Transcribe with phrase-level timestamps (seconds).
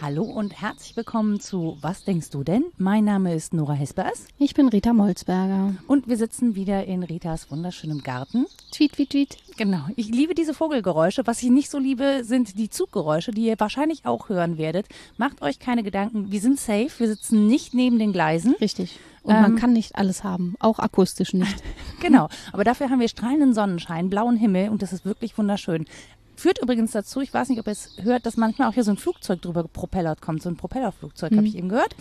[0.00, 2.64] Hallo und herzlich willkommen zu Was denkst du denn?
[2.76, 5.76] Mein Name ist Nora Hespers Ich bin Rita Molzberger.
[5.86, 8.46] und wir sitzen wieder in Ritas wunderschönem Garten.
[8.72, 9.36] Tweet, tweet, tweet.
[9.56, 11.26] Genau, ich liebe diese Vogelgeräusche.
[11.26, 14.86] Was ich nicht so liebe, sind die Zuggeräusche, die ihr wahrscheinlich auch hören werdet.
[15.16, 18.54] Macht euch keine Gedanken, wir sind safe, wir sitzen nicht neben den Gleisen.
[18.60, 18.98] Richtig.
[19.22, 21.62] Und Ähm, man kann nicht alles haben, auch akustisch nicht.
[22.00, 25.86] Genau, aber dafür haben wir strahlenden Sonnenschein, blauen Himmel und das ist wirklich wunderschön.
[26.34, 28.90] Führt übrigens dazu, ich weiß nicht, ob ihr es hört, dass manchmal auch hier so
[28.90, 31.94] ein Flugzeug drüber propellert kommt, so ein Propellerflugzeug, habe ich eben gehört.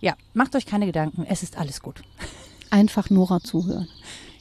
[0.00, 2.02] Ja, macht euch keine Gedanken, es ist alles gut.
[2.70, 3.86] Einfach Nora zuhören.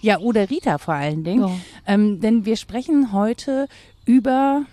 [0.02, 1.47] Ja, oder Rita vor allen Dingen.
[1.47, 1.52] Ja.
[1.86, 3.67] Ähm, denn wir sprechen heute
[4.05, 4.63] über,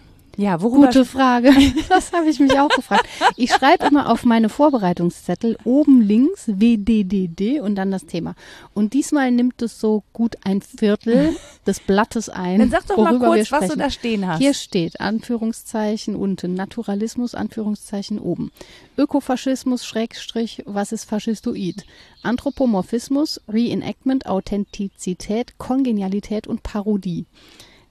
[0.41, 1.53] ja, worüber Gute Frage.
[1.89, 3.07] Das habe ich mich auch gefragt.
[3.37, 8.35] Ich schreibe immer auf meine Vorbereitungszettel oben links WDDD und dann das Thema.
[8.73, 12.59] Und diesmal nimmt es so gut ein Viertel des Blattes ein.
[12.59, 14.39] Dann sag doch mal kurz, was du da stehen hast.
[14.39, 18.51] Hier steht Anführungszeichen unten Naturalismus, Anführungszeichen oben.
[18.97, 21.85] Ökofaschismus, Schrägstrich, was ist Faschistoid?
[22.23, 27.27] Anthropomorphismus, Reenactment, Authentizität, Kongenialität und Parodie.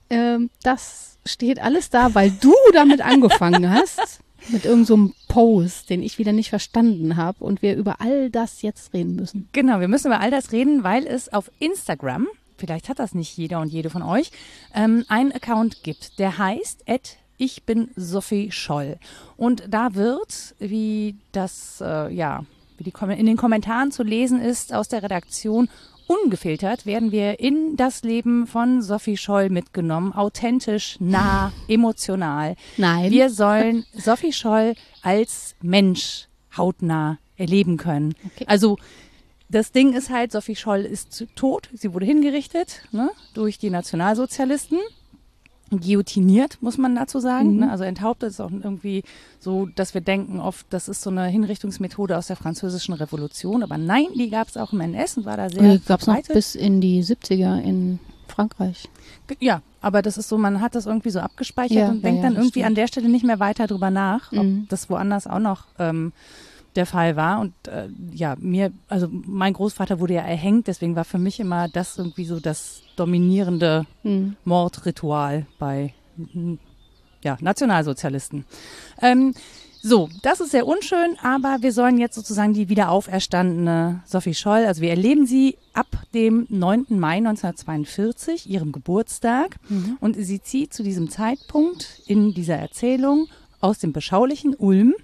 [0.09, 4.21] Ähm, das steht alles da, weil du damit angefangen hast.
[4.47, 8.61] Mit irgendeinem so Post, den ich wieder nicht verstanden habe und wir über all das
[8.61, 9.49] jetzt reden müssen.
[9.52, 12.25] Genau, wir müssen über all das reden, weil es auf Instagram,
[12.57, 14.31] vielleicht hat das nicht jeder und jede von euch,
[14.73, 16.85] ähm, einen Account gibt, der heißt
[17.37, 18.97] ich bin Sophie Scholl.
[19.37, 22.45] Und da wird, wie das, äh, ja,
[22.77, 25.69] wie die in den Kommentaren zu lesen ist aus der Redaktion,
[26.09, 32.55] ungefiltert werden wir in das Leben von Sophie Scholl mitgenommen, authentisch, nah, emotional.
[32.77, 33.11] Nein.
[33.11, 38.15] Wir sollen Sophie Scholl als Mensch hautnah erleben können.
[38.25, 38.45] Okay.
[38.47, 38.77] Also
[39.49, 41.69] das Ding ist halt, Sophie Scholl ist tot.
[41.73, 44.80] Sie wurde hingerichtet ne, durch die Nationalsozialisten.
[45.72, 47.53] Guillotiniert, muss man dazu sagen.
[47.53, 47.59] Mhm.
[47.62, 47.72] Ne?
[47.72, 49.04] Also enthauptet ist auch irgendwie
[49.39, 53.64] so, dass wir denken oft, das ist so eine Hinrichtungsmethode aus der französischen Revolution.
[53.64, 56.08] Aber nein, die gab es auch im NS und war da sehr Die gab es
[56.08, 58.88] noch bis in die 70er in Frankreich.
[59.39, 62.30] Ja, aber das ist so, man hat das irgendwie so abgespeichert Ja, und denkt ja,
[62.30, 62.66] dann irgendwie stimmt.
[62.67, 64.66] an der Stelle nicht mehr weiter drüber nach, ob Mhm.
[64.70, 66.11] das woanders auch noch ähm,
[66.80, 67.42] der Fall war.
[67.42, 71.67] Und äh, ja, mir, also mein Großvater wurde ja erhängt, deswegen war für mich immer
[71.67, 74.36] das irgendwie so das dominierende Mhm.
[74.45, 76.56] Mordritual bei mm,
[77.23, 78.45] ja, Nationalsozialisten.
[79.02, 79.34] Ähm,
[79.82, 84.66] so, das ist sehr unschön, aber wir sollen jetzt sozusagen die wieder auferstandene Sophie Scholl,
[84.66, 86.86] also wir erleben sie ab dem 9.
[86.90, 89.56] Mai 1942, ihrem Geburtstag.
[90.02, 93.28] Und sie zieht zu diesem Zeitpunkt in dieser Erzählung
[93.61, 94.96] aus dem beschaulichen Ulm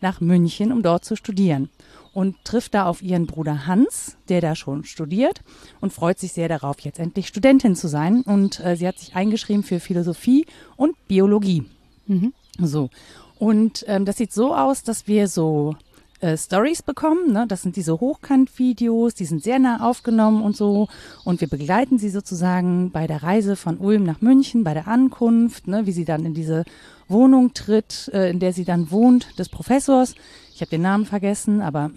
[0.00, 1.70] nach München, um dort zu studieren.
[2.14, 5.42] Und trifft da auf ihren Bruder Hans, der da schon studiert
[5.80, 8.22] und freut sich sehr darauf, jetzt endlich Studentin zu sein.
[8.22, 11.64] Und äh, sie hat sich eingeschrieben für Philosophie und Biologie.
[12.06, 12.32] Mhm.
[12.60, 12.90] So.
[13.38, 15.76] Und ähm, das sieht so aus, dass wir so
[16.20, 17.32] äh, Stories bekommen.
[17.32, 17.46] Ne?
[17.46, 20.88] Das sind diese Hochkant-Videos, die sind sehr nah aufgenommen und so.
[21.24, 25.68] Und wir begleiten sie sozusagen bei der Reise von Ulm nach München, bei der Ankunft,
[25.68, 25.86] ne?
[25.86, 26.64] wie sie dann in diese
[27.08, 30.14] Wohnung tritt, äh, in der sie dann wohnt, des Professors.
[30.54, 31.90] Ich habe den Namen vergessen, aber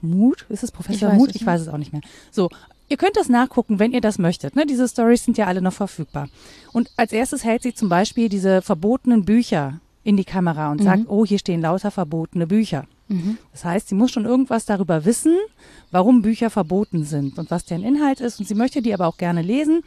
[0.00, 0.46] Mut?
[0.48, 1.34] Ist es Professor Mut?
[1.34, 2.02] Ich weiß es auch nicht mehr.
[2.30, 2.48] So,
[2.88, 4.56] ihr könnt das nachgucken, wenn ihr das möchtet.
[4.56, 4.66] Ne?
[4.66, 6.28] Diese Stories sind ja alle noch verfügbar.
[6.72, 11.04] Und als erstes hält sie zum Beispiel diese verbotenen Bücher in die Kamera und sagt,
[11.08, 12.86] oh, hier stehen lauter verbotene Bücher.
[13.06, 13.38] Mhm.
[13.52, 15.36] Das heißt, sie muss schon irgendwas darüber wissen,
[15.92, 18.40] warum Bücher verboten sind und was deren Inhalt ist.
[18.40, 19.82] Und sie möchte die aber auch gerne lesen.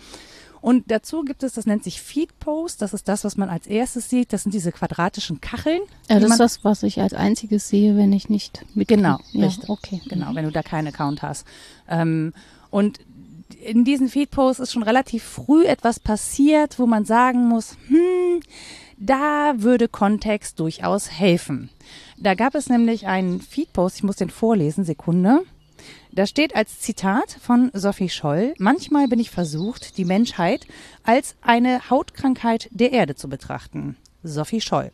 [0.66, 2.82] Und dazu gibt es, das nennt sich Feedpost.
[2.82, 4.34] Das ist das, was man als erstes sieht.
[4.34, 5.80] Das sind diese quadratischen Kacheln.
[6.10, 8.88] Ja, das ist das, was ich als einziges sehe, wenn ich nicht mit.
[8.88, 9.70] Genau, ja, richtig.
[9.70, 10.02] Okay.
[10.10, 11.46] Genau, wenn du da keinen Account hast.
[11.88, 12.34] Ähm,
[12.72, 13.00] und
[13.64, 18.40] in diesen Feedposts ist schon relativ früh etwas passiert, wo man sagen muss, hm,
[18.98, 21.70] da würde Kontext durchaus helfen.
[22.18, 25.44] Da gab es nämlich einen Feedpost, ich muss den vorlesen, Sekunde.
[26.16, 30.66] Da steht als Zitat von Sophie Scholl, manchmal bin ich versucht, die Menschheit
[31.04, 33.98] als eine Hautkrankheit der Erde zu betrachten.
[34.24, 34.92] Sophie Scholl.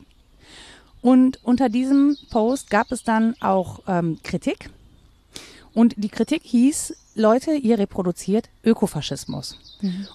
[1.00, 4.70] Und unter diesem Post gab es dann auch ähm, Kritik.
[5.74, 9.58] Und die Kritik hieß, Leute, ihr reproduziert Ökofaschismus.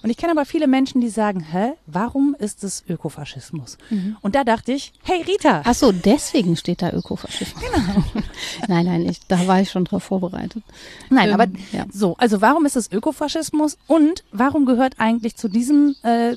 [0.01, 3.77] Und ich kenne aber viele Menschen, die sagen, hä, warum ist es Ökofaschismus?
[4.21, 7.61] Und da dachte ich, hey Rita, Ach so, deswegen steht da Ökofaschismus.
[7.63, 8.03] Genau.
[8.67, 10.63] nein, nein, ich, da war ich schon drauf vorbereitet.
[11.09, 11.85] Nein, Ähm, aber ja.
[11.91, 16.35] so, also warum ist es Ökofaschismus und warum gehört eigentlich zu diesem äh,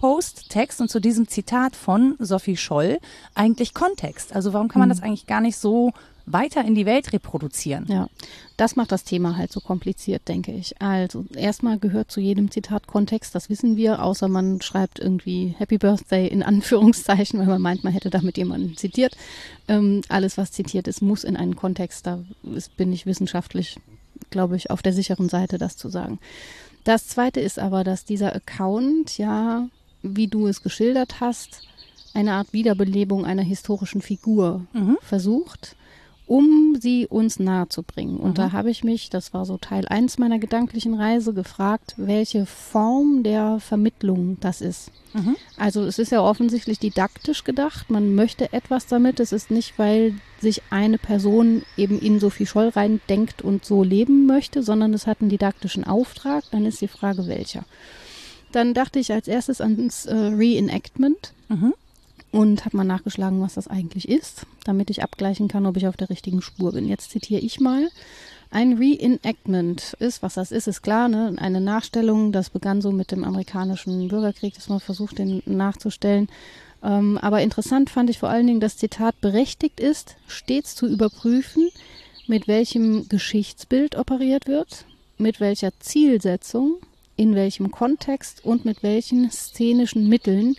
[0.00, 2.98] Post-Text und zu diesem Zitat von Sophie Scholl
[3.34, 4.34] eigentlich Kontext?
[4.34, 4.92] Also warum kann man Mhm.
[4.94, 5.92] das eigentlich gar nicht so
[6.26, 7.86] weiter in die Welt reproduzieren.
[7.88, 8.08] Ja,
[8.56, 10.80] das macht das Thema halt so kompliziert, denke ich.
[10.80, 15.78] Also erstmal gehört zu jedem Zitat Kontext, das wissen wir, außer man schreibt irgendwie Happy
[15.78, 19.16] Birthday in Anführungszeichen, weil man meint, man hätte damit jemanden zitiert.
[19.68, 22.20] Ähm, alles, was zitiert ist, muss in einen Kontext, da
[22.54, 23.78] ist, bin ich wissenschaftlich,
[24.30, 26.18] glaube ich, auf der sicheren Seite, das zu sagen.
[26.84, 29.68] Das zweite ist aber, dass dieser Account ja,
[30.02, 31.62] wie du es geschildert hast,
[32.14, 34.98] eine Art Wiederbelebung einer historischen Figur Mhm.
[35.00, 35.76] versucht,
[36.26, 38.16] um sie uns nahe zu bringen.
[38.16, 38.34] Und Mhm.
[38.34, 43.22] da habe ich mich, das war so Teil eins meiner gedanklichen Reise, gefragt, welche Form
[43.22, 44.90] der Vermittlung das ist.
[45.14, 45.36] Mhm.
[45.58, 47.90] Also es ist ja offensichtlich didaktisch gedacht.
[47.90, 49.20] Man möchte etwas damit.
[49.20, 53.82] Es ist nicht, weil sich eine Person eben in Sophie Scholl rein denkt und so
[53.82, 56.44] leben möchte, sondern es hat einen didaktischen Auftrag.
[56.50, 57.64] Dann ist die Frage, welcher.
[58.52, 61.74] Dann dachte ich als erstes ans äh, Reenactment Mhm.
[62.32, 65.96] Und habe mal nachgeschlagen, was das eigentlich ist, damit ich abgleichen kann, ob ich auf
[65.96, 66.88] der richtigen Spur bin.
[66.88, 67.88] Jetzt zitiere ich mal.
[68.50, 71.34] Ein Reenactment ist, was das ist, ist klar, ne?
[71.36, 72.32] eine Nachstellung.
[72.32, 76.28] Das begann so mit dem amerikanischen Bürgerkrieg, dass man versucht, den nachzustellen.
[76.82, 81.68] Ähm, aber interessant fand ich vor allen Dingen, das Zitat berechtigt ist, stets zu überprüfen,
[82.26, 84.86] mit welchem Geschichtsbild operiert wird,
[85.18, 86.76] mit welcher Zielsetzung,
[87.16, 90.56] in welchem Kontext und mit welchen szenischen Mitteln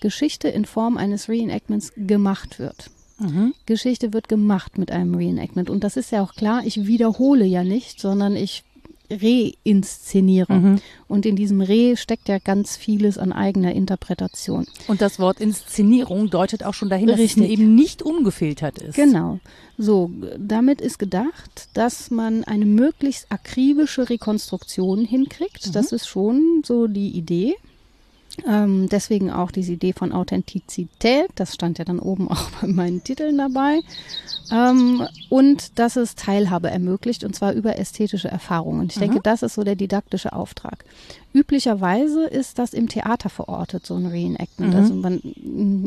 [0.00, 2.90] Geschichte in Form eines Reenactments gemacht wird.
[3.18, 3.54] Mhm.
[3.66, 5.70] Geschichte wird gemacht mit einem Reenactment.
[5.70, 8.64] Und das ist ja auch klar, ich wiederhole ja nicht, sondern ich
[9.10, 10.52] reinszeniere.
[10.52, 10.80] Mhm.
[11.08, 14.66] Und in diesem Re steckt ja ganz vieles an eigener Interpretation.
[14.88, 17.44] Und das Wort Inszenierung deutet auch schon dahin, dass Richtig.
[17.44, 18.94] es eben nicht ungefiltert ist.
[18.94, 19.40] Genau.
[19.76, 25.74] So, damit ist gedacht, dass man eine möglichst akribische Rekonstruktion hinkriegt.
[25.74, 27.56] Das ist schon so die Idee.
[28.46, 31.28] Ähm, deswegen auch diese Idee von Authentizität.
[31.36, 33.80] Das stand ja dann oben auch bei meinen Titeln dabei.
[34.50, 38.88] Ähm, und dass es Teilhabe ermöglicht, und zwar über ästhetische Erfahrungen.
[38.88, 40.84] Ich denke, das ist so der didaktische Auftrag.
[41.32, 44.72] Üblicherweise ist das im Theater verortet, so ein Reenactment.
[44.72, 44.78] Mhm.
[44.78, 45.20] Also man,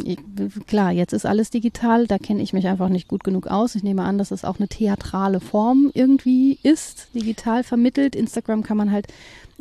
[0.06, 0.18] ich,
[0.66, 3.76] klar, jetzt ist alles digital, da kenne ich mich einfach nicht gut genug aus.
[3.76, 8.16] Ich nehme an, dass es auch eine theatrale Form irgendwie ist, digital vermittelt.
[8.16, 9.08] Instagram kann man halt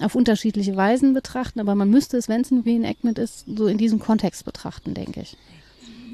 [0.00, 3.78] auf unterschiedliche Weisen betrachten, aber man müsste es, wenn es ein Reenactment ist, so in
[3.78, 5.37] diesem Kontext betrachten, denke ich.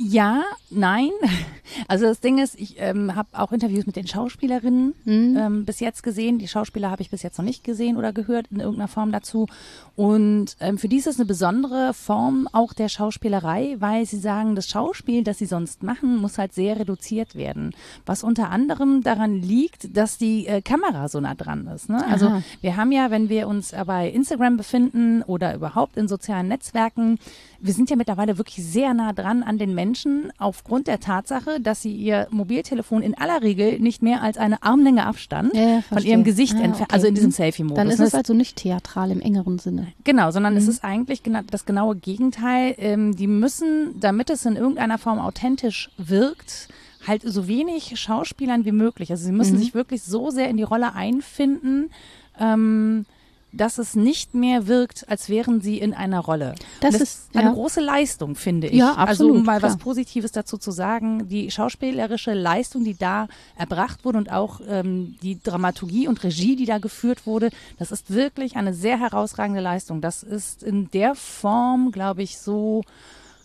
[0.02, 1.10] Ja, nein.
[1.88, 5.36] Also das Ding ist, ich ähm, habe auch Interviews mit den Schauspielerinnen Mhm.
[5.38, 6.38] ähm, bis jetzt gesehen.
[6.38, 9.46] Die Schauspieler habe ich bis jetzt noch nicht gesehen oder gehört in irgendeiner Form dazu.
[9.96, 14.54] Und ähm, für die ist es eine besondere Form auch der Schauspielerei, weil sie sagen,
[14.54, 17.72] das Schauspiel, das sie sonst machen, muss halt sehr reduziert werden.
[18.04, 21.88] Was unter anderem daran liegt, dass die äh, Kamera so nah dran ist.
[21.88, 22.04] Ne?
[22.06, 22.42] Also Aha.
[22.60, 27.18] wir haben ja, wenn wir uns äh, bei Instagram befinden oder überhaupt in sozialen Netzwerken,
[27.60, 29.91] wir sind ja mittlerweile wirklich sehr nah dran an den Menschen
[30.38, 35.06] aufgrund der Tatsache, dass sie ihr Mobiltelefon in aller Regel nicht mehr als eine Armlänge
[35.06, 36.94] Abstand Ja, ja, von ihrem Gesicht Ah, entfernen, okay.
[36.94, 37.32] also in diesem Mhm.
[37.34, 37.76] Selfie-Modus.
[37.76, 39.88] Dann ist es also nicht theatral im engeren Sinne.
[40.04, 40.58] Genau, sondern Mhm.
[40.58, 42.74] es ist eigentlich gena das genaue Gegenteil.
[42.78, 46.68] Ähm, die müssen, damit es in irgendeiner Form authentisch wirkt,
[47.06, 49.10] halt so wenig Schauspielern wie möglich.
[49.10, 49.58] Also sie müssen Mhm.
[49.58, 51.90] sich wirklich so sehr in die Rolle einfinden,
[52.38, 53.06] ähm,
[53.52, 56.54] dass es nicht mehr wirkt, als wären sie in einer Rolle.
[56.80, 57.52] Das Und ist- eine ja.
[57.52, 58.74] große Leistung, finde ich.
[58.74, 59.84] Ja, Also um absolut, mal was klar.
[59.84, 65.38] Positives dazu zu sagen, die schauspielerische Leistung, die da erbracht wurde und auch ähm, die
[65.42, 70.00] Dramaturgie und Regie, die da geführt wurde, das ist wirklich eine sehr herausragende Leistung.
[70.00, 72.82] Das ist in der Form, glaube ich, so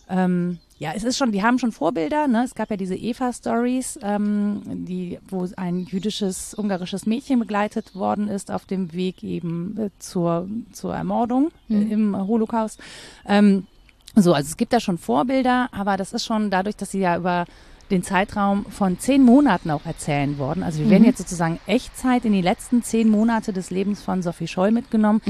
[0.08, 2.44] ähm, ja, es ist schon, die haben schon Vorbilder, ne?
[2.44, 8.52] Es gab ja diese Eva-Stories, ähm, die, wo ein jüdisches, ungarisches Mädchen begleitet worden ist
[8.52, 12.78] auf dem Weg eben äh, zur, zur Ermordung äh, im Holocaust.
[13.26, 13.66] Ähm,
[14.14, 17.16] so, also es gibt da schon Vorbilder, aber das ist schon dadurch, dass sie ja
[17.16, 17.46] über
[17.90, 20.62] den Zeitraum von zehn Monaten auch erzählen worden.
[20.62, 24.46] Also wir werden jetzt sozusagen Echtzeit in die letzten zehn Monate des Lebens von Sophie
[24.46, 25.22] Scholl mitgenommen.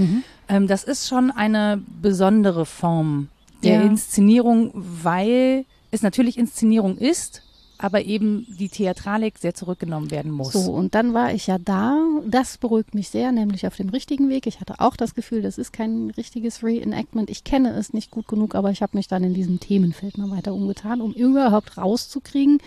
[0.49, 3.28] Ähm, das ist schon eine besondere Form
[3.62, 3.83] der Ja.
[3.83, 7.43] Inszenierung, weil es natürlich Inszenierung ist,
[7.81, 10.53] aber eben die Theatralik sehr zurückgenommen werden muss.
[10.53, 11.97] So, und dann war ich ja da.
[12.27, 14.49] Das beruhigt mich sehr, nämlich auf dem richtigen Weg.
[14.49, 17.31] Ich hatte auch das Gefühl, das ist kein richtiges Reenactment.
[17.31, 20.31] Ich kenne es nicht gut genug, aber ich habe mich dann in diesem Themenfeld mal
[20.31, 22.59] weiter umgetan, um überhaupt rauszukriegen,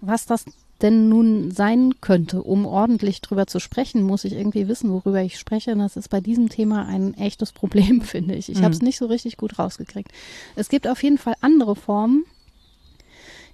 [0.00, 0.46] was das
[0.82, 2.42] denn nun sein könnte.
[2.42, 5.72] Um ordentlich drüber zu sprechen, muss ich irgendwie wissen, worüber ich spreche.
[5.72, 8.48] Und das ist bei diesem Thema ein echtes Problem, finde ich.
[8.48, 10.10] Ich habe es nicht so richtig gut rausgekriegt.
[10.54, 12.24] Es gibt auf jeden Fall andere Formen,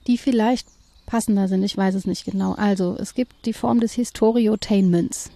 [0.07, 0.67] die vielleicht
[1.07, 1.63] passender sind.
[1.63, 2.55] Ich weiß es nicht genau.
[2.55, 5.31] Also, es gibt die Form des Historiotainments.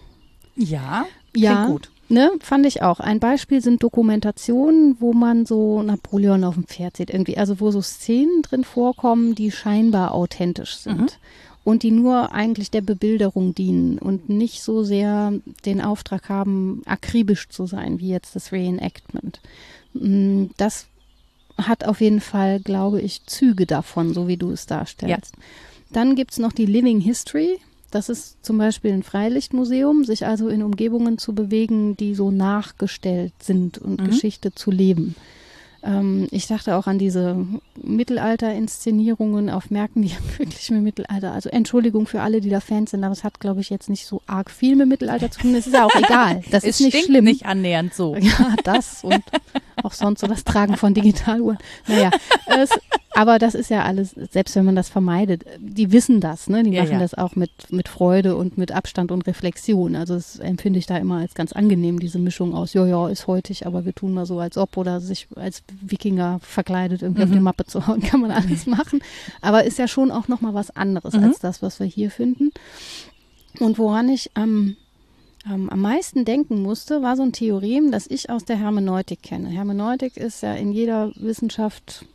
[0.55, 1.89] Ja, Ja, gut.
[2.09, 3.01] Ne, fand ich auch.
[3.01, 7.69] Ein Beispiel sind Dokumentationen, wo man so Napoleon auf dem Pferd sieht irgendwie, also wo
[7.69, 11.19] so Szenen drin vorkommen, die scheinbar authentisch sind.
[11.67, 15.33] Und die nur eigentlich der Bebilderung dienen und nicht so sehr
[15.65, 19.41] den Auftrag haben, akribisch zu sein, wie jetzt das Reenactment.
[19.93, 20.85] Mm, das
[21.57, 25.35] hat auf jeden Fall, glaube ich, Züge davon, so wie du es darstellst.
[25.35, 25.43] Ja.
[25.91, 27.59] Dann gibt es noch die Living History.
[27.91, 33.33] Das ist zum Beispiel ein Freilichtmuseum, sich also in Umgebungen zu bewegen, die so nachgestellt
[33.41, 34.05] sind und mhm.
[34.05, 35.15] Geschichte zu leben.
[35.87, 37.47] Ähm, ich dachte auch an diese
[37.81, 43.03] Mittelalter-Inszenierungen auf Märkten, die wirklich mit Mittelalter, also Entschuldigung für alle, die da Fans sind,
[43.03, 45.55] aber es hat, glaube ich, jetzt nicht so arg viel mit Mittelalter zu tun.
[45.55, 46.43] Es ist ja auch egal.
[46.51, 47.23] Das ist nicht schlimm.
[47.23, 48.15] nicht annähernd so.
[48.27, 49.23] Ja, das und
[49.83, 51.57] auch sonst so das Tragen von Digitaluhren.
[51.87, 52.11] Naja,
[52.47, 52.69] es,
[53.17, 56.61] aber das ist ja alles, selbst wenn man das vermeidet, die wissen das, ne?
[56.61, 56.99] Die ja, machen ja.
[56.99, 59.95] das auch mit, mit Freude und mit Abstand und Reflexion.
[59.95, 63.25] Also das empfinde ich da immer als ganz angenehm, diese Mischung aus, ja, ja, ist
[63.25, 67.27] heutig, aber wir tun mal so, als ob oder sich als Wikinger verkleidet irgendwie mhm.
[67.27, 68.99] auf die Mappe zu hauen, kann man alles machen.
[69.41, 71.23] Aber ist ja schon auch nochmal was anderes mhm.
[71.23, 72.51] als das, was wir hier finden.
[73.59, 74.77] Und woran ich am ähm,
[75.49, 79.49] am meisten denken musste, war so ein Theorem, das ich aus der Hermeneutik kenne.
[79.49, 82.05] Hermeneutik ist ja in jeder Wissenschaft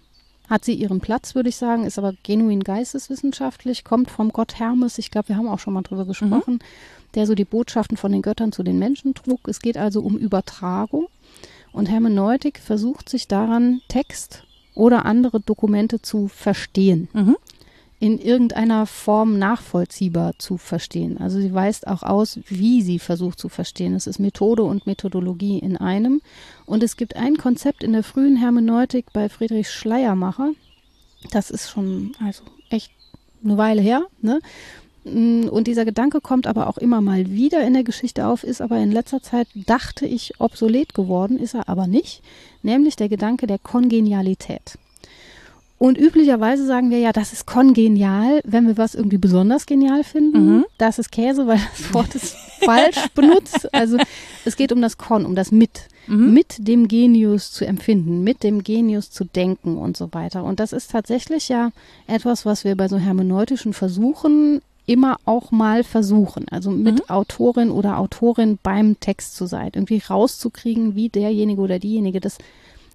[0.49, 4.99] hat sie ihren Platz, würde ich sagen, ist aber genuin geisteswissenschaftlich, kommt vom Gott Hermes,
[4.99, 7.15] ich glaube, wir haben auch schon mal drüber gesprochen, mhm.
[7.15, 9.49] der so die Botschaften von den Göttern zu den Menschen trug.
[9.49, 11.09] Es geht also um Übertragung
[11.73, 17.09] und Hermeneutik versucht sich daran, Text oder andere Dokumente zu verstehen.
[17.15, 17.37] Mhm
[18.03, 21.19] in irgendeiner Form nachvollziehbar zu verstehen.
[21.19, 23.95] Also sie weist auch aus, wie sie versucht zu verstehen.
[23.95, 26.21] Es ist Methode und Methodologie in einem.
[26.67, 30.51] Und es gibt ein Konzept in der frühen Hermeneutik bei Friedrich Schleiermacher.
[31.31, 32.91] Das ist schon also echt
[33.45, 34.03] eine Weile her.
[34.21, 34.41] Ne?
[35.05, 38.79] Und dieser Gedanke kommt aber auch immer mal wieder in der Geschichte auf, ist aber
[38.79, 42.21] in letzter Zeit, dachte ich, obsolet geworden, ist er aber nicht,
[42.65, 44.77] nämlich der Gedanke der Kongenialität.
[45.83, 50.59] Und üblicherweise sagen wir ja, das ist kongenial, wenn wir was irgendwie besonders genial finden.
[50.59, 50.65] Mhm.
[50.79, 53.75] Das ist Käse, weil das Wort ist falsch benutzt.
[53.75, 53.99] Also
[54.45, 55.89] es geht um das Kon, um das Mit.
[56.07, 56.33] Mhm.
[56.33, 60.45] Mit dem Genius zu empfinden, mit dem Genius zu denken und so weiter.
[60.45, 61.73] Und das ist tatsächlich ja
[62.07, 67.11] etwas, was wir bei so hermeneutischen Versuchen immer auch mal versuchen, also mit mhm.
[67.11, 72.39] Autorin oder Autorin beim Text zu sein, irgendwie rauszukriegen, wie derjenige oder diejenige das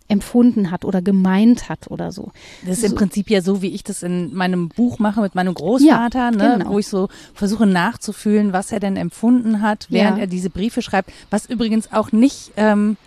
[0.08, 2.32] empfunden hat oder gemeint hat oder so.
[2.66, 5.54] Das ist im Prinzip ja so, wie ich das in meinem Buch mache mit meinem
[5.54, 6.72] Großvater, ja, ne, genau.
[6.72, 10.24] wo ich so versuche nachzufühlen, was er denn empfunden hat, während ja.
[10.24, 12.98] er diese Briefe schreibt, was übrigens auch nicht ähm,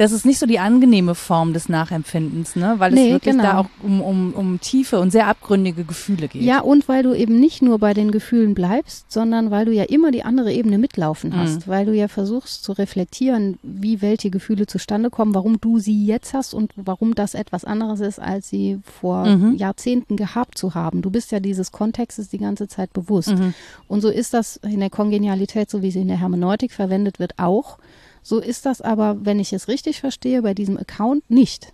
[0.00, 2.76] das ist nicht so die angenehme Form des Nachempfindens, ne?
[2.78, 3.44] weil nee, es wirklich genau.
[3.44, 6.40] da auch um, um, um tiefe und sehr abgründige Gefühle geht.
[6.40, 9.84] Ja, und weil du eben nicht nur bei den Gefühlen bleibst, sondern weil du ja
[9.84, 11.70] immer die andere Ebene mitlaufen hast, mhm.
[11.70, 16.32] weil du ja versuchst zu reflektieren, wie welche Gefühle zustande kommen, warum du sie jetzt
[16.32, 19.56] hast und warum das etwas anderes ist, als sie vor mhm.
[19.56, 21.02] Jahrzehnten gehabt zu haben.
[21.02, 23.36] Du bist ja dieses Kontextes die ganze Zeit bewusst.
[23.36, 23.52] Mhm.
[23.86, 27.38] Und so ist das in der Kongenialität, so wie sie in der Hermeneutik verwendet wird,
[27.38, 27.76] auch.
[28.22, 31.72] So ist das aber, wenn ich es richtig verstehe, bei diesem Account nicht.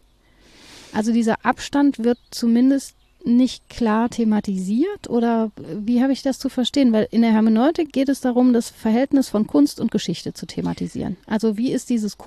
[0.93, 6.93] Also dieser Abstand wird zumindest nicht klar thematisiert oder wie habe ich das zu verstehen?
[6.93, 11.17] Weil in der Hermeneutik geht es darum, das Verhältnis von Kunst und Geschichte zu thematisieren.
[11.27, 12.19] Also wie ist dieses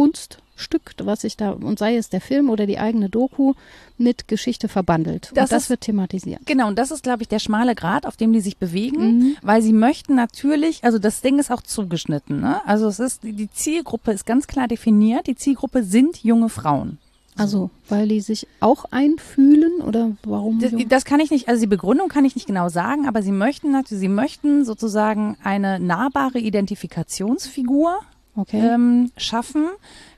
[0.59, 3.53] Kunststück, was sich da, und sei es der Film oder die eigene Doku,
[3.97, 5.31] mit Geschichte verbandelt.
[5.33, 6.41] Das, und das ist, wird thematisiert.
[6.45, 9.37] Genau, und das ist, glaube ich, der schmale Grad, auf dem die sich bewegen, mhm.
[9.41, 12.41] weil sie möchten natürlich, also das Ding ist auch zugeschnitten.
[12.41, 12.61] Ne?
[12.65, 15.27] Also es ist, die Zielgruppe ist ganz klar definiert.
[15.27, 16.97] Die Zielgruppe sind junge Frauen.
[17.37, 20.59] Also, weil die sich auch einfühlen oder warum?
[20.59, 23.31] Das, das, kann ich nicht, also die Begründung kann ich nicht genau sagen, aber sie
[23.31, 28.01] möchten natürlich, sie möchten sozusagen eine nahbare Identifikationsfigur
[28.39, 28.59] okay.
[28.59, 29.67] ähm, schaffen,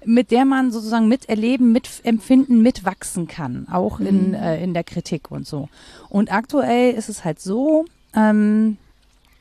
[0.05, 4.07] mit der man sozusagen miterleben, mitempfinden, mitwachsen kann, auch mhm.
[4.07, 5.69] in, äh, in der Kritik und so.
[6.09, 7.85] Und aktuell ist es halt so,
[8.15, 8.77] ähm,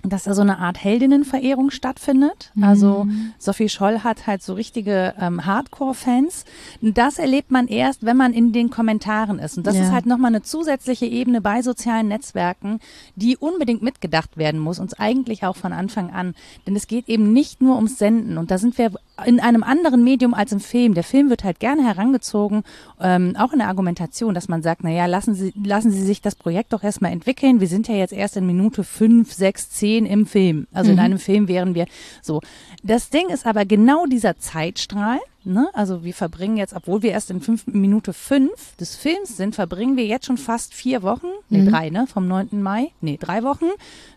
[0.03, 2.53] dass da so eine Art Heldinnenverehrung stattfindet.
[2.55, 2.65] Mhm.
[2.65, 3.07] Also
[3.39, 6.45] Sophie Scholl hat halt so richtige ähm, Hardcore-Fans.
[6.81, 9.59] Das erlebt man erst, wenn man in den Kommentaren ist.
[9.59, 9.83] Und das ja.
[9.83, 12.81] ist halt nochmal eine zusätzliche Ebene bei sozialen Netzwerken,
[13.15, 16.35] die unbedingt mitgedacht werden muss, uns eigentlich auch von Anfang an.
[16.67, 18.39] Denn es geht eben nicht nur ums Senden.
[18.39, 18.93] Und da sind wir
[19.27, 20.95] in einem anderen Medium als im Film.
[20.95, 22.63] Der Film wird halt gerne herangezogen,
[23.01, 26.21] ähm, auch in der Argumentation, dass man sagt, na ja, lassen Sie, lassen Sie sich
[26.21, 27.61] das Projekt doch erstmal entwickeln.
[27.61, 30.67] Wir sind ja jetzt erst in Minute fünf, sechs, zehn im Film.
[30.73, 30.99] Also mhm.
[30.99, 31.87] in einem Film wären wir
[32.23, 32.41] so.
[32.83, 35.19] Das Ding ist aber genau dieser Zeitstrahl.
[35.43, 35.69] Ne?
[35.73, 39.97] Also wir verbringen jetzt, obwohl wir erst in fünf, Minute fünf des Films sind, verbringen
[39.97, 41.71] wir jetzt schon fast vier Wochen, nee, mhm.
[41.71, 42.07] drei, ne?
[42.07, 42.63] Vom 9.
[42.63, 43.65] Mai, nee, drei Wochen,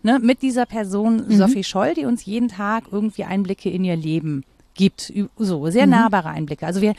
[0.01, 0.19] ne?
[0.19, 1.37] Mit dieser Person mhm.
[1.37, 4.43] Sophie Scholl, die uns jeden Tag irgendwie Einblicke in ihr Leben
[4.75, 5.11] gibt.
[5.37, 5.91] So, sehr Mhm.
[5.91, 6.65] nahbare Einblicke.
[6.65, 6.93] Also wir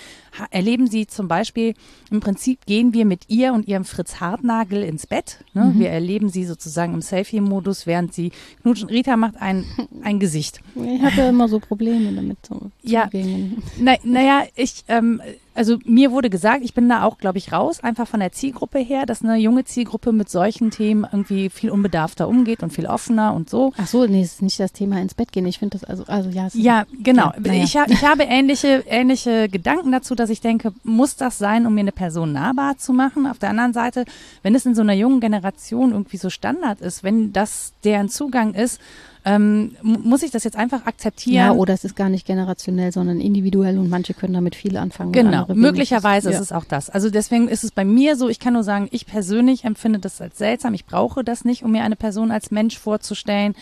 [0.50, 1.74] erleben sie zum Beispiel,
[2.10, 5.38] im Prinzip gehen wir mit ihr und ihrem Fritz Hartnagel ins Bett.
[5.54, 5.66] Ne?
[5.74, 5.78] Mhm.
[5.80, 8.88] Wir erleben sie sozusagen im Selfie-Modus, während sie knutschen.
[8.88, 9.64] Rita macht ein,
[10.02, 10.60] ein Gesicht.
[10.74, 12.38] Ich habe ja immer so Probleme damit.
[12.48, 13.04] So Ja.
[13.04, 13.62] Zugängen.
[13.78, 15.20] Na, naja, ich, ähm,
[15.54, 18.78] also mir wurde gesagt, ich bin da auch, glaube ich, raus, einfach von der Zielgruppe
[18.80, 23.34] her, dass eine junge Zielgruppe mit solchen Themen irgendwie viel unbedarfter umgeht und viel offener
[23.34, 23.72] und so.
[23.76, 25.46] Ach so, nee, es ist nicht das Thema ins Bett gehen.
[25.46, 26.46] Ich finde das also, also ja.
[26.46, 27.26] es ist- Ja, genau.
[27.26, 27.62] Ja, naja.
[27.64, 31.80] ich, ich habe ähnliche, ähnliche Gedanken dazu, dass ich denke, muss das sein, um mir
[31.82, 33.26] eine Person nahbar zu machen?
[33.26, 34.04] Auf der anderen Seite,
[34.42, 38.54] wenn es in so einer jungen Generation irgendwie so Standard ist, wenn das deren Zugang
[38.54, 38.80] ist,
[39.24, 41.34] ähm, mu- muss ich das jetzt einfach akzeptieren.
[41.34, 45.12] Ja, oder es ist gar nicht generationell, sondern individuell und manche können damit viel anfangen.
[45.12, 46.36] Genau, möglicherweise ja.
[46.36, 46.90] ist es auch das.
[46.90, 50.20] Also deswegen ist es bei mir so, ich kann nur sagen, ich persönlich empfinde das
[50.20, 50.74] als seltsam.
[50.74, 53.54] Ich brauche das nicht, um mir eine Person als Mensch vorzustellen.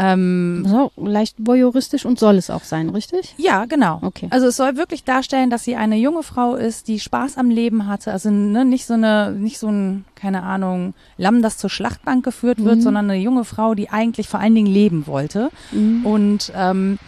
[0.00, 3.34] Ähm, so, leicht voyeuristisch und soll es auch sein, richtig?
[3.36, 3.98] ja, genau.
[4.02, 4.28] Okay.
[4.30, 7.86] Also es soll wirklich darstellen, dass sie eine junge Frau ist, die Spaß am Leben
[7.88, 8.12] hatte.
[8.12, 12.64] Also ne, nicht so eine, nicht so ein, keine Ahnung, Lamm, das zur Schlachtbank geführt
[12.64, 12.82] wird, Mhm.
[12.82, 15.50] sondern eine junge Frau, die eigentlich vor allen Dingen leben wollte.
[15.72, 16.06] Mhm.
[16.06, 16.98] Und ähm,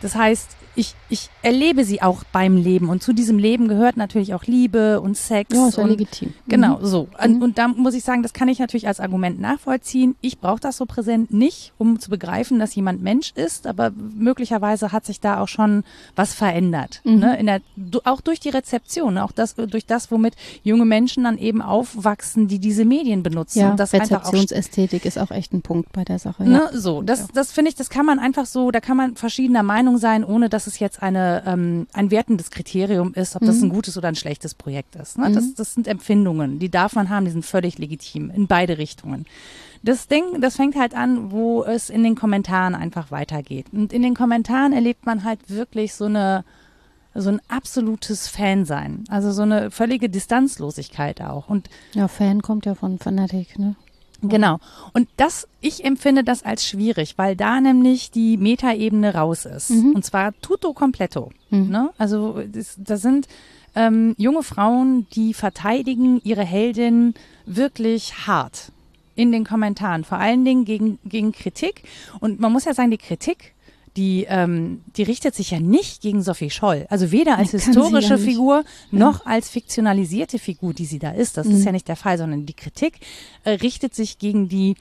[0.00, 2.88] das heißt, ich, ich erlebe sie auch beim Leben.
[2.88, 5.54] Und zu diesem Leben gehört natürlich auch Liebe und Sex.
[5.54, 6.32] Ja, ist ja und legitim.
[6.46, 6.86] Genau, Mhm.
[6.86, 7.08] so.
[7.22, 7.42] Und, Mhm.
[7.42, 10.14] und da muss ich sagen, das kann ich natürlich als Argument nachvollziehen.
[10.20, 14.92] Ich brauche das so präsent nicht, um zu begreifen, dass jemand Mensch ist, aber möglicherweise
[14.92, 15.82] hat sich da auch schon
[16.16, 17.00] was verändert.
[17.04, 17.18] Mhm.
[17.18, 17.38] Ne?
[17.38, 17.60] In der,
[18.04, 22.58] auch durch die Rezeption, auch das, durch das, womit junge Menschen dann eben aufwachsen, die
[22.60, 23.58] diese Medien benutzen.
[23.60, 26.44] Ja, und das Rezeptionsästhetik ist auch echt ein Punkt bei der Sache.
[26.44, 26.78] Ne, Ja.
[26.78, 29.98] so, das, das finde ich, das kann man einfach so, da kann man verschiedener Meinung
[29.98, 33.64] sein, ohne dass es jetzt eine, ähm, ein wertendes Kriterium ist, ob das Mhm.
[33.64, 35.18] ein gutes oder ein schlechtes Projekt ist.
[35.18, 35.28] Ne?
[35.30, 35.34] Mhm.
[35.34, 39.26] Das, das sind Empfindungen, die darf man haben, die sind völlig legitim, in beide Richtungen.
[39.82, 43.66] Das Ding, das fängt halt an, wo es in den Kommentaren einfach weitergeht.
[43.72, 46.44] Und in den Kommentaren erlebt man halt wirklich so eine,
[47.14, 49.04] so ein absolutes Fansein.
[49.08, 51.48] Also so eine völlige Distanzlosigkeit auch.
[51.48, 53.76] Und ja, Fan kommt ja von Fanatic, ne?
[54.22, 54.58] Genau.
[54.92, 59.70] Und das, ich empfinde das als schwierig, weil da nämlich die Metaebene raus ist.
[59.70, 59.92] Mhm.
[59.94, 61.30] Und zwar tutto completo.
[61.50, 61.68] Mhm.
[61.68, 61.90] Ne?
[61.98, 63.28] Also das, das sind
[63.76, 67.14] ähm, junge Frauen, die verteidigen ihre Heldin
[67.46, 68.72] wirklich hart
[69.14, 71.82] in den Kommentaren, vor allen Dingen gegen, gegen Kritik.
[72.20, 73.54] Und man muss ja sagen, die Kritik,
[73.98, 76.86] die, ähm, die richtet sich ja nicht gegen Sophie Scholl.
[76.88, 78.18] Also weder als Nee, historische ja.
[78.18, 81.36] Figur noch als fiktionalisierte Figur, die sie da ist.
[81.36, 81.66] Das ist Mhm.
[81.66, 83.00] ja nicht der Fall, sondern die Kritik
[83.44, 84.76] äh, richtet sich gegen die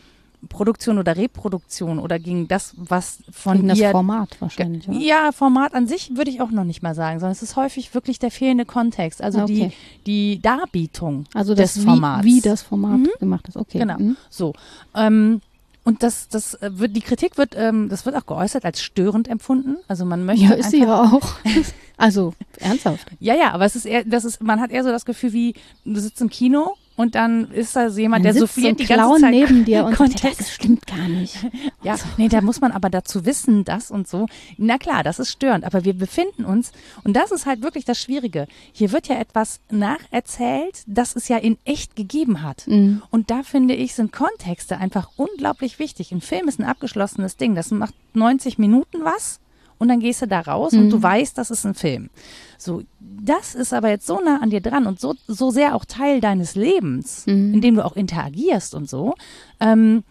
[0.49, 4.99] Produktion oder Reproduktion oder gegen das, was von Gegen das ihr Format wahrscheinlich, oder?
[4.99, 7.95] ja, Format an sich würde ich auch noch nicht mal sagen, sondern es ist häufig
[7.95, 9.71] wirklich der fehlende Kontext, also Okay.
[10.05, 12.23] die, die Darbietung Also des das, Formats.
[12.23, 13.09] wie, wie das Format Mhm.
[13.19, 13.57] gemacht ist.
[13.57, 13.79] Okay.
[13.79, 13.97] Genau.
[13.97, 14.15] Mhm.
[14.29, 14.53] So.
[14.95, 15.41] Ähm,
[15.87, 19.29] und das, das äh, wird, die Kritik wird, ähm, das wird auch geäußert als störend
[19.29, 19.77] empfunden.
[19.87, 21.35] Also man möchte Ja, ist sie ja auch.
[21.97, 23.07] also, ernsthaft.
[23.21, 25.53] ja, ja, aber es ist eher, das ist, man hat eher so das Gefühl wie,
[25.85, 28.79] du sitzt im Kino und dann ist da so jemand, der Dann sitzt so souffliert
[28.79, 30.39] die ganze Zeit neben dir und sagt, Kontext.
[30.39, 31.37] das stimmt gar nicht.
[31.83, 34.25] Ja, nee, da muss man aber dazu wissen, das und so.
[34.57, 36.71] Na klar, das ist störend, aber wir befinden uns,
[37.03, 38.47] und das ist halt wirklich das Schwierige.
[38.73, 42.67] Hier wird ja etwas nacherzählt, das es ja in echt gegeben hat.
[42.67, 43.03] Mhm.
[43.11, 46.11] Und da finde ich, sind Kontexte einfach unglaublich wichtig.
[46.11, 47.55] Ein Film ist ein abgeschlossenes Ding.
[47.55, 49.39] Das macht 90 Minuten was
[49.79, 50.89] und dann gehst du da raus und Mhm.
[50.89, 52.09] du weißt, das ist ein Film.
[52.57, 55.85] So, das ist aber jetzt so nah an dir dran und so, so sehr auch
[55.85, 57.53] Teil deines Lebens, Mhm.
[57.55, 59.15] in dem du auch interagierst und so,
[59.59, 60.03] ähm,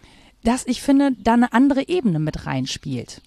[0.44, 3.20] dass ich finde, da eine andere Ebene mit reinspielt.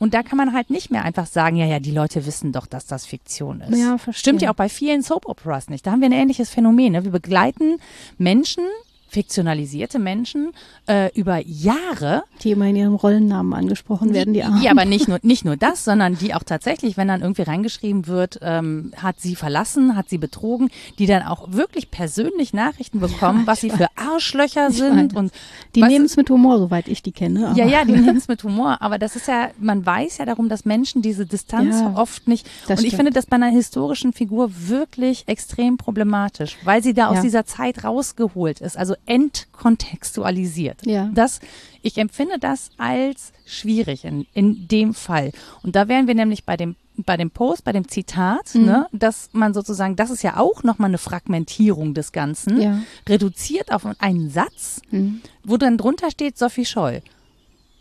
[0.00, 2.66] Und da kann man halt nicht mehr einfach sagen, ja, ja, die Leute wissen doch,
[2.66, 3.76] dass das Fiktion ist.
[3.76, 4.20] Ja, verstehe.
[4.20, 5.84] Stimmt ja auch bei vielen Soap Operas nicht.
[5.86, 6.92] Da haben wir ein ähnliches Phänomen.
[6.92, 7.02] Ne?
[7.04, 7.78] Wir begleiten
[8.16, 8.62] Menschen,
[9.08, 10.52] fiktionalisierte Menschen,
[10.86, 12.22] äh, über Jahre.
[12.42, 14.62] Die immer in ihrem Rollennamen angesprochen werden, die Armen.
[14.62, 18.06] Ja, aber nicht nur, nicht nur das, sondern die auch tatsächlich, wenn dann irgendwie reingeschrieben
[18.06, 23.46] wird, ähm, hat sie verlassen, hat sie betrogen, die dann auch wirklich persönlich Nachrichten bekommen,
[23.46, 25.18] was sie für Arschlöcher sind weiß.
[25.18, 25.32] und
[25.74, 27.52] Die nehmen es mit Humor, soweit ich die kenne.
[27.56, 30.48] ja, ja, die nehmen es mit Humor, aber das ist ja, man weiß ja darum,
[30.48, 32.46] dass Menschen diese Distanz Ja, oft nicht.
[32.68, 32.94] und ich stimmt.
[32.94, 37.22] finde das bei einer historischen Figur wirklich extrem problematisch, weil sie da aus Ja.
[37.22, 40.84] dieser Zeit rausgeholt ist, also entkontextualisiert.
[40.86, 41.10] Ja.
[41.14, 41.40] Das,
[41.82, 45.32] ich empfinde das als schwierig in, in dem Fall.
[45.62, 48.64] Und da wären wir nämlich bei dem bei dem Post, bei dem Zitat, Mhm.
[48.64, 52.80] ne, dass man sozusagen, das ist ja auch nochmal eine Fragmentierung des Ganzen, Ja.
[53.08, 55.20] reduziert auf einen Satz, Mhm.
[55.44, 57.02] wo dann drunter steht Sophie Scholl.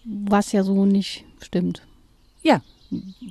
[0.05, 1.81] Was ja so nicht stimmt.
[2.43, 2.61] Ja,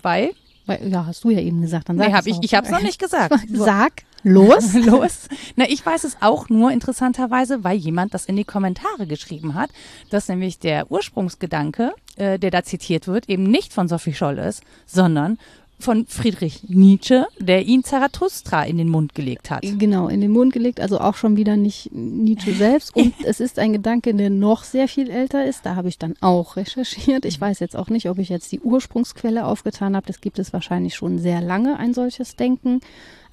[0.02, 0.32] weil,
[0.66, 1.88] Weil, ja, hast du ja eben gesagt.
[1.88, 2.42] Dann sag nee, hab es ich, auch.
[2.42, 3.34] ich hab's noch nicht gesagt.
[3.52, 4.74] Sag los.
[4.74, 5.28] Los.
[5.54, 9.70] Na, ich weiß es auch nur interessanterweise, weil jemand das in die Kommentare geschrieben hat,
[10.10, 14.62] dass nämlich der Ursprungsgedanke, äh, der da zitiert wird, eben nicht von Sophie Scholl ist,
[14.86, 15.38] sondern
[15.78, 19.62] von Friedrich Nietzsche, der ihn Zarathustra in den Mund gelegt hat.
[19.62, 22.94] Genau, in den Mund gelegt, also auch schon wieder nicht Nietzsche selbst.
[22.96, 25.66] Und es ist ein Gedanke, der noch sehr viel älter ist.
[25.66, 27.24] Da habe ich dann auch recherchiert.
[27.24, 30.06] Ich weiß jetzt auch nicht, ob ich jetzt die Ursprungsquelle aufgetan habe.
[30.06, 32.80] Das gibt es wahrscheinlich schon sehr lange, ein solches Denken.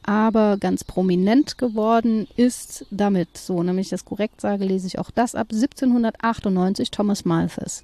[0.06, 5.34] Aber ganz prominent geworden ist damit, so nämlich das korrekt sage, lese ich auch das
[5.34, 7.84] ab, 1798 Thomas Malthus.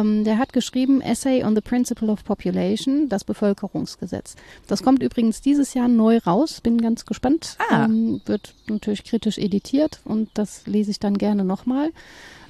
[0.00, 4.36] Ähm, der hat geschrieben Essay on the Principle of Population, das Bevölkerungsgesetz.
[4.66, 7.56] Das kommt übrigens dieses Jahr neu raus, bin ganz gespannt.
[7.70, 7.84] Ah.
[7.84, 11.90] Ähm, wird natürlich kritisch editiert und das lese ich dann gerne nochmal.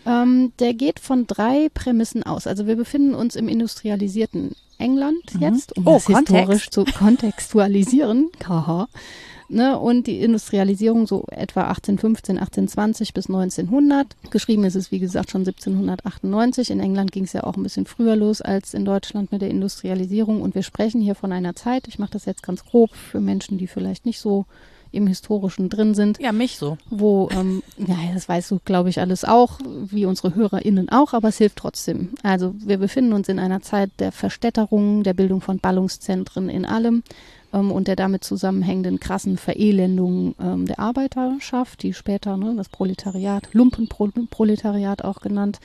[0.07, 2.47] Ähm, der geht von drei Prämissen aus.
[2.47, 6.29] Also wir befinden uns im industrialisierten England jetzt, um Oh, das Kontext.
[6.35, 8.31] historisch zu kontextualisieren.
[8.49, 8.89] Haha.
[9.49, 14.07] Ne, und die Industrialisierung so etwa 1815, 1820 bis 1900.
[14.31, 16.71] Geschrieben ist es, wie gesagt, schon 1798.
[16.71, 19.51] In England ging es ja auch ein bisschen früher los als in Deutschland mit der
[19.51, 20.41] Industrialisierung.
[20.41, 23.59] Und wir sprechen hier von einer Zeit, ich mache das jetzt ganz grob für Menschen,
[23.59, 24.47] die vielleicht nicht so
[24.93, 26.79] im Historischen drin sind, Ja, mich so.
[26.89, 29.59] wo, ähm, ja, das weißt du, glaube ich, alles auch,
[29.91, 32.11] wie unsere HörerInnen auch, aber es hilft trotzdem.
[32.23, 37.03] Also wir befinden uns in einer Zeit der Verstädterung, der Bildung von Ballungszentren in allem
[37.55, 43.49] ähm, und der damit zusammenhängenden krassen Verelendung ähm, der Arbeiterschaft, die später ne, das Proletariat,
[43.53, 45.61] Lumpenproletariat auch genannt.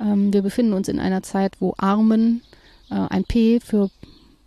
[0.00, 2.42] Ähm, wir befinden uns in einer Zeit, wo Armen,
[2.90, 3.90] äh, ein P für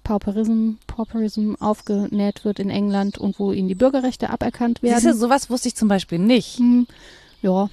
[0.04, 5.00] Pauperism, Pauperism aufgenäht wird in England und wo ihnen die Bürgerrechte aberkannt werden.
[5.00, 6.58] Siehst du, sowas wusste ich zum Beispiel nicht.
[6.58, 6.88] Hm,
[7.42, 7.70] ja,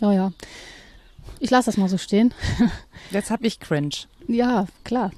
[0.00, 0.32] ja, ja.
[1.40, 2.32] Ich lasse das mal so stehen.
[3.10, 3.94] Jetzt hab ich cringe.
[4.28, 5.12] Ja, klar.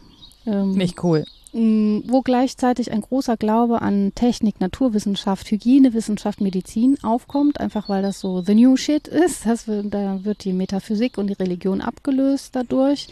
[0.44, 1.24] Ähm, Nicht cool.
[1.56, 8.20] Mh, Wo gleichzeitig ein großer Glaube an Technik, Naturwissenschaft, Hygienewissenschaft, Medizin aufkommt, einfach weil das
[8.20, 9.46] so the new shit ist.
[9.46, 13.08] Das, wird- da wird die Metaphysik und die Religion abgelöst dadurch.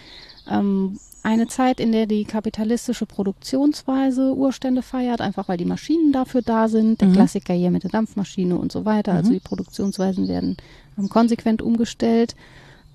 [0.50, 6.42] Ähm, eine Zeit, in der die kapitalistische Produktionsweise Urstände feiert, einfach weil die Maschinen dafür
[6.42, 7.00] da sind.
[7.00, 7.12] Der Mhm.
[7.14, 9.12] Klassiker hier mit der Dampfmaschine und so weiter.
[9.12, 9.34] Also Mhm.
[9.34, 10.56] die Produktionsweisen werden
[10.98, 12.34] ähm, konsequent umgestellt.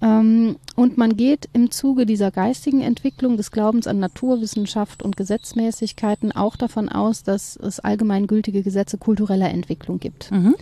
[0.01, 6.31] Ähm, und man geht im Zuge dieser geistigen Entwicklung des Glaubens an Naturwissenschaft und Gesetzmäßigkeiten
[6.31, 10.31] auch davon aus, dass es allgemeingültige Gesetze kultureller Entwicklung gibt.
[10.31, 10.55] Mhm.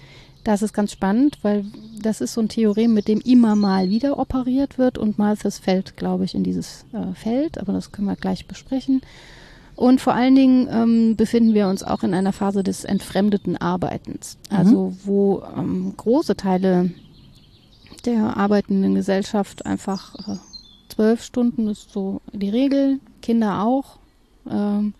[0.43, 1.65] Das ist ganz spannend, weil
[2.01, 5.97] das ist so ein Theorem, mit dem immer mal wieder operiert wird und Malthus fällt,
[5.97, 9.01] glaube ich, in dieses äh, Feld, aber das können wir gleich besprechen.
[9.75, 14.37] Und vor allen Dingen ähm, befinden wir uns auch in einer Phase des entfremdeten Arbeitens,
[14.49, 16.91] also wo ähm, große Teile
[18.07, 20.37] der arbeitenden Gesellschaft einfach äh,
[20.89, 23.99] zwölf Stunden ist so die Regel, Kinder auch.
[24.49, 24.93] Ähm,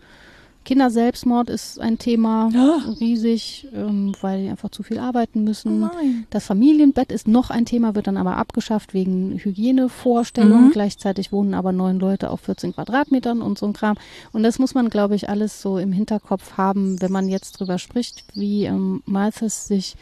[0.65, 2.91] Kinderselbstmord ist ein Thema, Ah.
[2.99, 5.79] riesig, ähm, weil die einfach zu viel arbeiten müssen.
[5.79, 6.27] nein.
[6.29, 10.65] Das Familienbett ist noch ein Thema, wird dann aber abgeschafft wegen Hygienevorstellungen.
[10.65, 10.71] Mhm.
[10.71, 13.95] Gleichzeitig wohnen aber neun Leute auf 14 Quadratmetern und so ein Kram.
[14.33, 17.77] Und das muss man, glaube ich, alles so im Hinterkopf haben, wenn man jetzt drüber
[17.79, 19.95] spricht, wie ähm, Malthus sich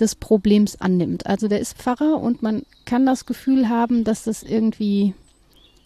[0.00, 1.26] des Problems annimmt.
[1.26, 5.14] Also der ist Pfarrer und man kann das Gefühl haben, dass das irgendwie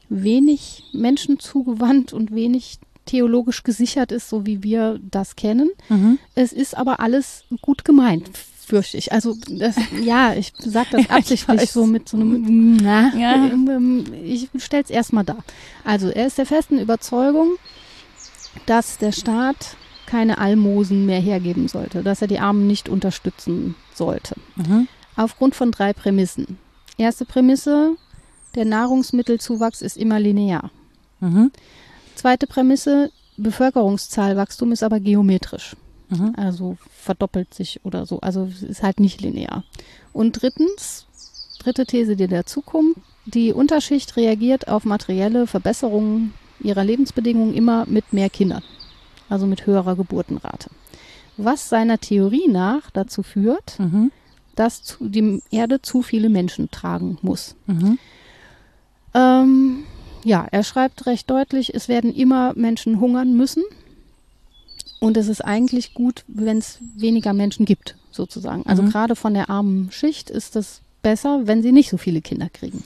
[0.08, 5.70] wenig Menschen zugewandt und wenig theologisch gesichert ist, so wie wir das kennen.
[5.88, 6.18] Mhm.
[6.34, 9.12] Es ist aber alles gut gemeint, fürchte ich.
[9.12, 11.72] Also das, ja, ich sage das Ja, ich absichtlich weiß.
[11.72, 13.50] so mit so einem, na, Ja.
[14.24, 15.44] ich stelle es erstmal dar.
[15.84, 17.52] Also er ist der festen Überzeugung,
[18.66, 24.34] dass der Staat keine Almosen mehr hergeben sollte, dass er die Armen nicht unterstützen sollte.
[24.56, 24.88] Mhm.
[25.16, 26.58] Aufgrund von drei Prämissen.
[26.98, 27.96] Erste Prämisse,
[28.54, 30.70] der Nahrungsmittelzuwachs ist immer linear.
[31.20, 31.50] Mhm.
[32.14, 35.76] Zweite Prämisse, Bevölkerungszahlwachstum ist aber geometrisch.
[36.08, 36.34] Mhm.
[36.36, 38.20] Also verdoppelt sich oder so.
[38.20, 39.64] Also ist halt nicht linear.
[40.12, 41.06] Und drittens,
[41.58, 48.30] dritte These, die dazukommt, die Unterschicht reagiert auf materielle Verbesserungen ihrer Lebensbedingungen immer mit mehr
[48.30, 48.62] Kindern.
[49.28, 50.70] Also mit höherer Geburtenrate.
[51.36, 54.10] Was seiner Theorie nach dazu führt, Mhm.
[54.54, 57.56] dass zu, die Erde zu viele Menschen tragen muss.
[57.66, 57.98] Mhm.
[59.14, 59.84] Ähm,
[60.24, 63.62] ja, er schreibt recht deutlich, es werden immer Menschen hungern müssen.
[64.98, 68.64] Und es ist eigentlich gut, wenn es weniger Menschen gibt, sozusagen.
[68.66, 68.90] Also Mhm.
[68.90, 72.82] gerade von der armen Schicht ist es besser, wenn sie nicht so viele Kinder kriegen.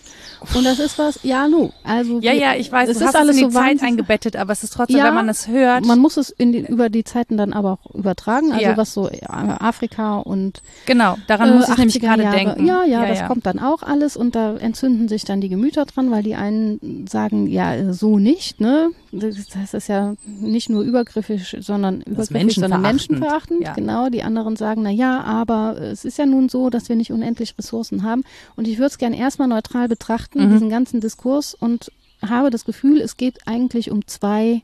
[0.55, 3.37] Und das ist was, ja, nu, also Ja, wir- ja, ich weiß, es ist alles
[3.37, 5.87] es in die so Zeit eingebettet, aber es ist trotzdem, Ja, wenn man es hört.
[5.87, 8.77] Man muss es in die, über die Zeiten dann aber auch übertragen, also Ja.
[8.77, 12.37] was so äh, Afrika und genau, daran äh, muss ich nämlich 80er gerade Jahre.
[12.37, 12.67] denken.
[12.67, 16.11] Ja, ja, das kommt dann auch alles und da entzünden sich dann die Gemüter dran,
[16.11, 18.91] weil die einen sagen, ja, so nicht, ne?
[19.13, 23.63] Das ist ja nicht nur übergriffig, sondern übergriffig, sondern menschenverachtend.
[23.63, 23.73] Ja.
[23.75, 27.11] Genau, die anderen sagen, na ja, aber es ist ja nun so, dass wir nicht
[27.13, 28.23] unendlich Ressourcen haben
[28.57, 30.53] und ich würde es gern erstmal neutral betrachten, Mhm.
[30.53, 31.91] diesen ganzen Diskurs und
[32.23, 34.63] habe das Gefühl, es geht eigentlich um zwei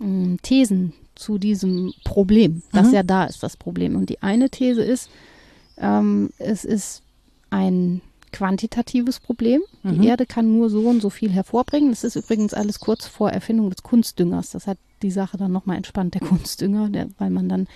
[0.00, 2.94] ähm, Thesen zu diesem Problem, das Mhm.
[2.94, 3.96] ja da ist, das Problem.
[3.96, 5.08] Und die eine These ist,
[5.78, 7.02] ähm, es ist
[7.50, 8.02] ein
[8.36, 9.62] quantitatives Problem.
[9.82, 10.00] Mhm.
[10.00, 11.90] Die Erde kann nur so und so viel hervorbringen.
[11.90, 14.50] Das ist übrigens alles kurz vor Erfindung des Kunstdüngers.
[14.50, 17.66] Das hat die Sache dann nochmal entspannt, der Kunstdünger, der, weil man dann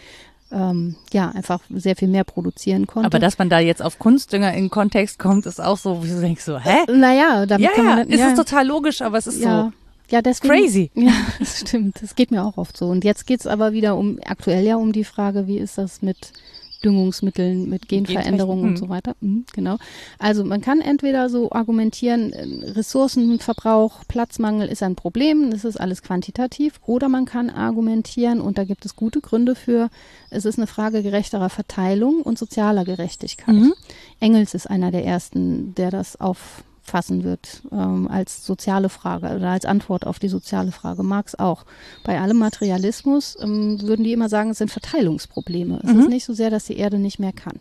[0.53, 3.07] ähm, ja einfach sehr viel mehr produzieren konnte.
[3.07, 6.21] Aber dass man da jetzt auf Kunstdünger in Kontext kommt, ist auch so, wie du
[6.21, 6.85] denkst so, hä?
[6.93, 9.41] naja, damit Ja, kann man ja, dann, ist ja, es total logisch, aber es ist
[9.41, 9.73] ja,
[10.11, 10.91] ja, deswegen, crazy.
[10.95, 12.03] Ja, das stimmt.
[12.03, 12.87] Das geht mir auch oft so.
[12.87, 16.33] Und jetzt geht's aber wieder um, aktuell ja um die Frage, wie ist das mit
[16.85, 19.15] Düngungsmitteln, mit Genveränderungen und so weiter.
[19.21, 19.77] Mhm, genau.
[20.19, 26.03] Also man kann entweder so argumentieren, äh, Ressourcenverbrauch, Platzmangel ist ein Problem, das ist alles
[26.03, 29.91] quantitativ, oder man kann argumentieren, und da gibt es gute Gründe für,
[30.31, 33.55] es ist eine Frage gerechterer Verteilung und sozialer Gerechtigkeit.
[33.55, 33.75] Mhm.
[34.21, 36.21] Engels ist einer der ersten, der das
[36.91, 41.03] auffassen wird ähm, als soziale Frage oder als Antwort auf die soziale Frage.
[41.03, 41.65] Marx auch.
[42.05, 45.81] Bei allem Materialismus ähm, würden die immer sagen, es sind Verteilungsprobleme.
[45.85, 46.01] Es Mhm.
[46.01, 47.61] ist nicht so sehr, dass die Erde nicht mehr kann.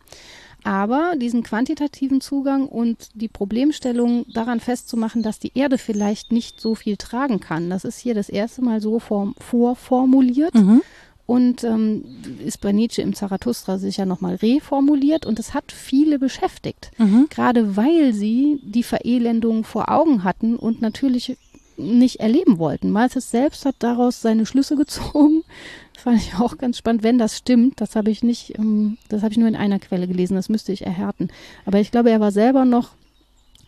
[0.63, 6.76] Aber diesen quantitativen Zugang und die Problemstellung daran festzumachen, dass die Erde vielleicht nicht so
[6.76, 10.82] viel tragen kann, das ist hier das erste Mal so form vorformuliert Mhm.
[11.30, 12.04] Und ähm,
[12.44, 16.89] ist bei Nietzsche im Zarathustra sicher nochmal reformuliert und es hat viele beschäftigt.
[16.98, 17.28] Mhm.
[17.30, 21.38] Gerade weil sie die Verelendung vor Augen hatten und natürlich
[21.78, 22.89] nicht erleben wollten.
[22.89, 25.44] Malthus selbst hat daraus seine Schlüsse gezogen.
[25.94, 27.82] Das fand ich auch ganz spannend, wenn das stimmt.
[27.82, 30.72] Das habe ich nicht, ähm, das habe ich nur in einer Quelle gelesen, das müsste
[30.72, 31.28] ich erhärten.
[31.65, 32.92] Aber ich glaube, er war selber noch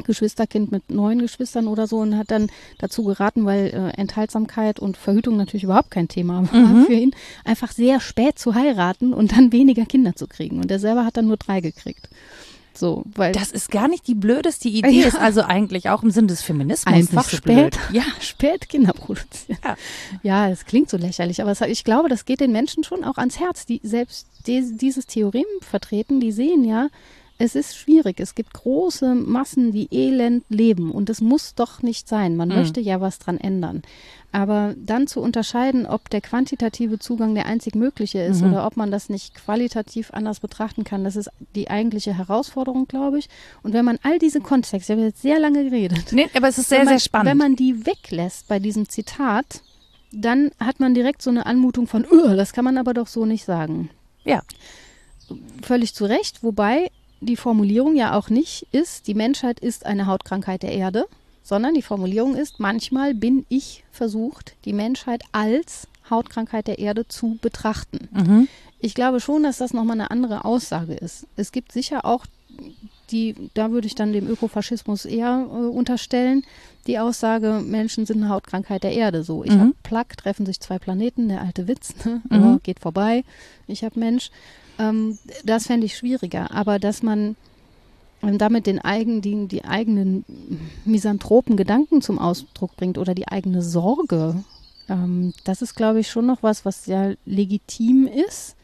[0.04, 2.50] Geschwisterkind mit neun Geschwistern oder so und hat dann
[2.80, 6.86] dazu geraten, weil äh, Enthaltsamkeit und Verhütung natürlich überhaupt kein Thema war Mhm.
[6.86, 7.12] für ihn,
[7.46, 10.58] einfach sehr spät zu heiraten und dann weniger Kinder zu kriegen.
[10.60, 12.10] Und er selber hat dann nur drei gekriegt.
[12.74, 15.08] So, weil Das ist gar nicht die blödeste Idee, Ja.
[15.08, 17.80] ist also eigentlich auch im Sinn des Feminismus einfach so spät, blöd.
[17.92, 19.60] Ja, spät Kinder produzieren.
[19.64, 19.76] Ja.
[20.24, 23.40] Ja, es klingt so lächerlich, aber ich glaube, das geht den Menschen schon auch ans
[23.42, 26.88] Herz, die selbst die, dieses Theorem vertreten, die sehen ja,
[27.42, 28.20] es ist schwierig.
[28.20, 32.36] Es gibt große Massen, die elend leben und es muss doch nicht sein.
[32.36, 32.56] Man Mhm.
[32.56, 33.82] möchte ja was dran ändern.
[34.34, 38.52] Aber dann zu unterscheiden, ob der quantitative Zugang der einzig mögliche ist Mhm.
[38.54, 43.20] oder ob man das nicht qualitativ anders betrachten kann, das ist die eigentliche Herausforderung, glaube
[43.20, 43.28] ich.
[43.64, 46.58] Und wenn man all diese Kontexte, ich habe jetzt sehr lange geredet, nee, aber es
[46.58, 47.30] ist sehr, man, sehr spannend.
[47.30, 49.62] Wenn man die weglässt bei diesem Zitat,
[50.14, 53.26] dann hat man direkt so eine Anmutung von, "Ugh, das kann man aber doch so
[53.26, 53.90] nicht sagen.
[54.24, 54.42] ja,
[55.62, 60.64] Völlig zu Recht, wobei die Formulierung ja auch nicht ist, die Menschheit ist eine Hautkrankheit
[60.64, 61.06] der Erde,
[61.44, 67.38] sondern die Formulierung ist, manchmal bin ich versucht, die Menschheit als Hautkrankheit der Erde zu
[67.42, 68.10] betrachten.
[68.12, 68.48] mhm.
[68.84, 71.28] Ich glaube schon, dass das nochmal eine andere Aussage ist.
[71.36, 72.26] Es gibt sicher auch
[73.12, 76.44] die, da würde ich dann dem Ökofaschismus eher äh, unterstellen,
[76.88, 79.24] die Aussage, Menschen sind eine Hautkrankheit der Erde.
[79.24, 79.60] So, ich Mhm.
[79.60, 82.22] habe Plack, treffen sich zwei Planeten, der alte Witz, ne?
[82.30, 82.60] Mhm.
[82.64, 83.24] geht vorbei,
[83.68, 84.32] ich habe Mensch.
[84.82, 86.52] Ähm, das fände ich schwieriger.
[86.52, 87.36] Aber dass man
[88.24, 90.26] ähm, damit den eigen, die, die eigenen
[90.86, 94.44] misanthropen Gedanken zum Ausdruck bringt oder die eigene Sorge,
[94.90, 98.56] ähm, das ist, glaube ich, schon noch was, was sehr legitim ist,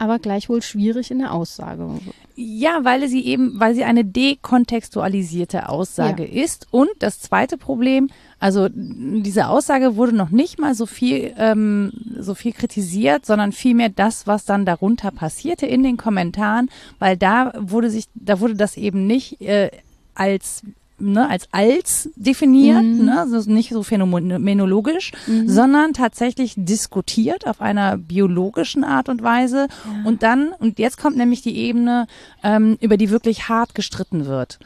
[0.00, 1.86] aber gleichwohl schwierig in der Aussage.
[2.34, 6.68] Ja, weil sie eben, weil sie eine dekontextualisierte Aussage ist.
[6.70, 8.08] Und das zweite Problem,
[8.38, 13.90] also diese Aussage wurde noch nicht mal so viel, ähm, so viel kritisiert, sondern vielmehr
[13.90, 18.78] das, was dann darunter passierte in den Kommentaren, weil da wurde sich, da wurde das
[18.78, 19.70] eben nicht äh,
[20.14, 20.62] als
[21.02, 23.04] Ne, als als definiert, Mhm.
[23.06, 25.12] ne, also nicht so phänomenologisch,
[25.46, 29.68] sondern tatsächlich diskutiert auf einer biologischen Art und Weise.
[30.04, 32.06] Und dann, und jetzt kommt nämlich die Ebene,
[32.42, 34.58] ähm, über die wirklich hart gestritten wird.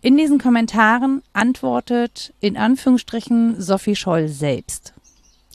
[0.00, 4.94] In diesen Kommentaren antwortet in Anführungsstrichen Sophie Scholl selbst.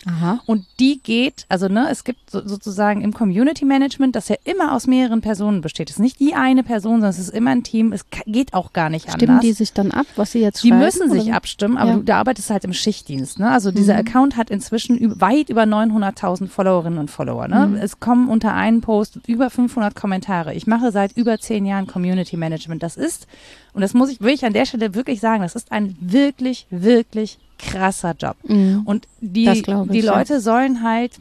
[0.06, 0.40] Aha.
[0.46, 4.74] Und die geht, also ne, es gibt so, sozusagen im Community Management, das ja immer
[4.74, 5.90] aus mehreren Personen besteht.
[5.90, 7.92] Es ist nicht die eine Person, sondern es ist immer ein Team.
[7.92, 9.42] Es geht auch gar nicht Stimmen anders.
[9.46, 11.36] die sich dann ab, was sie jetzt Die schreiben, müssen sich oder?
[11.36, 11.96] abstimmen, aber Ja.
[11.98, 13.40] du, da arbeitest halt im Schichtdienst.
[13.40, 13.50] Ne?
[13.50, 14.00] Also dieser Mhm.
[14.08, 17.48] Account hat inzwischen weit über 900.000 Followerinnen und Follower.
[17.48, 17.68] Ne?
[17.68, 17.76] Mhm.
[17.76, 20.54] Es kommen unter einen Post über 500 Kommentare.
[20.54, 22.84] Ich mache seit über zehn Jahren Community Management.
[22.84, 23.28] Das ist,
[23.74, 27.40] und das muss ich wirklich an der Stelle wirklich sagen, das ist ein wirklich, wirklich
[27.58, 28.38] krasser Job.
[28.44, 28.82] Mhm.
[28.86, 30.16] Und die, glaub die ich, ja.
[30.18, 31.14] Leute sollen halt,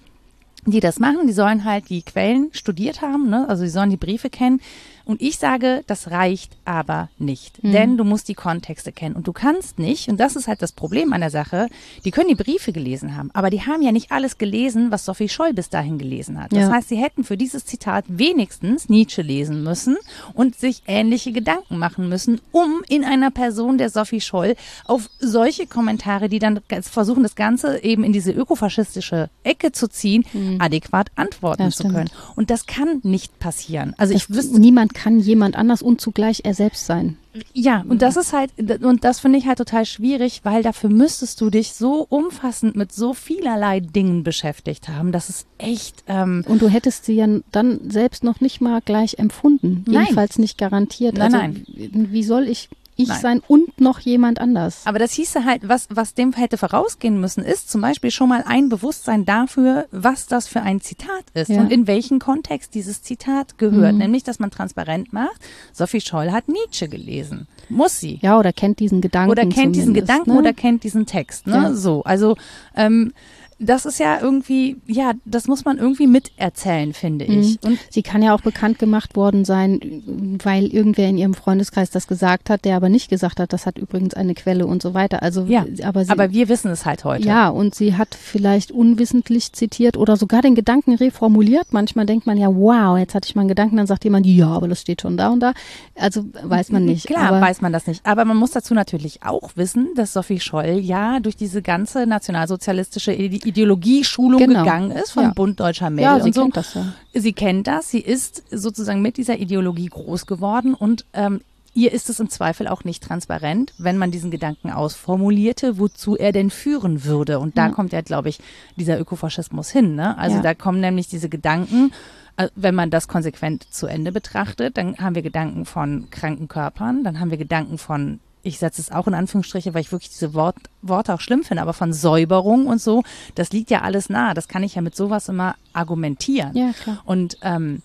[0.64, 3.48] die das machen, die sollen halt die Quellen studiert haben, ne?
[3.48, 4.60] also die sollen die Briefe kennen.
[5.06, 7.72] Und ich sage, das reicht aber nicht, mhm.
[7.72, 10.72] denn du musst die Kontexte kennen und du kannst nicht, und das ist halt das
[10.72, 11.68] Problem an der Sache,
[12.04, 15.28] die können die Briefe gelesen haben, aber die haben ja nicht alles gelesen, was Sophie
[15.28, 16.52] Scholl bis dahin gelesen hat.
[16.52, 16.72] Das ja.
[16.72, 19.96] heißt, sie hätten für dieses Zitat wenigstens Nietzsche lesen müssen
[20.34, 25.68] und sich ähnliche Gedanken machen müssen, um in einer Person der Sophie Scholl auf solche
[25.68, 30.60] Kommentare, die dann versuchen, das Ganze eben in diese ökofaschistische Ecke zu ziehen, mhm.
[30.60, 32.10] adäquat antworten ja, zu können.
[32.34, 33.94] Und das kann nicht passieren.
[33.98, 37.18] Also das ich wüsste, niemand kann jemand anders und zugleich er selbst sein.
[37.52, 38.50] Ja, und das ist halt,
[38.82, 42.92] und das finde ich halt total schwierig, weil dafür müsstest du dich so umfassend mit
[42.92, 45.12] so vielerlei Dingen beschäftigt haben.
[45.12, 46.02] Das ist echt.
[46.08, 49.84] Ähm und du hättest sie ja dann selbst noch nicht mal gleich empfunden.
[49.86, 50.04] Nein.
[50.04, 51.18] Jedenfalls nicht garantiert.
[51.18, 51.66] Nein, also, nein.
[52.10, 53.20] Wie soll ich ich Nein.
[53.20, 54.82] sein und noch jemand anders.
[54.86, 58.42] Aber das hieße halt, was, was dem hätte vorausgehen müssen, ist zum Beispiel schon mal
[58.46, 61.60] ein Bewusstsein dafür, was das für ein Zitat ist ja.
[61.60, 63.92] und in welchen Kontext dieses Zitat gehört.
[63.92, 63.98] Mhm.
[63.98, 65.40] Nämlich, dass man transparent macht,
[65.72, 67.46] Sophie Scholl hat Nietzsche gelesen.
[67.68, 68.18] Muss sie.
[68.22, 69.30] Ja, oder kennt diesen Gedanken.
[69.30, 70.38] Oder kennt diesen Gedanken ne?
[70.38, 71.46] oder kennt diesen Text.
[71.46, 71.54] Ne?
[71.54, 71.74] Ja.
[71.74, 72.36] So, also
[72.74, 73.12] ähm,
[73.58, 77.62] das ist ja irgendwie, ja, das muss man irgendwie miterzählen, finde ich.
[77.62, 77.70] Mhm.
[77.70, 82.06] Und sie kann ja auch bekannt gemacht worden sein, weil irgendwer in ihrem Freundeskreis das
[82.06, 85.22] gesagt hat, der aber nicht gesagt hat, das hat übrigens eine Quelle und so weiter.
[85.22, 87.26] Also, ja, aber, sie, aber wir wissen es halt heute.
[87.26, 91.68] Ja, und sie hat vielleicht unwissentlich zitiert oder sogar den Gedanken reformuliert.
[91.70, 94.48] Manchmal denkt man ja, wow, jetzt hatte ich mal einen Gedanken, dann sagt jemand, ja,
[94.48, 95.54] aber das steht schon da und da.
[95.94, 97.06] Also weiß man nicht.
[97.06, 98.04] Klar, aber, weiß man das nicht.
[98.04, 103.12] Aber man muss dazu natürlich auch wissen, dass Sophie Scholl ja durch diese ganze nationalsozialistische
[103.46, 104.60] Ideologieschulung genau.
[104.60, 105.32] gegangen ist vom ja.
[105.32, 106.42] Bund Deutscher Mädel ja, sie und so.
[106.42, 106.92] Kennt das, ja.
[107.14, 111.40] Sie kennt das, sie ist sozusagen mit dieser Ideologie groß geworden und ähm,
[111.76, 116.32] ihr ist es im Zweifel auch nicht transparent, wenn man diesen Gedanken ausformulierte, wozu er
[116.32, 117.38] denn führen würde.
[117.38, 117.72] Und da ja.
[117.72, 118.40] kommt ja, glaube ich,
[118.76, 119.94] dieser Ökofaschismus hin.
[119.94, 120.16] Ne?
[120.18, 121.92] Also da kommen nämlich diese Gedanken,
[122.36, 127.04] äh, wenn man das konsequent zu Ende betrachtet, dann haben wir Gedanken von kranken Körpern,
[127.04, 130.32] dann haben wir Gedanken von ich setze es auch in Anführungsstriche, weil ich wirklich diese
[130.32, 133.02] Wort, Worte auch schlimm finde, aber von Säuberung und so,
[133.34, 134.34] das liegt ja alles nah.
[134.34, 136.56] Das kann ich ja mit sowas immer argumentieren.
[136.56, 137.02] Ja, klar.
[137.04, 137.82] Und ähm,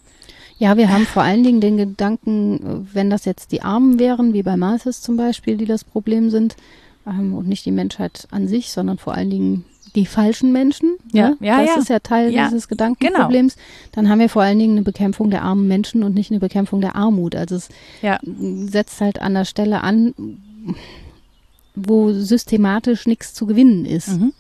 [0.57, 4.43] ja, wir haben vor allen Dingen den Gedanken, wenn das jetzt die Armen wären, wie
[4.43, 6.55] bei Malthus zum Beispiel, die das Problem sind,
[7.07, 10.97] ähm, und nicht die Menschheit an sich, sondern vor allen Dingen die falschen Menschen.
[11.11, 11.37] Ja, ne?
[11.41, 11.81] ja, das ja.
[11.81, 13.55] ist ja Teil ja, dieses Gedankenproblems.
[13.55, 13.65] Genau.
[13.93, 16.81] Dann haben wir vor allen Dingen eine Bekämpfung der armen Menschen und nicht eine Bekämpfung
[16.81, 17.35] der Armut.
[17.35, 17.69] Also es
[18.01, 18.19] ja.
[18.23, 20.13] setzt halt an der Stelle an,
[21.75, 24.09] wo systematisch nichts zu gewinnen ist.
[24.09, 24.33] Mhm.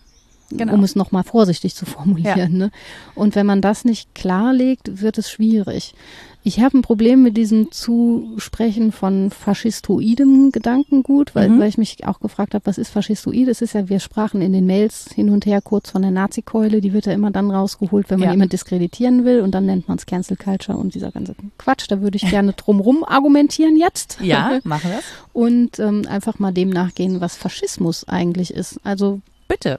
[0.53, 0.73] Genau.
[0.73, 2.37] Um es nochmal vorsichtig zu formulieren.
[2.37, 2.49] Ja.
[2.49, 2.71] Ne?
[3.15, 5.95] Und wenn man das nicht klarlegt, wird es schwierig.
[6.43, 11.59] Ich habe ein Problem mit diesem Zusprechen von faschistoidem Gedankengut, weil, mhm.
[11.59, 13.47] weil ich mich auch gefragt habe, was ist faschistoid?
[13.47, 16.81] Es ist ja, wir sprachen in den Mails hin und her kurz von der Nazi-Keule,
[16.81, 18.33] die wird ja immer dann rausgeholt, wenn man ja.
[18.33, 21.85] jemand diskreditieren will und dann nennt man es Cancel Culture und dieser ganze Quatsch.
[21.89, 24.17] Da würde ich gerne drumrum argumentieren jetzt.
[24.21, 24.99] Ja, machen wir
[25.33, 28.79] Und ähm, einfach mal dem nachgehen, was Faschismus eigentlich ist.
[28.83, 29.77] Also bitte.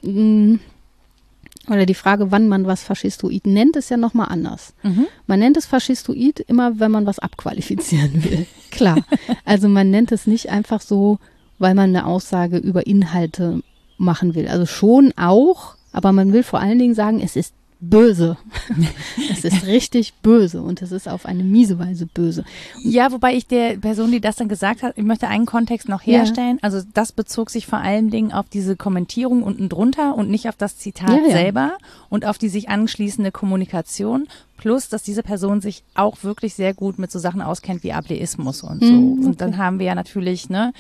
[1.69, 4.75] Oder die Frage, wann man was Faschistoid nennt, ist ja nochmal anders.
[4.83, 5.07] Mhm.
[5.27, 8.47] Man nennt es Faschistoid immer, wenn man was abqualifizieren will.
[8.71, 8.99] Klar.
[9.45, 11.19] Also man nennt es nicht einfach so,
[11.59, 13.63] weil man eine Aussage über Inhalte
[13.97, 14.49] machen will.
[14.49, 18.39] Also schon auch, aber man will vor allen Dingen sagen, es ist böse.
[19.31, 22.45] es ist richtig böse und es ist auf eine miese Weise böse.
[22.83, 26.01] Ja, wobei ich der Person, die das dann gesagt hat, ich möchte einen Kontext noch
[26.01, 26.59] herstellen.
[26.63, 26.63] Ja.
[26.63, 30.57] Also das bezog sich vor allen Dingen auf diese Kommentierung unten drunter und nicht auf
[30.57, 31.31] das Zitat ja, ja.
[31.33, 31.73] selber
[32.09, 34.29] und auf die sich anschließende Kommunikation.
[34.57, 38.63] Plus, dass diese Person sich auch wirklich sehr gut mit so Sachen auskennt wie Ableismus
[38.63, 38.93] und so.
[38.93, 39.27] Mhm, okay.
[39.27, 40.73] Und dann haben wir ja natürlich, ne,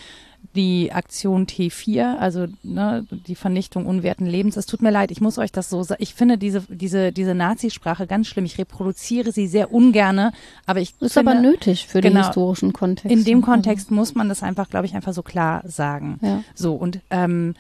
[0.55, 4.57] die Aktion T4, also ne, die Vernichtung unwerten Lebens.
[4.57, 6.02] Es tut mir leid, ich muss euch das so sagen.
[6.02, 8.44] Ich finde diese, diese, diese Nazisprache ganz schlimm.
[8.44, 10.33] Ich reproduziere sie sehr ungerne,
[10.66, 13.16] aber ich ist finde, aber nötig für genau, den historischen Kontext.
[13.16, 16.18] In dem Kontext muss man das einfach, glaube ich, einfach so klar sagen.
[16.22, 16.44] Ja.
[16.55, 17.55] So und ähm,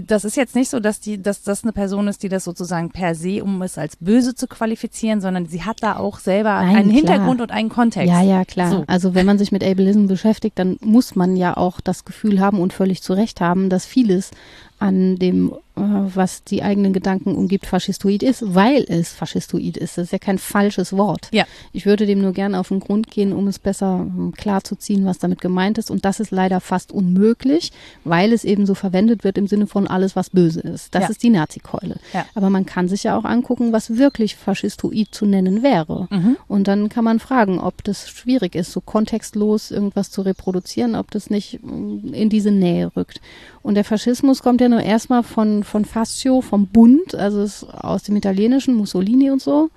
[0.00, 2.90] das ist jetzt nicht so, dass die, dass das eine Person ist, die das sozusagen
[2.90, 6.76] per se, um es als böse zu qualifizieren, sondern sie hat da auch selber Nein,
[6.76, 6.94] einen klar.
[6.94, 8.08] Hintergrund und einen Kontext.
[8.08, 8.70] Ja, ja, klar.
[8.70, 8.84] So.
[8.86, 12.60] Also wenn man sich mit Ableism beschäftigt, dann muss man ja auch das Gefühl haben
[12.60, 14.30] und völlig zu Recht haben, dass vieles
[14.78, 19.98] an dem, was die eigenen Gedanken umgibt, faschistoid ist, weil es faschistoid ist.
[19.98, 21.28] Das ist ja kein falsches Wort.
[21.32, 21.44] Ja.
[21.72, 24.06] Ich würde dem nur gerne auf den Grund gehen, um es besser
[24.36, 25.90] klarzuziehen, was damit gemeint ist.
[25.90, 27.72] Und das ist leider fast unmöglich,
[28.04, 30.94] weil es eben so verwendet wird im Sinne von alles, was böse ist.
[30.94, 31.08] Das ja.
[31.08, 31.96] ist die Nazi-Keule.
[32.12, 32.24] Ja.
[32.34, 36.06] Aber man kann sich ja auch angucken, was wirklich faschistoid zu nennen wäre.
[36.10, 36.36] Mhm.
[36.46, 41.10] Und dann kann man fragen, ob das schwierig ist, so kontextlos irgendwas zu reproduzieren, ob
[41.10, 43.20] das nicht mm, in diese Nähe rückt.
[43.64, 48.14] Und der Faschismus kommt ja nur erstmal von, von Fascio, vom Bund, also aus dem
[48.14, 49.70] italienischen, Mussolini und so.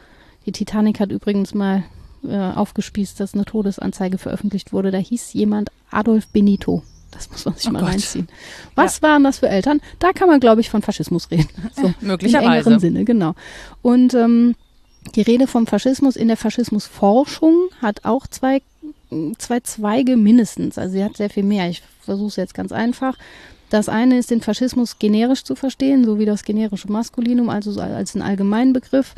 [0.45, 1.85] Die Titanic hat übrigens mal
[2.27, 4.91] äh, aufgespießt, dass eine Todesanzeige veröffentlicht wurde.
[4.91, 6.83] Da hieß jemand Adolf Benito.
[7.11, 7.89] Das muss man sich Oh mal Gott.
[7.91, 8.27] reinziehen.
[8.75, 9.79] Was waren das für Eltern?
[9.99, 11.47] Da kann man, glaube ich, von Faschismus reden.
[11.73, 12.45] So, möglicherweise.
[12.45, 13.35] Im engeren Sinne, genau.
[13.81, 14.55] Und ähm,
[15.15, 18.61] die Rede vom Faschismus in der Faschismusforschung hat auch zwei,
[19.37, 20.77] zwei Zweige mindestens.
[20.77, 21.69] Also sie hat sehr viel mehr.
[21.69, 23.17] Ich versuche es jetzt ganz einfach.
[23.69, 27.81] Das eine ist, den Faschismus generisch zu verstehen, so wie das generische Maskulinum, also so
[27.81, 29.13] als ein Allgemeinbegriff,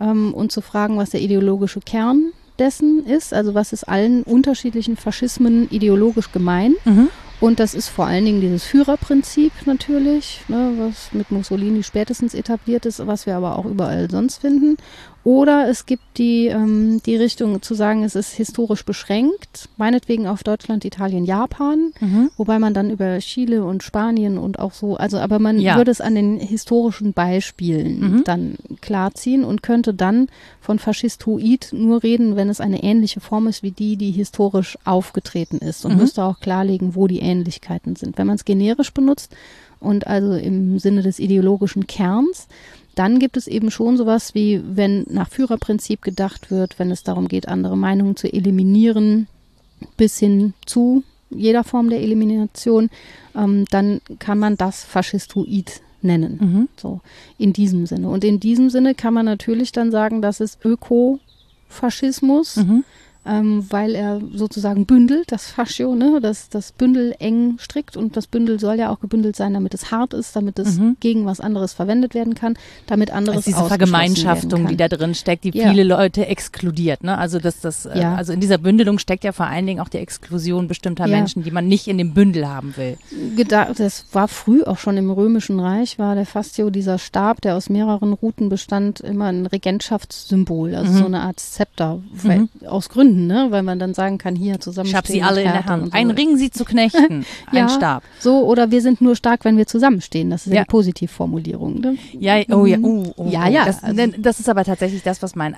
[0.00, 4.96] ähm, und zu fragen, was der ideologische Kern dessen ist, also was ist allen unterschiedlichen
[4.96, 6.74] Faschismen ideologisch gemein.
[6.84, 7.08] Mhm.
[7.40, 12.86] Und das ist vor allen Dingen dieses Führerprinzip natürlich, ne, was mit Mussolini spätestens etabliert
[12.86, 14.76] ist, was wir aber auch überall sonst finden.
[15.24, 20.44] Oder es gibt die, ähm, die Richtung zu sagen, es ist historisch beschränkt, meinetwegen auf
[20.44, 22.30] Deutschland, Italien, Japan, Mhm.
[22.36, 25.76] wobei man dann über Chile und Spanien und auch so, also aber man Ja.
[25.76, 28.24] würde es an den historischen Beispielen Mhm.
[28.24, 30.28] dann klarziehen und könnte dann
[30.60, 35.56] von Faschistoid nur reden, wenn es eine ähnliche Form ist wie die, die historisch aufgetreten
[35.56, 35.98] ist und Mhm.
[36.00, 38.18] müsste auch klarlegen, wo die Ähnlichkeiten sind.
[38.18, 39.34] Wenn man es generisch benutzt
[39.80, 42.46] und also im Sinne des ideologischen Kerns,
[42.94, 47.28] dann gibt es eben schon sowas wie, wenn nach Führerprinzip gedacht wird, wenn es darum
[47.28, 49.26] geht, andere Meinungen zu eliminieren,
[49.96, 52.90] bis hin zu jeder Form der Elimination,
[53.34, 56.38] ähm, dann kann man das Faschistoid nennen.
[56.40, 56.68] Mhm.
[56.76, 57.00] So,
[57.38, 58.08] in diesem Sinne.
[58.08, 62.84] Und in diesem Sinne kann man natürlich dann sagen, das ist Ökofaschismus, Mhm.
[63.26, 68.26] Ähm, weil er sozusagen bündelt, das Fascio, ne, das, das Bündel eng strickt und das
[68.26, 70.96] Bündel soll ja auch gebündelt sein, damit es hart ist, damit es Mhm.
[71.00, 72.54] gegen was anderes verwendet werden kann,
[72.86, 75.70] damit anderes Also diese Vergemeinschaftung, die da drin steckt, die Ja.
[75.70, 77.02] viele Leute exkludiert.
[77.04, 77.16] Ne?
[77.16, 78.14] Also das, das, äh, Ja.
[78.14, 81.16] also in dieser Bündelung steckt ja vor allen Dingen auch die Exklusion bestimmter Ja.
[81.16, 82.96] Menschen, die man nicht in dem Bündel haben will.
[83.76, 87.68] das war früh auch schon im Römischen Reich, war der Fastio dieser Stab, der aus
[87.70, 90.96] mehreren Routen bestand, immer ein Regentschaftssymbol, also Mhm.
[90.98, 94.88] so eine Art Zepter, weil, aus Gründen, ne, weil man dann sagen kann, hier zusammen.
[94.88, 95.92] Ich habe sie alle in der Hand.
[95.94, 97.62] Ein Ring sie zu knechten, Ja.
[97.64, 98.02] ein Stab.
[98.20, 100.30] So, oder wir sind nur stark, wenn wir zusammenstehen.
[100.30, 100.64] Das ist ja, Ja.
[100.64, 101.80] die Positivformulierung.
[101.80, 101.96] Ne?
[102.18, 103.50] Ja, oh ja, oh, oh, Ja, oh.
[103.50, 105.56] ja, Das, also- das ist aber tatsächlich das, was mein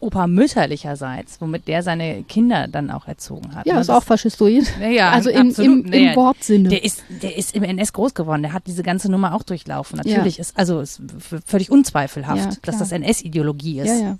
[0.00, 3.66] Opa mütterlicherseits, womit der seine Kinder dann auch erzogen hat.
[3.66, 3.80] Ja, ne?
[3.80, 4.64] ist Das- auch faschistoid.
[4.80, 5.86] Ja, ja, also im, absolut.
[5.86, 6.68] im, im Wortsinne.
[6.70, 9.98] Der ist, der ist im NS groß geworden, der hat diese ganze Nummer auch durchlaufen.
[10.04, 11.00] Natürlich ist, also ist
[11.46, 13.86] völlig unzweifelhaft, Ja, dass das NS-Ideologie ist.
[13.88, 14.16] Ja, ja.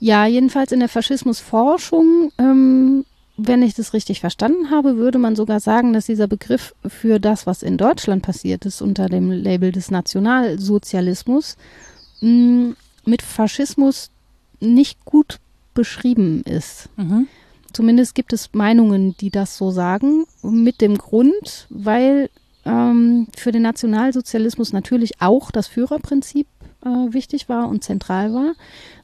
[0.00, 3.04] Ja, jedenfalls in der Faschismusforschung, ähm,
[3.36, 7.46] wenn ich das richtig verstanden habe, würde man sogar sagen, dass dieser Begriff für das,
[7.46, 11.56] was in Deutschland passiert ist, unter dem Label des Nationalsozialismus,
[12.20, 12.74] mh,
[13.04, 14.10] mit Faschismus
[14.60, 15.40] nicht gut
[15.74, 16.88] beschrieben ist.
[16.96, 17.26] Mhm.
[17.72, 22.30] Zumindest gibt es Meinungen, die das so sagen, mit dem Grund, weil
[22.64, 26.46] ähm, für den Nationalsozialismus natürlich auch das Führerprinzip
[26.84, 28.54] äh, wichtig war und zentral war,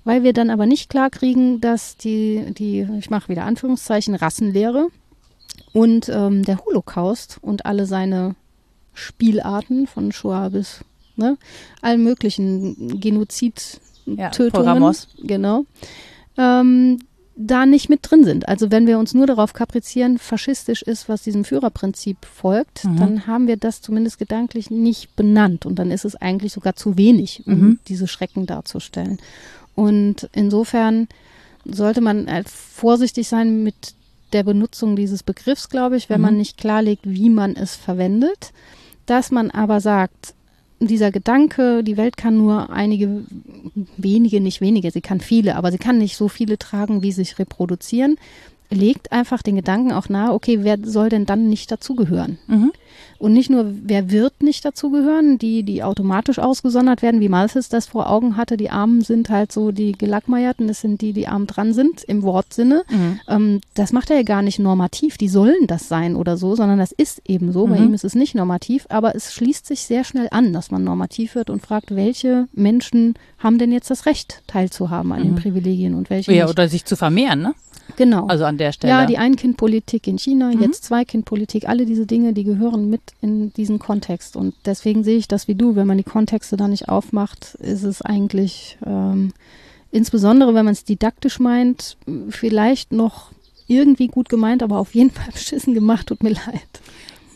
[0.05, 4.89] weil wir dann aber nicht klar kriegen, dass die, die ich mache wieder Anführungszeichen, Rassenlehre
[5.73, 8.35] und ähm, der Holocaust und alle seine
[8.95, 10.85] Spielarten von Shoah bis
[11.17, 11.39] ne,
[11.81, 15.65] allen möglichen Genozid-Tötungen, genau,
[16.37, 16.99] ähm,
[17.43, 18.49] da nicht mit drin sind.
[18.49, 22.97] Also wenn wir uns nur darauf kaprizieren, faschistisch ist, was diesem Führerprinzip folgt, Mhm.
[22.99, 26.99] dann haben wir das zumindest gedanklich nicht benannt und dann ist es eigentlich sogar zu
[26.99, 27.79] wenig, um Mhm.
[27.89, 29.19] diese Schrecken darzustellen.
[29.75, 31.09] Und insofern
[31.65, 33.95] sollte man äh, vorsichtig sein mit
[34.35, 36.27] der Benutzung dieses Begriffs, glaube ich, wenn Mhm.
[36.27, 38.53] man nicht klarlegt, wie man es verwendet.
[39.07, 40.35] Dass man aber sagt,
[40.87, 43.25] dieser Gedanke, die Welt kann nur einige
[43.97, 47.39] wenige, nicht wenige, sie kann viele, aber sie kann nicht so viele tragen, wie sich
[47.39, 48.17] reproduzieren,
[48.71, 52.39] legt einfach den Gedanken auch nahe, okay, wer soll denn dann nicht dazugehören?
[52.47, 52.73] Mhm.
[53.19, 57.87] Und nicht nur, wer wird nicht dazugehören, die, die automatisch ausgesondert werden, wie Malthus das
[57.87, 61.47] vor Augen hatte, die Armen sind halt so die Gelackmeierten, das sind die, die arm
[61.47, 62.83] dran sind, im Wortsinne.
[62.89, 63.21] Mhm.
[63.29, 66.79] Ähm, das macht er ja gar nicht normativ, die sollen das sein oder so, sondern
[66.79, 67.67] das ist eben so.
[67.67, 67.87] Bei Mhm.
[67.89, 71.35] ihm ist es nicht normativ, aber es schließt sich sehr schnell an, dass man normativ
[71.35, 75.37] wird und fragt, welche Menschen haben denn jetzt das Recht, teilzuhaben an den Mhm.
[75.37, 76.53] Privilegien und welche Ja, nicht.
[76.53, 77.55] oder sich zu vermehren, ne?
[77.97, 78.27] Genau.
[78.27, 78.93] Also an der Stelle.
[78.93, 80.63] Ja, die Ein-Kind-Politik in China, Mhm.
[80.63, 84.37] jetzt Zwei-Kind-Politik, alle diese Dinge, die gehören mit in diesen Kontext.
[84.37, 87.83] Und deswegen sehe ich das wie du, wenn man die Kontexte da nicht aufmacht, ist
[87.85, 89.33] es eigentlich, ähm,
[89.91, 91.97] insbesondere wenn man es didaktisch meint,
[92.29, 93.31] vielleicht noch
[93.67, 96.81] irgendwie gut gemeint, aber auf jeden Fall beschissen gemacht, tut mir leid.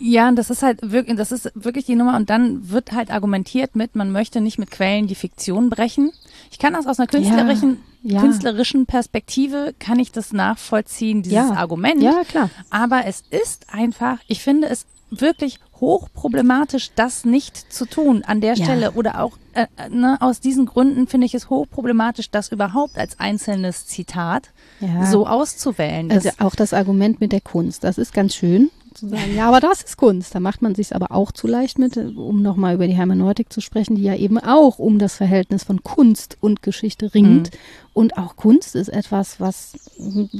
[0.06, 2.14] Ja, und das ist halt wirklich, das ist wirklich die Nummer.
[2.16, 6.12] Und dann wird halt argumentiert mit, man möchte nicht mit Quellen die Fiktion brechen.
[6.50, 8.20] Ich kann das aus einer künstlerischen, Ja.
[8.20, 11.52] künstlerischen Perspektive, kann ich das nachvollziehen, dieses Ja.
[11.54, 12.02] Argument.
[12.02, 12.50] Ja, klar.
[12.68, 18.54] Aber es ist einfach, ich finde es wirklich hochproblematisch, das nicht zu tun an der
[18.56, 18.64] Ja.
[18.64, 22.98] Stelle oder auch äh, äh, ne, aus diesen Gründen finde ich es hochproblematisch, das überhaupt
[22.98, 24.50] als einzelnes Zitat
[24.80, 25.06] Ja.
[25.06, 26.10] so auszuwählen.
[26.10, 28.70] Also auch das Argument mit der Kunst, das ist ganz schön
[29.04, 30.34] zu sagen, ja, aber das ist Kunst.
[30.34, 33.60] Da macht man sich aber auch zu leicht mit, um nochmal über die Hermeneutik zu
[33.60, 37.50] sprechen, die ja eben auch um das Verhältnis von Kunst und Geschichte ringt.
[37.92, 39.74] Und auch Kunst ist etwas, was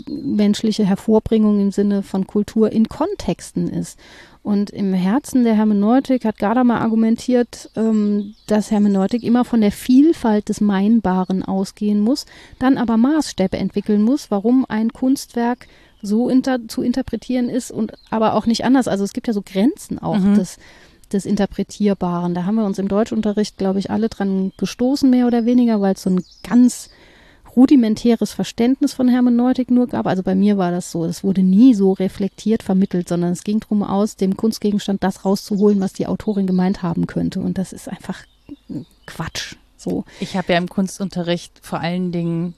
[0.08, 3.98] menschliche Hervorbringung im Sinne von Kultur in Kontexten ist.
[4.42, 10.50] Und im Herzen der Hermeneutik hat Gadamer argumentiert, ähm, dass Hermeneutik immer von der Vielfalt
[10.50, 12.26] des Meinbaren ausgehen muss,
[12.58, 15.66] dann aber Maßstäbe entwickeln muss, warum ein Kunstwerk
[16.05, 18.88] so inter zu interpretieren ist und aber auch nicht anders.
[18.88, 20.34] Also es gibt ja so Grenzen auch Mhm.
[20.34, 20.59] des,
[21.12, 22.34] des Interpretierbaren.
[22.34, 25.94] Da haben wir uns im Deutschunterricht, glaube ich, alle dran gestoßen, mehr oder weniger, weil
[25.94, 26.90] es so ein ganz
[27.57, 30.07] rudimentäres Verständnis von Hermeneutik nur gab.
[30.07, 31.05] Also bei mir war das so.
[31.05, 35.80] Es wurde nie so reflektiert vermittelt, sondern es ging darum, aus dem Kunstgegenstand das rauszuholen,
[35.80, 37.40] was die Autorin gemeint haben könnte.
[37.40, 38.24] Und das ist einfach
[39.07, 39.55] Quatsch.
[39.76, 40.05] So.
[40.18, 42.55] ich habe ja im Kunstunterricht vor allen Dingen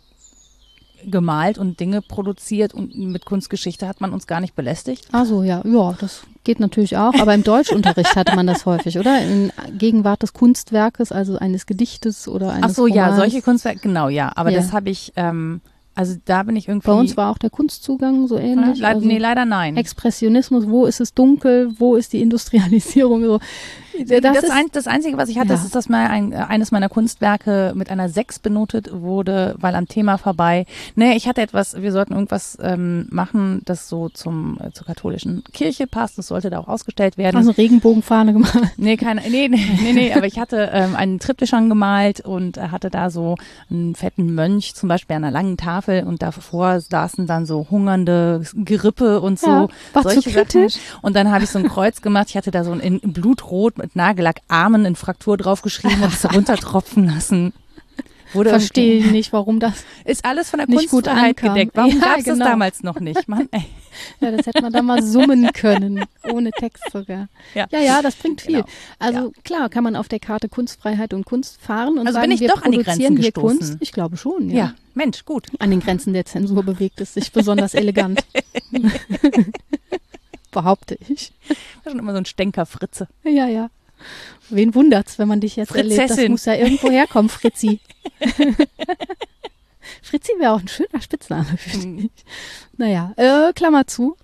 [1.11, 5.07] gemalt und Dinge produziert und mit Kunstgeschichte hat man uns gar nicht belästigt.
[5.12, 7.14] Also ja, ja, das geht natürlich auch.
[7.20, 9.20] Aber im Deutschunterricht hatte man das häufig, oder?
[9.22, 13.16] In Gegenwart des Kunstwerkes, also eines Gedichtes oder eines Ach so, ja, Romans.
[13.16, 14.32] solche Kunstwerke, genau, ja.
[14.34, 14.57] Aber Ja.
[14.59, 15.61] das habe ich, ähm,
[15.94, 16.86] also da bin ich irgendwie.
[16.88, 18.78] Bei uns war auch der Kunstzugang so Ja, ähnlich.
[18.80, 19.76] leid, also nee, leider nein.
[19.76, 23.24] Expressionismus, wo ist es dunkel, wo ist die Industrialisierung?
[23.24, 23.40] So.
[24.05, 25.55] Das, Das, ist, ein, das Einzige, was ich hatte, Ja.
[25.55, 29.88] ist, dass mal ein, äh, eines meiner Kunstwerke mit einer 6 benotet wurde, weil am
[29.88, 30.66] Thema vorbei.
[30.94, 35.44] Nee, ich hatte etwas, wir sollten irgendwas ähm, machen, das so zum, äh, zur katholischen
[35.53, 36.18] Kirche passt.
[36.18, 37.36] Das sollte da auch ausgestellt werden.
[37.36, 38.55] also Regenbogenfahne gemacht.
[38.78, 42.90] Nee, keine, nee, nee, nee, nee, aber ich hatte ähm, einen Triptychon gemalt und hatte
[42.90, 43.36] da so
[43.70, 48.42] einen fetten Mönch, zum Beispiel an einer langen Tafel und davor saßen dann so hungernde
[48.55, 49.47] Gerippe und so.
[49.47, 50.42] Ja, war zu solche Sachen.
[50.49, 50.74] kritisch.
[51.03, 52.26] Und dann habe ich so ein Kreuz gemacht.
[52.30, 56.30] Ich hatte da so ein in Blutrot mit Nagellack Armen in Fraktur draufgeschrieben und es
[56.34, 57.53] runtertropfen lassen.
[58.32, 59.84] Wurde Verstehe ich nicht, warum das.
[60.05, 61.70] Ist alles von der nicht Kunstfreiheit gedeckt.
[61.76, 62.39] Warum Ja, gab es genau.
[62.41, 63.28] das damals noch nicht?
[63.28, 63.64] Mann, ey.
[64.20, 67.28] Ja, das hätte man da mal summen können, ohne Text sogar.
[67.55, 67.66] Ja.
[67.70, 68.57] ja, ja, das bringt viel.
[68.57, 68.66] Genau.
[68.99, 72.32] Also klar, kann man auf der Karte Kunstfreiheit und Kunst fahren und Also sagen, bin
[72.32, 73.59] ich wir doch an die Grenzen hier gestoßen.
[73.59, 73.76] Kunst.
[73.80, 74.57] Ich glaube schon, Ja.
[74.57, 74.74] ja.
[74.93, 75.47] Mensch, gut.
[75.61, 78.22] An den Grenzen der Zensur bewegt es sich besonders elegant.
[80.51, 81.32] Behaupte ich.
[81.84, 83.09] War schon immer so ein Stänker-Fritze.
[83.24, 83.70] Ja, ja.
[84.51, 85.99] Wen wundert's, wenn man dich jetzt erlebt?
[85.99, 86.32] Das Fritzessin.
[86.32, 87.80] muss ja irgendwo herkommen, Fritzi.
[90.03, 92.11] Fritzi wäre auch ein schöner Spitzname für dich.
[92.76, 94.16] Naja, äh, Klammer zu.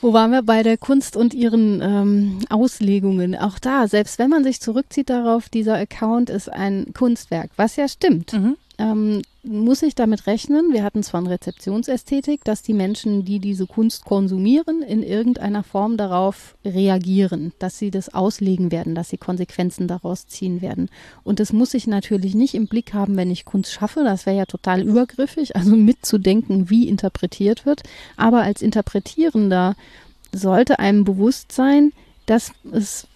[0.00, 3.34] Wo waren wir bei der Kunst und ihren ähm, Auslegungen?
[3.34, 7.88] Auch da, selbst wenn man sich zurückzieht darauf, dieser Account ist ein Kunstwerk, was ja
[7.88, 8.56] stimmt, Mhm.
[8.78, 13.66] Ähm, muss ich damit rechnen, wir hatten es von Rezeptionsästhetik, dass die Menschen, die diese
[13.66, 19.88] Kunst konsumieren, in irgendeiner Form darauf reagieren, dass sie das auslegen werden, dass sie Konsequenzen
[19.88, 20.90] daraus ziehen werden.
[21.24, 24.36] Und das muss ich natürlich nicht im Blick haben, wenn ich Kunst schaffe, das wäre
[24.36, 27.82] ja total übergriffig, also mitzudenken, wie interpretiert wird.
[28.16, 29.74] Aber als Interpretierender
[30.32, 31.92] sollte einem bewusst sein,
[32.26, 33.08] dass es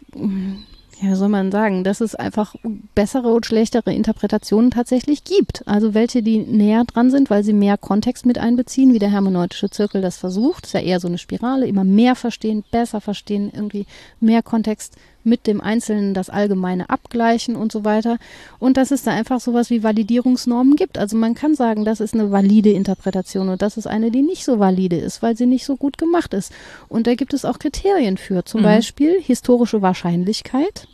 [1.02, 2.54] ja, soll man sagen, dass es einfach
[2.94, 5.66] bessere und schlechtere Interpretationen tatsächlich gibt.
[5.66, 9.68] Also welche, die näher dran sind, weil sie mehr Kontext mit einbeziehen, wie der hermeneutische
[9.68, 10.66] Zirkel das versucht.
[10.66, 13.86] ist ja eher so eine Spirale, immer mehr verstehen, besser verstehen, irgendwie
[14.20, 18.18] mehr Kontext mit dem Einzelnen das Allgemeine abgleichen und so weiter.
[18.58, 20.98] Und dass es da einfach sowas wie Validierungsnormen gibt.
[20.98, 24.44] Also man kann sagen, das ist eine valide Interpretation und das ist eine, die nicht
[24.44, 26.52] so valide ist, weil sie nicht so gut gemacht ist.
[26.88, 28.44] Und da gibt es auch Kriterien für.
[28.44, 28.64] Zum Mhm.
[28.64, 30.88] Beispiel historische Wahrscheinlichkeit.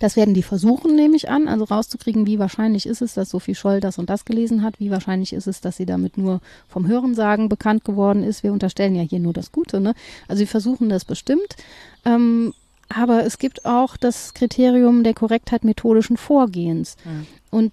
[0.00, 3.54] Das werden die versuchen, nehme ich an, also rauszukriegen, wie wahrscheinlich ist es, dass Sophie
[3.54, 6.88] Scholl das und das gelesen hat, wie wahrscheinlich ist es, dass sie damit nur vom
[6.88, 8.42] Hörensagen bekannt geworden ist.
[8.42, 9.94] Wir unterstellen ja hier nur das Gute, ne?
[10.26, 11.56] Also sie versuchen das bestimmt.
[12.04, 12.52] Ähm,
[12.96, 16.96] aber es gibt auch das Kriterium der Korrektheit methodischen Vorgehens.
[17.04, 17.26] Mhm.
[17.50, 17.72] Und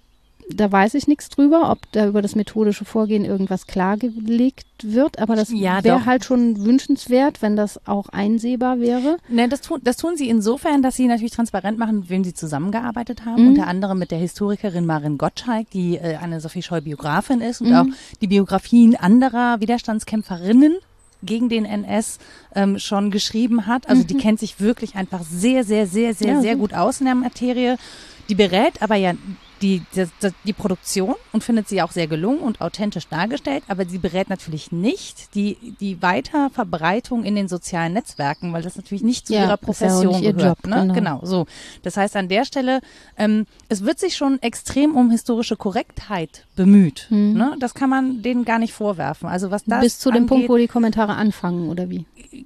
[0.52, 5.36] da weiß ich nichts drüber, ob da über das methodische Vorgehen irgendwas klargelegt wird, aber
[5.36, 9.18] das Ja, wäre halt schon wünschenswert, wenn das auch einsehbar wäre.
[9.28, 12.34] Ne, das, tun, das tun sie insofern, dass sie natürlich transparent machen, mit wem sie
[12.34, 13.42] zusammengearbeitet haben.
[13.42, 13.48] Mhm.
[13.50, 17.74] Unter anderem mit der Historikerin Marin Gottschalk, die äh, eine Sophie Scholl-Biografin ist und Mhm.
[17.76, 17.86] auch
[18.20, 20.74] die Biografien anderer Widerstandskämpferinnen
[21.22, 22.18] gegen den NS
[22.54, 23.88] ähm, schon geschrieben hat.
[23.88, 26.34] Also die kennt sich wirklich einfach sehr, sehr, sehr, sehr, Mhm.
[26.36, 27.76] Ja, sehr gut aus in der Materie.
[28.28, 29.12] Die berät aber ja
[29.62, 30.06] die, die,
[30.44, 34.72] die Produktion und findet sie auch sehr gelungen und authentisch dargestellt, aber sie berät natürlich
[34.72, 39.50] nicht die, die Weiterverbreitung in den sozialen Netzwerken, weil das natürlich nicht zu Ja, ihrer
[39.50, 40.58] ja Profession ihr gehört.
[40.64, 40.80] Job, ne?
[40.82, 40.94] genau.
[40.94, 41.46] genau, so.
[41.82, 42.80] Das heißt, an der Stelle,
[43.16, 47.06] ähm, es wird sich schon extrem um historische Korrektheit bemüht.
[47.10, 47.32] Mhm.
[47.34, 47.56] Ne?
[47.60, 49.28] Das kann man denen gar nicht vorwerfen.
[49.28, 52.04] Also was das Bis zu dem angeht, Punkt, wo die Kommentare anfangen, oder wie?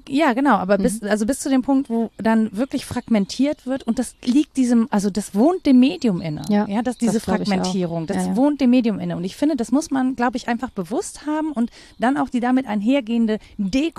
[0.09, 1.09] ja, genau, aber bis, Mhm.
[1.09, 5.11] also bis zu dem Punkt, wo dann wirklich fragmentiert wird und das liegt diesem, also
[5.11, 6.43] das wohnt dem Medium inne.
[6.49, 7.21] Ja, ja dass diese.
[7.21, 9.17] Fragmentierung, das Ja, wohnt dem Medium inne.
[9.17, 12.41] Und ich finde, das muss man, glaube ich, einfach bewusst haben und dann auch die
[12.41, 13.39] damit einhergehende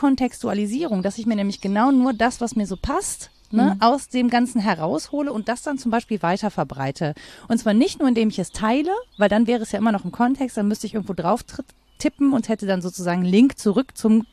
[0.06, 3.82] Dekontextualisierung, dass ich mir nämlich genau nur das, was mir so passt, Ne, Mhm.
[3.82, 7.14] aus dem Ganzen heraushole und das dann zum Beispiel weiter verbreite.
[7.48, 8.90] Und zwar nicht nur, indem ich es teile,
[9.20, 11.46] weil dann wäre es ja immer noch im Kontext, dann müsste ich irgendwo drauf
[12.00, 14.26] tippen und hätte dann sozusagen Link zurück zum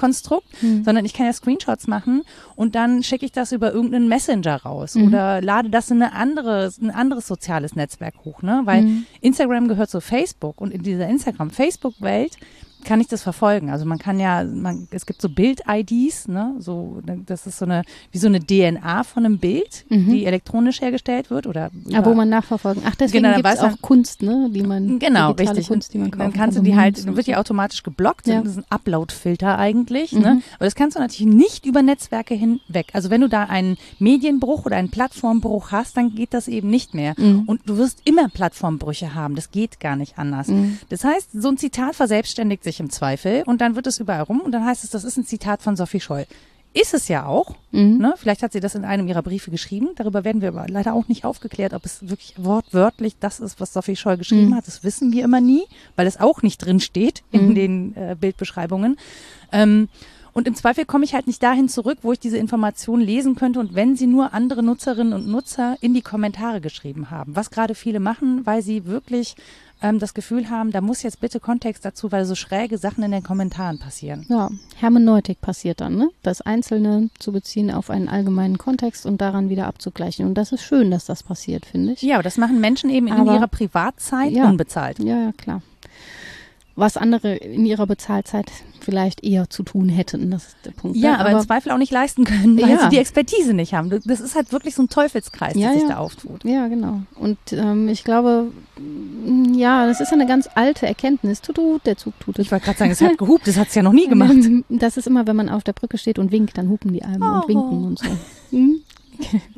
[0.00, 0.84] Gesamtkonstrukt, Mhm.
[0.84, 2.22] sondern ich kann ja Screenshots machen
[2.56, 5.08] und dann schicke ich das über irgendeinen Messenger raus Mhm.
[5.08, 8.62] oder lade das in eine andere, ein anderes soziales Netzwerk hoch, ne?
[8.64, 9.06] Weil Mhm.
[9.20, 12.36] Instagram gehört zu Facebook und in dieser Instagram-Facebook-Welt
[12.84, 13.70] kann ich das verfolgen.
[13.70, 17.82] Also man kann ja, man, es gibt so Bild-IDs, ne, so, das ist so eine,
[18.12, 20.10] wie so eine DNA von einem Bild, Mhm.
[20.10, 22.82] die elektronisch hergestellt wird oder Ja, über- wo man nachverfolgen.
[22.86, 24.48] Ach, deswegen Genau, gibt es auch Kunst, ne?
[24.52, 25.68] Die man Genau, richtig.
[25.68, 28.26] Kunst, die man kaufen dann kannst du kann, die halt, dann wird die automatisch geblockt.
[28.26, 28.40] Ja.
[28.42, 30.12] Das ist ein Upload-Filter eigentlich.
[30.12, 30.20] Mhm.
[30.20, 30.42] Ne?
[30.56, 32.88] Aber das kannst du natürlich nicht über Netzwerke hinweg.
[32.92, 36.94] Also wenn du da einen Medienbruch oder einen Plattformbruch hast, dann geht das eben nicht
[36.94, 37.14] mehr.
[37.16, 37.42] Mhm.
[37.46, 39.34] Und du wirst immer Plattformbrüche haben.
[39.34, 40.48] Das geht gar nicht anders.
[40.48, 40.78] Mhm.
[40.88, 44.40] Das heißt, so ein Zitat verselbstständigt sich im Zweifel und dann wird es überall rum
[44.40, 46.26] und dann heißt es, das ist ein Zitat von Sophie Scholl.
[46.72, 47.56] Ist es ja auch.
[47.72, 47.98] Mhm.
[47.98, 48.14] Ne?
[48.16, 49.88] Vielleicht hat sie das in einem ihrer Briefe geschrieben.
[49.96, 53.72] Darüber werden wir aber leider auch nicht aufgeklärt, ob es wirklich wortwörtlich das ist, was
[53.72, 54.54] Sophie Scholl geschrieben Mhm.
[54.54, 54.68] hat.
[54.68, 55.64] Das wissen wir immer nie,
[55.96, 57.54] weil es auch nicht drin steht in Mhm.
[57.56, 58.98] den äh, Bildbeschreibungen.
[59.50, 59.88] Ähm,
[60.32, 63.58] und im Zweifel komme ich halt nicht dahin zurück, wo ich diese Informationen lesen könnte
[63.58, 67.34] und wenn sie nur andere Nutzerinnen und Nutzer in die Kommentare geschrieben haben.
[67.34, 69.34] Was gerade viele machen, weil sie wirklich
[69.82, 73.10] ähm, das Gefühl haben, da muss jetzt bitte Kontext dazu, weil so schräge Sachen in
[73.10, 74.26] den Kommentaren passieren.
[74.28, 76.08] Ja, Hermeneutik passiert dann, ne?
[76.22, 80.26] Das Einzelne zu beziehen auf einen allgemeinen Kontext und daran wieder abzugleichen.
[80.26, 82.02] Und das ist schön, dass das passiert, finde ich.
[82.02, 84.48] Ja, aber das machen Menschen eben in Aber- ihrer Privatzeit Ja.
[84.48, 84.98] unbezahlt.
[84.98, 85.62] Ja, ja, klar.
[86.76, 88.46] Was andere in ihrer Bezahlzeit
[88.80, 90.96] vielleicht eher zu tun hätten, das ist der Punkt.
[90.96, 91.18] Ja, ne?
[91.20, 92.78] aber, im Zweifel auch nicht leisten können, weil Ja.
[92.84, 93.90] sie die Expertise nicht haben.
[94.04, 95.88] Das ist halt wirklich so ein Teufelskreis, Ja, der sich ja.
[95.90, 96.44] da auftut.
[96.44, 97.02] Ja, genau.
[97.16, 101.42] Und ähm, ich glaube, mm, ja, das ist ja eine ganz alte Erkenntnis.
[101.42, 102.46] Tut, tut, der Zug tut es.
[102.46, 104.34] Ich wollte gerade sagen, es hat gehupt, das hat es ja noch nie gemacht.
[104.70, 107.22] Das ist immer, wenn man auf der Brücke steht und winkt, dann hupen die Almen
[107.22, 107.40] Oh.
[107.42, 108.06] und winken und so.
[108.52, 108.80] Hm?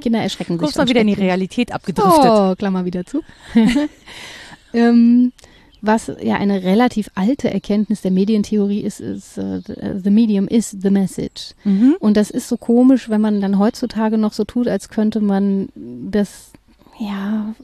[0.01, 0.61] Kinder erschrecken sich.
[0.61, 1.13] Guckst mal wieder in die.
[1.13, 2.25] Realität abgedriftet.
[2.27, 3.21] Oh, Klammer wieder zu.
[4.75, 5.33] ähm,
[5.83, 9.61] was ja eine relativ alte Erkenntnis der Medientheorie ist, ist äh,
[10.03, 11.55] the medium is the message.
[11.65, 11.97] Mhm.
[11.99, 15.69] Und das ist so komisch, wenn man dann heutzutage noch so tut, als könnte man
[15.75, 16.53] das,
[17.01, 17.55] ja,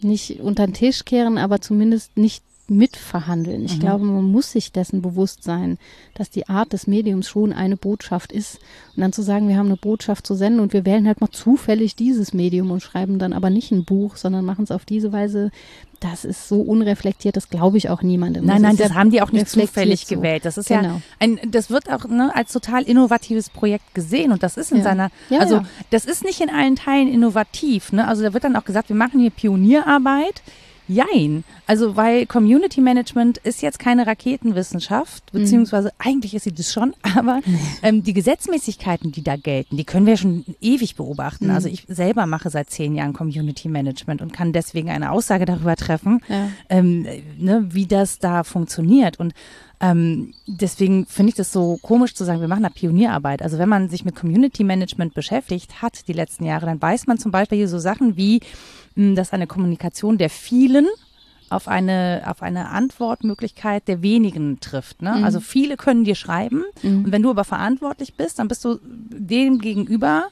[0.00, 3.64] nicht unter den Tisch kehren, aber zumindest nicht mitverhandeln.
[3.64, 3.80] Ich Mhm.
[3.80, 5.78] glaube, man muss sich dessen bewusst sein,
[6.14, 8.58] dass die Art des Mediums schon eine Botschaft ist.
[8.96, 11.30] Und dann zu sagen, wir haben eine Botschaft zu senden und wir wählen halt mal
[11.30, 15.12] zufällig dieses Medium und schreiben dann aber nicht ein Buch, sondern machen es auf diese
[15.12, 15.50] Weise,
[16.00, 18.44] das ist so unreflektiert, das glaube ich auch niemandem.
[18.44, 20.16] Nein, nein, ist das ja haben die auch nicht zufällig so.
[20.16, 20.44] gewählt.
[20.44, 20.82] Das ist Genau.
[20.82, 24.78] ja ein, das wird auch ne, als total innovatives Projekt gesehen und das ist in
[24.78, 24.84] Ja.
[24.84, 27.92] seiner, Ja, also das ist nicht in allen Teilen innovativ.
[27.92, 28.06] Ne?
[28.06, 30.42] Also da wird dann auch gesagt, wir machen hier Pionierarbeit.
[30.86, 31.44] Jein.
[31.66, 35.38] Also, weil Community Management ist jetzt keine Raketenwissenschaft, Mhm.
[35.40, 37.40] beziehungsweise eigentlich ist sie das schon, aber
[37.82, 41.46] ähm, die Gesetzmäßigkeiten, die da gelten, die können wir schon ewig beobachten.
[41.46, 41.54] Mhm.
[41.54, 45.76] Also ich selber mache seit zehn Jahren Community Management und kann deswegen eine Aussage darüber
[45.76, 46.48] treffen, Ja.
[46.68, 47.06] ähm,
[47.38, 49.18] ne, wie das da funktioniert.
[49.18, 49.32] Und
[49.80, 53.42] ähm, deswegen finde ich das so komisch zu sagen, wir machen da Pionierarbeit.
[53.42, 57.18] Also wenn man sich mit Community Management beschäftigt hat die letzten Jahre, dann weiß man
[57.18, 58.40] zum Beispiel hier so Sachen wie,
[58.96, 60.86] dass eine Kommunikation der vielen
[61.50, 65.02] auf eine, auf eine Antwortmöglichkeit der wenigen trifft.
[65.02, 65.14] Ne?
[65.18, 65.24] Mhm.
[65.24, 67.04] Also viele können dir schreiben Mhm.
[67.04, 70.24] und wenn du aber verantwortlich bist, dann bist du dem gegenüber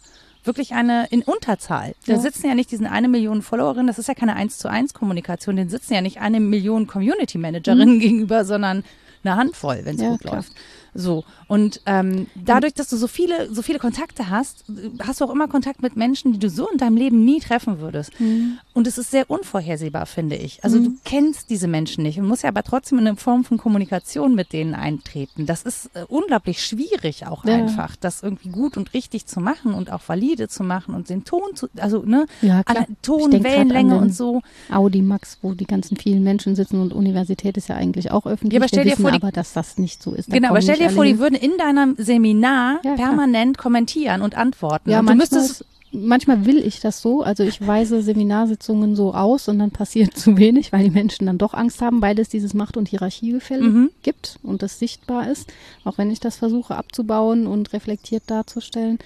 [0.44, 1.94] wirklich eine in Unterzahl.
[2.06, 2.18] Da Ja.
[2.18, 5.54] sitzen ja nicht diesen eine Million Followerinnen, das ist ja keine eins zu eins Kommunikation,
[5.56, 8.82] den sitzen ja nicht eine Million Community Managerinnen gegenüber, sondern
[9.24, 10.04] eine Handvoll, wenn es Mhm.
[10.04, 10.34] Ja, gut klar.
[10.36, 10.52] läuft.
[10.94, 11.24] So.
[11.48, 14.64] Und ähm, dadurch, dass du so viele, so viele Kontakte hast,
[15.02, 17.80] hast du auch immer Kontakt mit Menschen, die du so in deinem Leben nie treffen
[17.80, 18.18] würdest.
[18.20, 18.58] Mhm.
[18.74, 20.62] Und es ist sehr unvorhersehbar, finde ich.
[20.64, 23.56] Also du kennst diese Menschen nicht und musst ja aber trotzdem in eine Form von
[23.58, 25.46] Kommunikation mit denen eintreten.
[25.46, 27.54] Das ist äh, unglaublich schwierig auch Ja.
[27.54, 31.24] einfach, das irgendwie gut und richtig zu machen und auch valide zu machen und den
[31.24, 32.86] Ton zu, also ne, Ja, klar.
[33.02, 34.42] Ton, Wellenlänge an und so.
[34.70, 38.52] Audi Max, wo die ganzen vielen Menschen sitzen und Universität ist ja eigentlich auch öffentlich.
[38.54, 40.30] Ja, aber stell Wir dir wissen vor, die- aber, dass das nicht so ist.
[40.30, 43.08] Da Genau, aber stell dir vor, die würden in deinem Seminar Ja, klar.
[43.08, 44.90] permanent kommentieren und antworten.
[44.90, 49.12] Ja, und du manchmal müsstest, manchmal will ich das so, also ich weise Seminarsitzungen so
[49.14, 52.28] aus und dann passiert zu wenig, weil die Menschen dann doch Angst haben, weil es
[52.28, 53.90] dieses Macht- und Hierarchiegefälle Mhm.
[54.02, 55.52] gibt und das sichtbar ist,
[55.84, 58.98] auch wenn ich das versuche abzubauen und reflektiert darzustellen.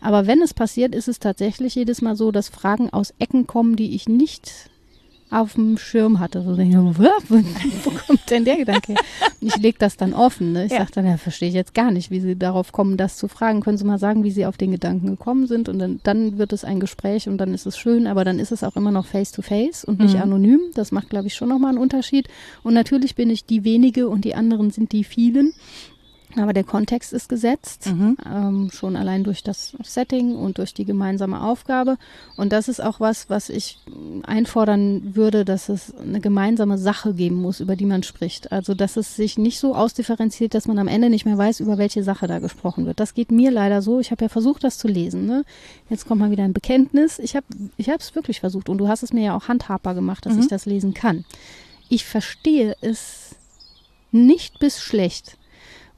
[0.00, 3.76] Aber wenn es passiert, ist es tatsächlich jedes Mal so, dass Fragen aus Ecken kommen,
[3.76, 4.50] die ich nicht
[5.32, 6.42] auf dem Schirm hatte.
[6.42, 6.98] So denke ich,
[7.30, 7.36] wo,
[7.84, 9.00] wo kommt denn der Gedanke her?
[9.40, 10.52] Ich lege das dann offen.
[10.52, 10.66] Ne?
[10.66, 10.78] Ich Ja.
[10.78, 13.60] sage dann, ja, verstehe ich jetzt gar nicht, wie Sie darauf kommen, das zu fragen.
[13.60, 15.68] Können Sie mal sagen, wie Sie auf den Gedanken gekommen sind?
[15.68, 18.52] Und dann, dann wird es ein Gespräch und dann ist es schön, aber dann ist
[18.52, 20.22] es auch immer noch face-to-face und nicht Mhm.
[20.22, 20.60] anonym.
[20.74, 22.28] Das macht, glaube ich, schon nochmal einen Unterschied.
[22.62, 25.52] Und natürlich bin ich die wenige und die anderen sind die vielen.
[26.36, 28.16] Aber der Kontext ist gesetzt, Mhm.
[28.24, 31.98] ähm, schon allein durch das Setting und durch die gemeinsame Aufgabe.
[32.36, 33.78] Und das ist auch was, was ich
[34.22, 38.50] einfordern würde, dass es eine gemeinsame Sache geben muss, über die man spricht.
[38.50, 41.76] Also, dass es sich nicht so ausdifferenziert, dass man am Ende nicht mehr weiß, über
[41.76, 42.98] welche Sache da gesprochen wird.
[43.00, 44.00] Das geht mir leider so.
[44.00, 45.26] Ich habe ja versucht, das zu lesen.
[45.26, 45.44] Ne?
[45.90, 47.18] Jetzt kommt mal wieder ein Bekenntnis.
[47.18, 50.24] Ich habe ich es wirklich versucht und du hast es mir ja auch handhabbar gemacht,
[50.24, 50.40] dass Mhm.
[50.40, 51.24] ich das lesen kann.
[51.90, 53.34] Ich verstehe es
[54.12, 55.36] nicht bis schlecht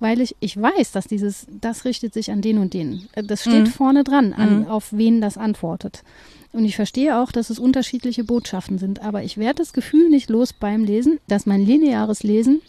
[0.01, 3.09] weil ich, ich weiß, dass dieses, das richtet sich an den und den.
[3.15, 3.67] Äh, Das steht Mhm.
[3.67, 4.67] vorne dran, an, Mhm.
[4.69, 6.03] auf wen das antwortet.
[6.53, 9.03] Und ich verstehe auch, dass es unterschiedliche Botschaften sind.
[9.03, 12.61] Aber ich werde das Gefühl nicht los beim Lesen, dass mein lineares Lesen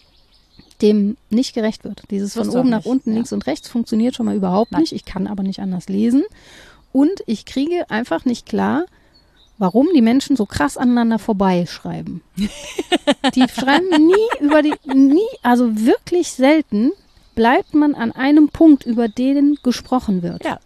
[0.82, 2.03] dem nicht gerecht wird.
[2.11, 3.15] Dieses von oben nach unten, ja.
[3.15, 4.82] links und rechts funktioniert schon mal überhaupt Nein.
[4.82, 4.91] nicht.
[4.93, 6.23] Ich kann aber nicht anders lesen.
[6.91, 8.86] Und ich kriege einfach nicht klar,
[9.57, 12.21] warum die Menschen so krass aneinander vorbeischreiben.
[13.36, 16.91] die schreiben nie über die, nie, also wirklich selten
[17.36, 20.44] bleibt man an einem Punkt, über den gesprochen wird.
[20.44, 20.60] Ja.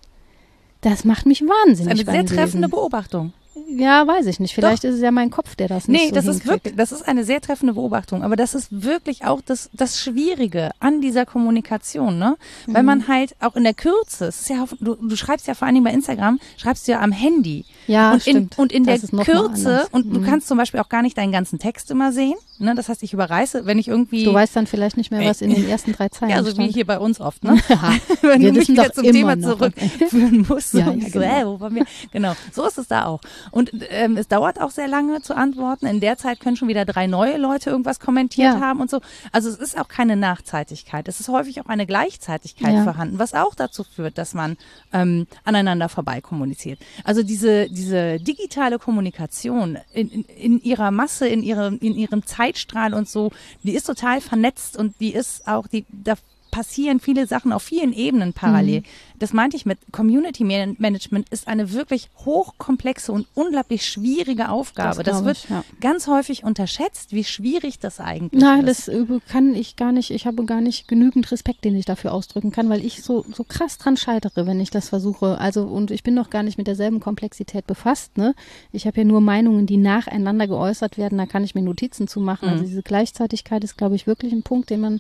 [0.82, 2.00] Das macht mich Das wahnsinnig.
[2.02, 2.70] ist eine sehr treffende.
[2.70, 3.34] Beobachtung.
[3.78, 4.54] Ja, weiß ich nicht.
[4.56, 6.50] Vielleicht ist es ja mein Kopf, der das nicht Nee, so das ist hinkriegt.
[6.66, 8.24] wirklich, das ist eine sehr treffende Beobachtung.
[8.24, 12.38] Aber das ist wirklich auch das, das Schwierige an dieser Kommunikation, ne?
[12.68, 12.88] Weil Mhm.
[12.88, 15.76] man halt auch in der Kürze, es ist ja, du, du schreibst ja vor allen
[15.76, 17.66] Dingen bei Instagram, schreibst du ja am Handy.
[17.88, 18.58] Ja, und in, stimmt.
[18.60, 20.26] und in Das der ist Kürze, und du Mhm.
[20.26, 22.36] kannst zum Beispiel auch gar nicht deinen ganzen Text immer sehen.
[22.60, 22.76] Ne?
[22.76, 24.24] Das heißt, ich überreiße, wenn ich irgendwie.
[24.26, 26.68] Du weißt dann vielleicht nicht mehr, was in den ersten drei Zeilen ja, so wie
[26.72, 27.58] hier bei uns oft, ne?
[27.70, 30.74] Ja, wenn wir du mich wieder doch zum Thema zurückführen musst.
[30.74, 31.42] Ja, so, ja, so, genau.
[31.42, 31.86] äh, wo waren wir?
[32.12, 33.22] Genau, so ist es da auch.
[33.52, 33.59] Und
[33.90, 35.86] ähm, es dauert auch sehr lange zu antworten.
[35.86, 38.60] In der Zeit können schon wieder drei neue Leute irgendwas kommentiert Ja.
[38.62, 39.02] haben und so.
[39.32, 41.08] Also es ist auch keine Nachzeitigkeit.
[41.08, 42.84] Es ist häufig auch eine Gleichzeitigkeit Ja.
[42.84, 44.58] vorhanden, was auch dazu führt, dass man
[44.94, 46.80] ähm, aneinander vorbei kommuniziert.
[47.04, 52.94] Also diese, diese digitale Kommunikation in, in, in ihrer Masse, in ihrem, in ihrem Zeitstrahl
[52.94, 53.32] und so,
[53.64, 56.16] die ist total vernetzt und die ist auch, die, da
[56.52, 58.84] passieren viele Sachen auf vielen Ebenen parallel.
[59.20, 65.04] Das meinte ich mit Community Man- Management ist eine wirklich hochkomplexe und unglaublich schwierige Aufgabe.
[65.04, 65.64] Das Das, wird ich, ja.
[65.82, 68.88] ganz häufig unterschätzt, wie schwierig das eigentlich Nein, ist.
[68.88, 70.12] das äh, kann ich gar nicht.
[70.12, 73.44] Ich habe gar nicht genügend Respekt, den ich dafür ausdrücken kann, weil ich so, so
[73.44, 75.38] krass dran scheitere, wenn ich das versuche.
[75.40, 78.18] Also, und ich bin noch gar nicht mit derselben Komplexität befasst.
[78.18, 78.36] Ne?
[78.72, 81.18] Ich habe ja nur Meinungen, die nacheinander geäußert werden.
[81.18, 82.46] Da kann ich mir Notizen zu machen.
[82.48, 82.52] Mhm.
[82.54, 85.00] Also, diese Gleichzeitigkeit ist, glaube ich, wirklich ein Punkt, den man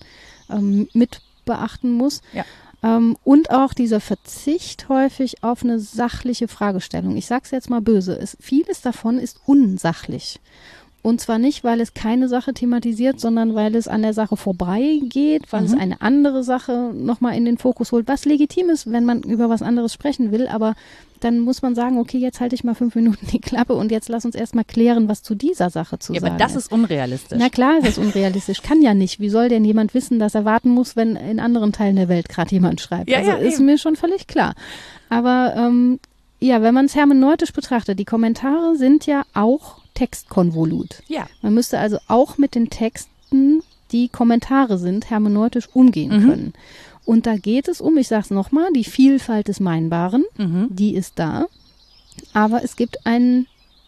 [0.49, 2.21] ähm, mit beachten muss.
[2.33, 2.45] Ja.
[2.81, 7.17] Ähm, und auch dieser Verzicht häufig auf eine sachliche Fragestellung.
[7.17, 8.13] Ich sage es jetzt mal böse.
[8.17, 10.39] Es, vieles davon ist unsachlich.
[11.01, 15.43] Und zwar nicht, weil es keine Sache thematisiert, sondern weil es an der Sache vorbeigeht,
[15.51, 15.79] weil es Mhm.
[15.79, 19.61] eine andere Sache nochmal in den Fokus holt, was legitim ist, wenn man über was
[19.61, 20.47] anderes sprechen will.
[20.49, 20.75] Aber
[21.19, 24.09] dann muss man sagen, okay, jetzt halte ich mal fünf Minuten die Klappe und jetzt
[24.09, 27.37] lass uns erstmal klären, was zu dieser Sache zu ja, sagen aber das ist unrealistisch.
[27.39, 28.61] na klar ist das unrealistisch.
[28.61, 29.19] Kann ja nicht.
[29.19, 32.29] Wie soll denn jemand wissen, dass er warten muss, wenn in anderen Teilen der Welt
[32.29, 33.09] gerade jemand schreibt?
[33.09, 33.65] Ja, also ja, ist eben.
[33.65, 34.53] mir schon völlig klar.
[35.09, 35.99] Aber ähm,
[36.39, 41.01] ja, wenn man es hermeneutisch betrachtet, die Kommentare sind ja auch Textkonvolut.
[41.07, 41.27] ja.
[41.41, 43.61] Man müsste also auch mit den Texten,
[43.91, 46.29] die Kommentare sind, hermeneutisch umgehen Mhm.
[46.29, 46.53] können.
[47.09, 50.67] Und da geht es um, ich sage es nochmal, die Vielfalt des Meinbaren Mhm.
[50.69, 51.47] die ist da.
[52.33, 53.47] Aber es gibt einen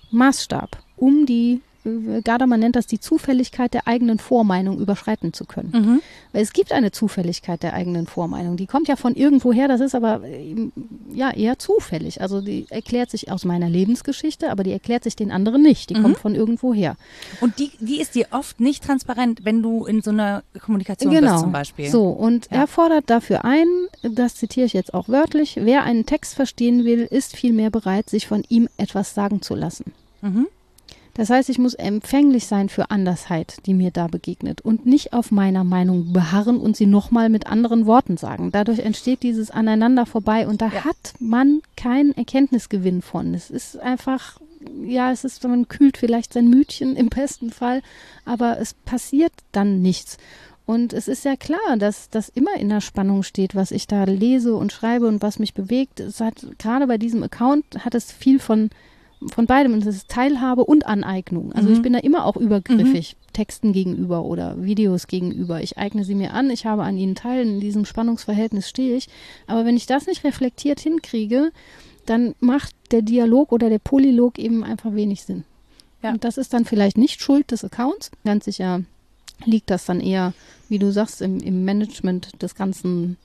[0.09, 5.71] Maßstab, um die, Gadamer nennt das die Zufälligkeit der eigenen Vormeinung überschreiten zu können.
[5.73, 6.01] Mhm.
[6.31, 8.55] Weil es gibt eine Zufälligkeit der eigenen Vormeinung.
[8.57, 10.69] Die kommt ja von irgendwoher, das ist aber äh,
[11.13, 12.21] ja eher zufällig.
[12.21, 15.89] Also die erklärt sich aus meiner Lebensgeschichte, aber die erklärt sich den anderen nicht.
[15.89, 16.01] Die Mhm.
[16.03, 16.95] kommt von irgendwoher.
[17.41, 21.31] Und die, die ist dir oft nicht transparent, wenn du in so einer Kommunikation genau.
[21.31, 21.89] bist zum Beispiel.
[21.89, 22.61] So, und Ja.
[22.61, 23.65] er fordert dafür ein,
[24.03, 28.27] das zitiere ich jetzt auch wörtlich, wer einen Text verstehen will, ist vielmehr bereit, sich
[28.27, 29.93] von ihm etwas sagen zu lassen.
[30.21, 30.47] Mhm.
[31.13, 35.29] Das heißt, ich muss empfänglich sein für Andersheit, die mir da begegnet und nicht auf
[35.31, 38.51] meiner Meinung beharren und sie nochmal mit anderen Worten sagen.
[38.51, 40.85] Dadurch entsteht dieses Aneinander vorbei und da Ja.
[40.85, 43.33] hat man keinen Erkenntnisgewinn von.
[43.33, 44.39] Es ist einfach,
[44.85, 47.81] ja, es ist, man kühlt vielleicht sein Mütchen im besten Fall,
[48.23, 50.17] aber es passiert dann nichts.
[50.65, 54.05] Und es ist ja klar, dass das immer in der Spannung steht, was ich da
[54.05, 55.99] lese und schreibe und was mich bewegt.
[55.99, 58.69] Es hat gerade bei diesem Account hat es viel von
[59.27, 59.73] von beidem.
[59.73, 61.51] Und das ist Teilhabe und Aneignung.
[61.53, 61.75] Also Mhm.
[61.75, 65.61] ich bin da immer auch übergriffig Texten gegenüber oder Videos gegenüber.
[65.61, 69.07] Ich eigne sie mir an, ich habe an ihnen teil, in diesem Spannungsverhältnis stehe ich.
[69.47, 71.51] Aber wenn ich das nicht reflektiert hinkriege,
[72.05, 75.43] dann macht der Dialog oder der Polylog eben einfach wenig Sinn.
[76.03, 76.11] Ja.
[76.11, 78.09] Und das ist dann vielleicht nicht Schuld des Accounts.
[78.25, 78.81] Ganz sicher
[79.45, 80.33] liegt das dann eher,
[80.67, 83.17] wie du sagst, im, im Management des ganzen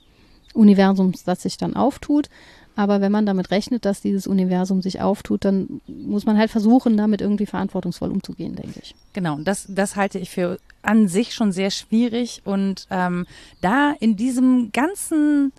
[0.55, 2.29] Universums, das sich dann auftut.
[2.77, 6.97] Aber wenn man damit rechnet, dass dieses Universum sich auftut, dann muss man halt versuchen,
[6.97, 8.95] damit irgendwie verantwortungsvoll umzugehen, denke ich.
[9.15, 12.43] Genau, das, das halte ich für an sich schon sehr schwierig.
[12.45, 13.27] Und ähm,
[13.63, 15.53] da in diesem ganzen,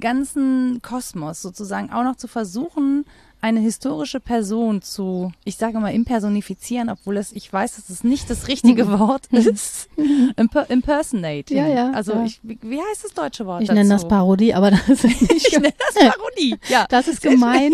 [0.00, 3.04] ganzen Kosmos sozusagen auch noch zu versuchen,
[3.42, 8.30] eine historische Person zu, ich sage mal, impersonifizieren, obwohl es, ich weiß, dass es nicht
[8.30, 9.88] das richtige Wort ist.
[10.36, 11.52] Imper impersonate.
[11.54, 12.24] Ja, ja, Also ja.
[12.24, 13.78] Ich, wie, heißt das deutsche Wort Ich dazu?
[13.78, 16.56] nenne das Parodie, aber das ist nicht Ich nenne das Parodie.
[16.68, 17.72] Ja, Das ist gemein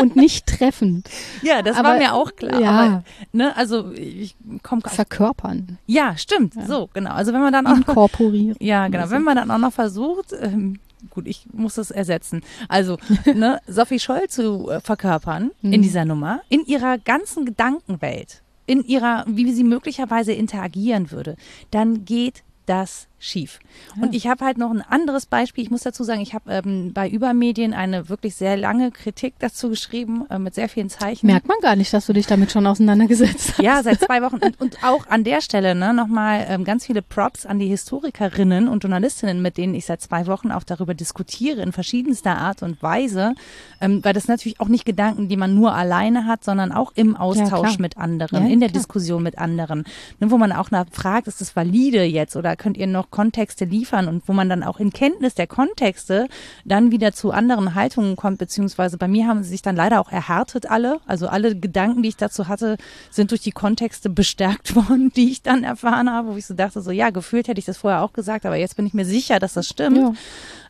[0.00, 1.08] und nicht treffend.
[1.42, 2.60] ja das Aber- war mir auch klar.
[2.60, 2.70] ja.
[2.70, 6.54] Aber, ne, also ich komme Verkörpern, Ja, stimmt.
[6.66, 7.10] So, genau.
[7.12, 8.56] Also wenn man dann auch noch, inkorporieren.
[8.60, 10.78] ja, genau, wenn man dann auch noch versucht, ähm,
[11.10, 12.42] gut, ich muss das ersetzen.
[12.68, 12.98] Also,
[13.34, 15.82] ne, Sophie Scholl zu äh, verkörpern in Mhm.
[15.82, 21.36] dieser Nummer, in ihrer ganzen Gedankenwelt, in ihrer, wie sie möglicherweise interagieren würde,
[21.70, 23.60] dann geht das schief.
[24.00, 25.64] Und ich habe halt noch ein anderes Beispiel.
[25.64, 29.70] Ich muss dazu sagen, ich habe ähm, bei Übermedien eine wirklich sehr lange Kritik dazu
[29.70, 31.26] geschrieben, äh, mit sehr vielen Zeichen.
[31.26, 33.62] Merkt man gar nicht, dass du dich damit schon auseinandergesetzt hast.
[33.62, 34.36] Ja, seit zwei Wochen.
[34.46, 38.68] Und, und auch an der Stelle ne, nochmal ähm, ganz viele Props an die Historikerinnen
[38.68, 42.82] und Journalistinnen, mit denen ich seit zwei Wochen auch darüber diskutiere, in verschiedenster Art und
[42.82, 43.34] Weise.
[43.80, 47.16] Ähm, weil das natürlich auch nicht Gedanken, die man nur alleine hat, sondern auch im
[47.16, 47.80] Austausch klar.
[47.80, 48.80] mit anderen, Ja, in der klar.
[48.80, 49.84] Diskussion mit anderen.
[50.20, 53.64] Ne, wo man auch nach fragt, ist das valide jetzt oder könnt ihr noch Kontexte
[53.64, 56.28] liefern und wo man dann auch in Kenntnis der Kontexte
[56.64, 60.10] dann wieder zu anderen Haltungen kommt, beziehungsweise bei mir haben sie sich dann leider auch
[60.10, 61.00] erhärtet alle.
[61.06, 62.76] Also alle Gedanken, die ich dazu hatte,
[63.10, 66.80] sind durch die Kontexte bestärkt worden, die ich dann erfahren habe, wo ich so dachte,
[66.80, 69.38] so ja, gefühlt hätte ich das vorher auch gesagt, aber jetzt bin ich mir sicher,
[69.38, 69.98] dass das stimmt.
[69.98, 70.12] Ja.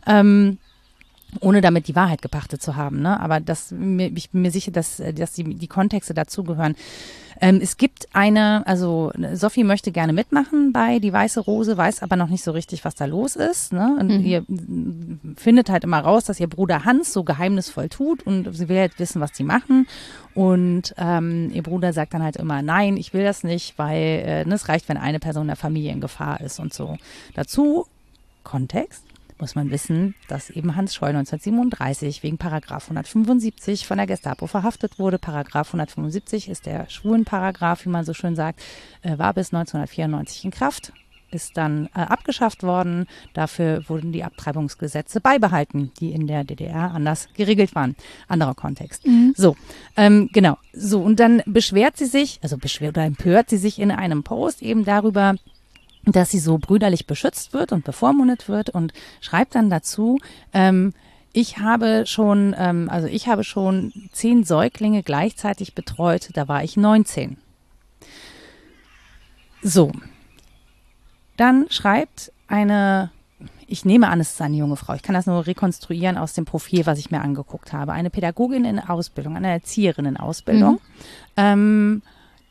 [0.07, 0.59] Ähm,
[1.41, 3.19] ohne damit die Wahrheit gepachtet zu haben, ne?
[3.21, 6.77] Aber das, mir, ich bin mir sicher, dass, äh, dass die, die Kontexte dazugehören.
[7.41, 12.17] Ähm, es gibt eine, also Sophie möchte gerne mitmachen bei Die Weiße Rose, weiß aber
[12.17, 13.73] noch nicht so richtig, was da los ist.
[13.73, 13.97] Ne?
[14.01, 14.25] Und Mhm.
[14.25, 14.45] ihr
[15.37, 18.99] findet halt immer raus, dass ihr Bruder Hans so geheimnisvoll tut und sie will halt
[18.99, 19.87] wissen, was die machen.
[20.35, 24.45] Und ähm, ihr Bruder sagt dann halt immer, nein, ich will das nicht, weil äh,
[24.45, 26.97] ne, es reicht, wenn eine Person der Familie in Gefahr ist und so.
[27.35, 27.87] Dazu
[28.45, 29.03] Kontext
[29.39, 34.99] muss man wissen, dass eben Hans Scholl 1937 wegen Paragraph 175 von der Gestapo verhaftet
[34.99, 35.19] wurde.
[35.19, 38.61] Paragraph 175 ist der Schwulenparagraph, wie man so schön sagt,
[39.03, 40.93] äh, war bis 1994 in Kraft,
[41.31, 43.07] ist dann äh, abgeschafft worden.
[43.35, 47.97] Dafür wurden die Abtreibungsgesetze beibehalten, die in der DDR anders geregelt waren.
[48.29, 49.05] Anderer Kontext.
[49.37, 49.57] So,
[49.97, 50.57] ähm, genau.
[50.73, 54.63] So, und dann beschwert sie sich, also beschwert oder empört sie sich in einem Post
[54.63, 55.35] eben darüber,
[56.07, 60.19] dass sie so brüderlich beschützt wird und bevormundet wird und schreibt dann dazu,
[60.53, 60.93] ähm,
[61.33, 66.77] ich habe schon, ähm, also ich habe schon zehn Säuglinge gleichzeitig betreut, da war ich
[66.77, 67.37] 19.
[69.63, 69.93] So.
[71.37, 73.11] Dann schreibt eine,
[73.67, 76.47] ich nehme an, es ist eine junge Frau, ich kann das nur rekonstruieren aus dem
[76.47, 80.81] Profil, was ich mir angeguckt habe, eine Pädagogin in Ausbildung, eine Erzieherin in Ausbildung.
[81.37, 82.03] Ähm,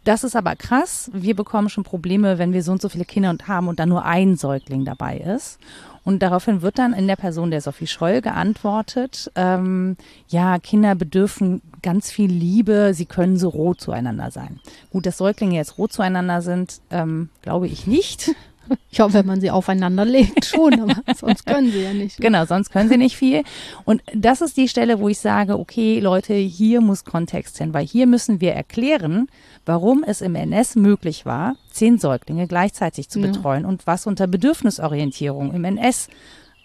[0.06, 1.10] das ist aber krass.
[1.14, 4.06] Wir bekommen schon Probleme, wenn wir so und so viele Kinder haben und dann nur
[4.06, 5.60] ein Säugling dabei ist.
[6.06, 9.98] Und daraufhin wird dann in der Person der Sophie Scholl geantwortet, ähm,
[10.28, 14.60] ja, Kinder bedürfen ganz viel Liebe, sie können so roh zueinander sein.
[14.92, 18.32] Gut, dass Säuglinge jetzt roh zueinander sind, ähm, glaube ich nicht.
[18.90, 22.18] Ja, wenn man sie aufeinander legt, schon, aber sonst können sie ja nicht.
[22.18, 23.44] Genau, sonst können sie nicht viel.
[23.84, 27.86] Und das ist die Stelle, wo ich sage, okay, Leute, hier muss Kontext hin, weil
[27.86, 29.28] hier müssen wir erklären,
[29.66, 33.28] warum es im NS möglich war, zehn Säuglinge gleichzeitig zu Ja.
[33.28, 36.08] betreuen und was unter Bedürfnisorientierung im NS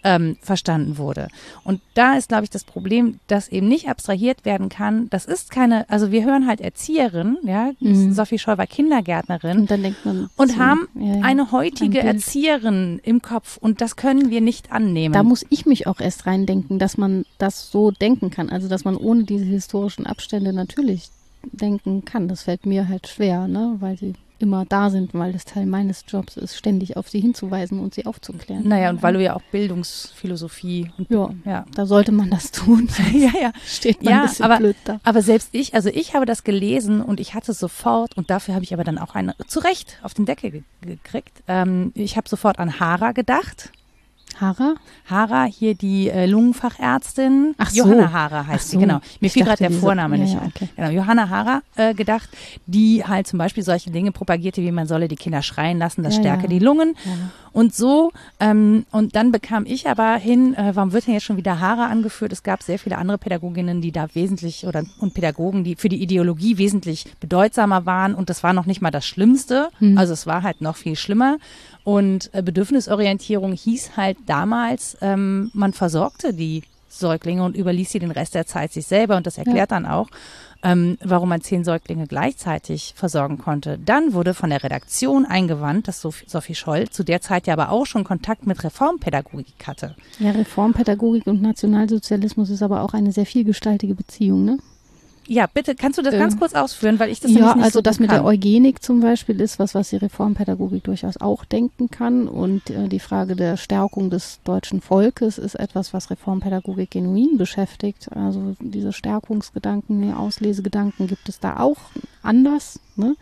[0.03, 1.27] ähm, verstanden wurde.
[1.63, 5.07] Und da ist, glaube ich, das Problem, dass eben nicht abstrahiert werden kann.
[5.11, 8.11] Das ist keine, also wir hören halt Erzieherin, ja, Mhm.
[8.11, 10.27] Sophie Scholl war Kindergärtnerin Und dann denkt man.
[10.37, 11.21] und so, haben ja, ja.
[11.21, 12.07] eine heutige Ein.
[12.07, 15.13] Erzieherin im Kopf und das können wir nicht annehmen.
[15.13, 18.49] Da muss ich mich auch erst reindenken, dass man das so denken kann.
[18.49, 21.09] Also, dass man ohne diese historischen Abstände natürlich
[21.43, 22.27] denken kann.
[22.27, 23.75] Das fällt mir halt schwer, ne?
[23.79, 27.79] Weil sie immer da sind, weil das Teil meines Jobs ist, ständig auf sie hinzuweisen
[27.79, 28.67] und sie aufzuklären.
[28.67, 31.65] Naja, und weil du ja auch Bildungsphilosophie und Ja, ja.
[31.75, 32.89] da sollte man das tun.
[33.13, 33.51] ja, ja.
[33.65, 34.99] Steht man Ja, ein bisschen aber- blöd da.
[35.03, 38.63] Aber selbst ich, also ich habe das gelesen und ich hatte sofort, und dafür habe
[38.63, 41.43] ich aber dann auch eine zu Recht auf den Deckel ge gekriegt.
[41.47, 43.71] Ähm, ich habe sofort an Hara gedacht.
[44.39, 44.75] Hara?
[45.09, 47.55] Hara, hier die äh, Lungenfachärztin.
[47.57, 47.77] Ach so.
[47.83, 48.79] Johanna Hara heißt Ach sie, so.
[48.79, 48.95] genau.
[49.19, 50.47] Mir Ich fiel gerade der Vorname ja, nicht ja, ein.
[50.55, 50.69] okay.
[50.75, 52.29] Genau, Johanna Hara äh, gedacht,
[52.65, 56.15] die halt zum Beispiel solche Dinge propagierte, wie man solle die Kinder schreien lassen, das
[56.15, 56.49] Ja, stärke ja.
[56.49, 56.95] die Lungen.
[57.53, 61.35] Und so, ähm, und dann bekam ich aber hin, äh, warum wird denn jetzt schon
[61.37, 62.31] wieder Haare angeführt?
[62.31, 66.01] Es gab sehr viele andere Pädagoginnen, die da wesentlich oder und Pädagogen, die für die
[66.01, 69.69] Ideologie wesentlich bedeutsamer waren und das war noch nicht mal das Schlimmste.
[69.79, 69.97] Mhm.
[69.97, 71.37] Also es war halt noch viel schlimmer.
[71.83, 78.11] Und äh, Bedürfnisorientierung hieß halt damals, ähm, man versorgte die Säuglinge und überließ sie den
[78.11, 80.09] Rest der Zeit sich selber und das erklärt dann auch,
[80.63, 83.79] ähm, warum man zehn Säuglinge gleichzeitig versorgen konnte.
[83.79, 87.71] Dann wurde von der Redaktion eingewandt, dass Sophie, Sophie Scholl zu der Zeit ja aber
[87.71, 89.95] auch schon Kontakt mit Reformpädagogik hatte.
[90.19, 94.57] Ja, Reformpädagogik und Nationalsozialismus ist aber auch eine sehr vielgestaltige Beziehung, ne?
[95.31, 97.81] Ja, bitte, kannst du das ganz kurz ausführen, weil ich das ja, nicht also so
[97.81, 98.17] das mit kann.
[98.17, 102.27] der Eugenik zum Beispiel ist was, was die Reformpädagogik durchaus auch denken kann.
[102.27, 108.09] Und äh, die Frage der Stärkung des deutschen Volkes ist etwas, was Reformpädagogik genuin beschäftigt.
[108.13, 111.77] Also diese Stärkungsgedanken, Auslesegedanken gibt es da auch
[112.23, 112.79] anders.
[112.95, 113.15] Ne?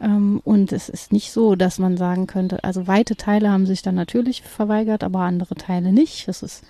[0.00, 3.82] Ähm, und es ist nicht so, dass man sagen könnte, also weite Teile haben sich
[3.82, 6.28] dann natürlich verweigert, aber andere Teile nicht.
[6.28, 6.62] Das ist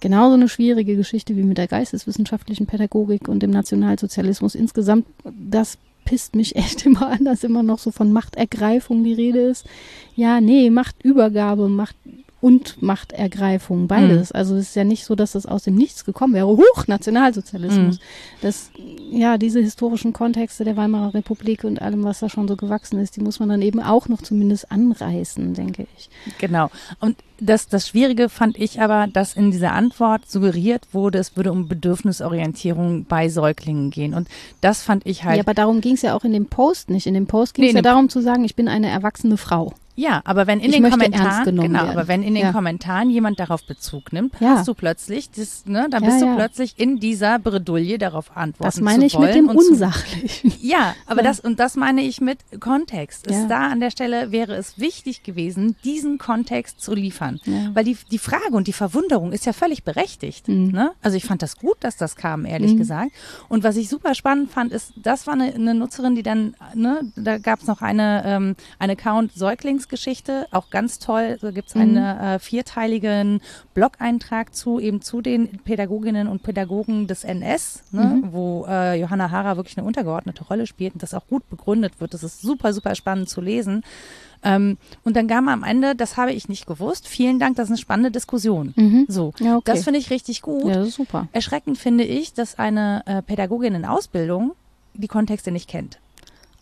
[0.00, 4.54] genauso eine schwierige Geschichte wie mit der geisteswissenschaftlichen Pädagogik und dem Nationalsozialismus.
[4.54, 9.40] Insgesamt, das pisst mich echt immer an, dass immer noch so von Machtergreifung die Rede
[9.40, 9.66] ist.
[10.16, 11.96] Ja, nee, Machtübergabe, Macht
[12.42, 14.32] und Machtergreifung, beides.
[14.32, 16.48] Also es ist ja nicht so, dass das aus dem Nichts gekommen wäre.
[16.48, 18.00] Huch, Nationalsozialismus.
[18.40, 18.72] Das,
[19.12, 23.14] ja, diese historischen Kontexte der Weimarer Republik und allem, was da schon so gewachsen ist,
[23.14, 26.10] die muss man dann eben auch noch zumindest anreißen, denke ich.
[26.38, 26.68] Genau.
[26.98, 31.52] Und das, das Schwierige fand ich aber, dass in dieser Antwort suggeriert wurde, es würde
[31.52, 34.14] um Bedürfnisorientierung bei Säuglingen gehen.
[34.14, 34.26] Und
[34.60, 35.36] das fand ich halt.
[35.36, 37.06] Ja, aber darum ging es ja auch in dem Post nicht.
[37.06, 39.36] In dem Post ging Nee, es in ja darum zu sagen, ich bin eine erwachsene
[39.36, 39.74] Frau.
[39.94, 41.76] Ja, aber wenn in Ich den Kommentaren, genau, werden.
[41.76, 42.52] aber wenn in den Ja.
[42.52, 44.56] Kommentaren jemand darauf Bezug nimmt, Ja.
[44.56, 48.64] hast du plötzlich, das, ne, dann Ja, bist du plötzlich in dieser Bredouille darauf antworten
[48.64, 50.52] Das meine zu ich mit dem Unsachlichen.
[50.62, 53.26] Ja, aber das und das meine ich mit Kontext.
[53.26, 57.40] Ist da an der Stelle wäre es wichtig gewesen, diesen Kontext zu liefern,
[57.74, 60.48] weil die die Frage und die Verwunderung ist ja völlig berechtigt.
[60.48, 60.70] Mhm.
[60.70, 60.92] Ne?
[61.02, 62.78] Also ich fand das gut, dass das kam, ehrlich Mhm.
[62.78, 63.10] gesagt.
[63.48, 67.00] Und was ich super spannend fand, ist, das war eine, eine Nutzerin, die dann, ne,
[67.16, 69.32] da gab es noch eine ähm, ein Account
[69.82, 71.38] Säuglingsgeschichte, auch ganz toll.
[71.40, 71.80] Da gibt es Mhm.
[71.80, 73.40] einen äh, vierteiligen
[73.74, 78.32] Blog-Eintrag zu eben zu den Pädagoginnen und Pädagogen des NS, ne, Mhm.
[78.32, 82.14] wo äh, Johanna Hara wirklich eine untergeordnete Rolle spielt und das auch gut begründet wird.
[82.14, 83.82] Das ist super, super spannend zu lesen.
[84.44, 87.06] Ähm, und dann kam am Ende, das habe ich nicht gewusst.
[87.06, 88.72] Vielen Dank, das ist eine spannende Diskussion.
[88.76, 89.06] Mhm.
[89.08, 89.72] So, Ja, okay.
[89.72, 90.64] das finde ich richtig gut.
[90.66, 91.28] Ja, das ist super.
[91.32, 94.52] Erschreckend finde ich, dass eine äh, Pädagogin in Ausbildung
[94.94, 95.98] die Kontexte nicht kennt.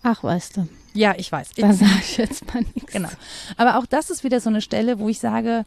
[0.03, 1.51] Ach, weißt du, Ja, ich weiß.
[1.57, 2.93] Da sage ich jetzt mal nichts.
[2.93, 3.09] Genau.
[3.57, 5.65] Aber auch das ist wieder so eine Stelle, wo ich sage,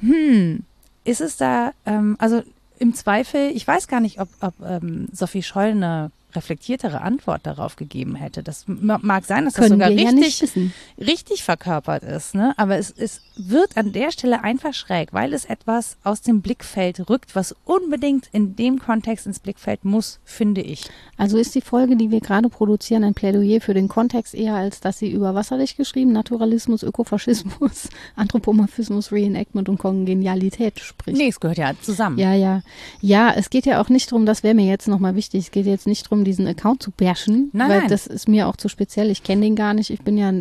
[0.00, 0.64] hm,
[1.04, 2.42] ist es da, ähm, also
[2.78, 7.76] im Zweifel, ich weiß gar nicht, ob, ob ähm, Sophie Scholl eine reflektiertere Antwort darauf
[7.76, 8.42] gegeben hätte.
[8.42, 10.52] Das ma- mag sein, dass das Können sogar wir ja richtig,
[10.98, 12.54] richtig verkörpert ist, ne?
[12.56, 17.08] Aber es, es wird an der Stelle einfach schräg, weil es etwas aus dem Blickfeld
[17.08, 20.84] rückt, was unbedingt in dem Kontext ins Blickfeld muss, finde ich.
[21.16, 24.80] Also ist die Folge, die wir gerade produzieren, ein Plädoyer für den Kontext eher, als
[24.80, 31.16] dass sie über Wasserlicht geschrieben, Naturalismus, Ökofaschismus, Anthropomorphismus, Reenactment und Kongenialität spricht.
[31.18, 32.18] Nee, es gehört ja zusammen.
[32.18, 32.62] Ja, ja.
[33.00, 35.66] Ja, es geht ja auch nicht drum, das wäre mir jetzt nochmal wichtig, es geht
[35.66, 37.88] jetzt nicht drum, diesen Account zu bashen, Nein, weil nein.
[37.88, 39.10] das ist mir auch zu speziell.
[39.10, 40.32] Ich kenne den gar nicht, ich bin ja,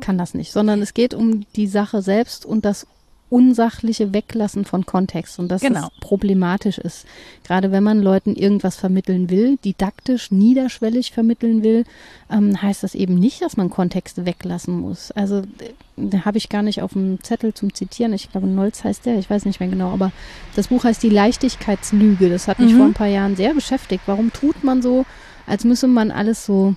[0.00, 2.86] kann das nicht, sondern es geht um die Sache selbst und das
[3.28, 5.80] unsachliche Weglassen von Kontext und dass Genau.
[5.80, 7.06] das problematisch ist.
[7.44, 11.84] Gerade wenn man Leuten irgendwas vermitteln will, didaktisch, niederschwellig vermitteln will,
[12.30, 15.10] ähm, heißt das eben nicht, dass man Kontexte weglassen muss.
[15.10, 15.44] Also äh,
[15.96, 18.12] da habe ich gar nicht auf dem Zettel zum Zitieren.
[18.12, 20.12] Ich glaube, Nolz heißt der, ich weiß nicht mehr genau, aber
[20.54, 22.28] das Buch heißt Die Leichtigkeitslüge.
[22.28, 22.76] Das hat mich Mhm.
[22.76, 24.02] vor ein paar Jahren sehr beschäftigt.
[24.06, 25.04] Warum tut man so,
[25.46, 26.74] als müsse man alles so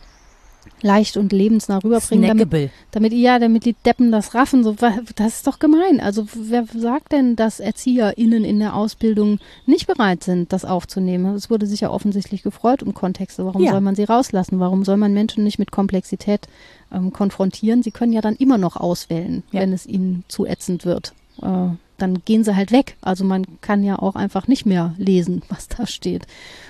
[0.82, 2.70] leicht und lebensnah rüberbringen, damit, Snackable.
[2.92, 4.64] damit, ja, damit die Deppen das raffen.
[4.64, 4.76] So,
[5.16, 6.00] das ist doch gemein.
[6.00, 11.36] Also wer sagt denn, dass ErzieherInnen in der Ausbildung nicht bereit sind, das aufzunehmen?
[11.36, 13.46] Es wurde sich ja offensichtlich gefreut um Kontexte.
[13.46, 13.72] Warum Ja.
[13.72, 14.60] soll man sie rauslassen?
[14.60, 16.48] Warum soll man Menschen nicht mit Komplexität
[16.94, 17.84] ähm, konfrontieren?
[17.84, 19.62] Sie können ja dann immer noch auswählen, Ja.
[19.62, 21.14] wenn es ihnen zu ätzend wird.
[21.42, 22.96] Äh, dann gehen sie halt weg.
[23.02, 26.26] Also man kann ja auch einfach nicht mehr lesen, was da steht.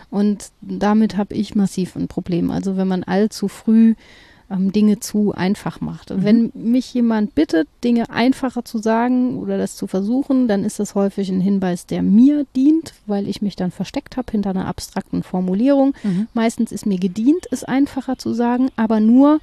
[0.10, 2.52] Und damit habe ich massiv ein Problem.
[2.52, 3.96] Also wenn man allzu früh
[4.50, 6.10] ähm, Dinge zu einfach macht.
[6.10, 6.24] Mhm.
[6.24, 10.96] Wenn mich jemand bittet, Dinge einfacher zu sagen oder das zu versuchen, dann ist das
[10.96, 15.24] häufig ein Hinweis, der mir dient, weil ich mich dann versteckt habe hinter einer abstrakten
[15.24, 15.94] Formulierung.
[16.04, 16.28] Mhm.
[16.34, 19.40] Meistens ist mir gedient, es einfacher zu sagen, aber nur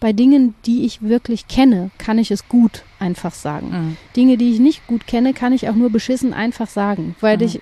[0.00, 3.70] bei Dingen, die ich wirklich kenne, kann ich es gut einfach sagen.
[3.70, 3.96] Mhm.
[4.14, 7.42] Dinge, die ich nicht gut kenne, kann ich auch nur beschissen einfach sagen, weil mhm.
[7.44, 7.60] ich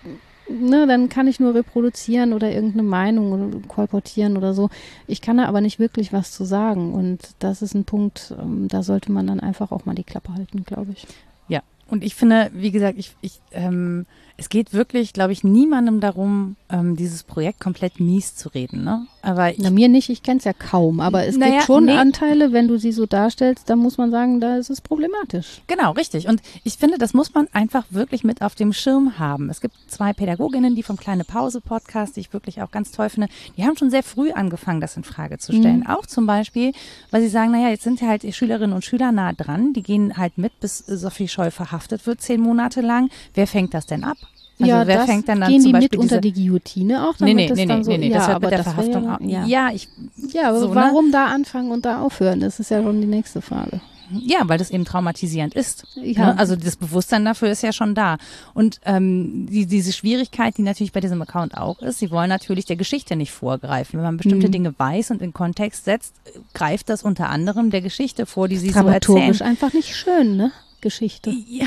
[0.48, 4.70] ne, dann kann ich nur reproduzieren oder irgendeine Meinung kolportieren oder so.
[5.06, 6.92] Ich kann da aber nicht wirklich was zu sagen.
[6.92, 10.34] Und das ist ein Punkt, ähm, da sollte man dann einfach auch mal die Klappe
[10.34, 11.06] halten, glaube ich.
[11.48, 16.00] Ja, und ich finde, wie gesagt, ich, ich ähm, es geht wirklich, glaube ich, niemandem
[16.00, 18.84] darum, ähm, dieses Projekt komplett mies zu reden.
[18.84, 19.06] Ne?
[19.26, 21.86] Aber ich, Na, mir nicht, ich kenne es ja kaum, aber es naja, gibt schon
[21.86, 21.96] nee.
[21.96, 25.62] Anteile, wenn du sie so darstellst, dann muss man sagen, da ist es problematisch.
[25.66, 26.28] Genau, richtig.
[26.28, 29.50] Und ich finde, das muss man einfach wirklich mit auf dem Schirm haben.
[29.50, 33.08] Es gibt zwei Pädagoginnen, die vom Kleine Pause Podcast, die ich wirklich auch ganz toll
[33.08, 35.80] finde, die haben schon sehr früh angefangen, das in Frage zu stellen.
[35.80, 35.88] Mhm.
[35.88, 36.70] Auch zum Beispiel,
[37.10, 39.82] weil sie sagen, naja, jetzt sind ja halt die Schülerinnen und Schüler nah dran, die
[39.82, 43.10] gehen halt mit, bis Sophie Scholl verhaftet wird, zehn Monate lang.
[43.34, 44.18] Wer fängt das denn ab?
[44.58, 47.16] Also ja, wer fängt dann, dann gehen zum die Beispiel mit unter die Guillotine auch?
[47.16, 49.18] Damit nee, nee, nee, nee, so, nee, nee, ja, das hört mit der Verhaftung ja,
[49.20, 49.44] ja.
[49.44, 49.88] ja, ich,
[50.32, 50.74] ja, aber so, ne?
[50.74, 51.12] warum ne?
[51.12, 52.40] da anfangen und da aufhören?
[52.40, 53.80] Das ist ja schon die nächste Frage.
[54.10, 55.84] Ja, weil das eben traumatisierend ist.
[55.96, 56.26] Ja.
[56.26, 56.38] Ne?
[56.38, 58.18] Also das Bewusstsein dafür ist ja schon da.
[58.54, 62.66] Und ähm, die, diese Schwierigkeit, die natürlich bei diesem Account auch ist, sie wollen natürlich
[62.66, 63.98] der Geschichte nicht vorgreifen.
[63.98, 64.52] Wenn man bestimmte mhm.
[64.52, 66.14] Dinge weiß und in Kontext setzt,
[66.54, 69.00] greift das unter anderem der Geschichte vor, die sie so erzählen.
[69.00, 70.52] Dramaturgisch einfach nicht schön, ne?
[70.86, 71.34] Geschichte.
[71.48, 71.66] Ja,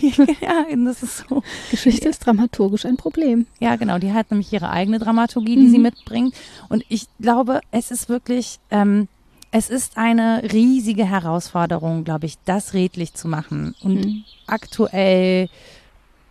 [0.40, 1.42] ja, das ist so.
[1.72, 3.46] Geschichte ist dramaturgisch ein Problem.
[3.58, 3.98] Ja, genau.
[3.98, 5.70] Die hat nämlich ihre eigene Dramaturgie, die mhm.
[5.70, 6.36] sie mitbringt.
[6.68, 9.08] Und ich glaube, es ist wirklich, ähm,
[9.50, 13.74] es ist eine riesige Herausforderung, glaube ich, das redlich zu machen.
[13.82, 14.24] Und mhm.
[14.46, 15.48] aktuell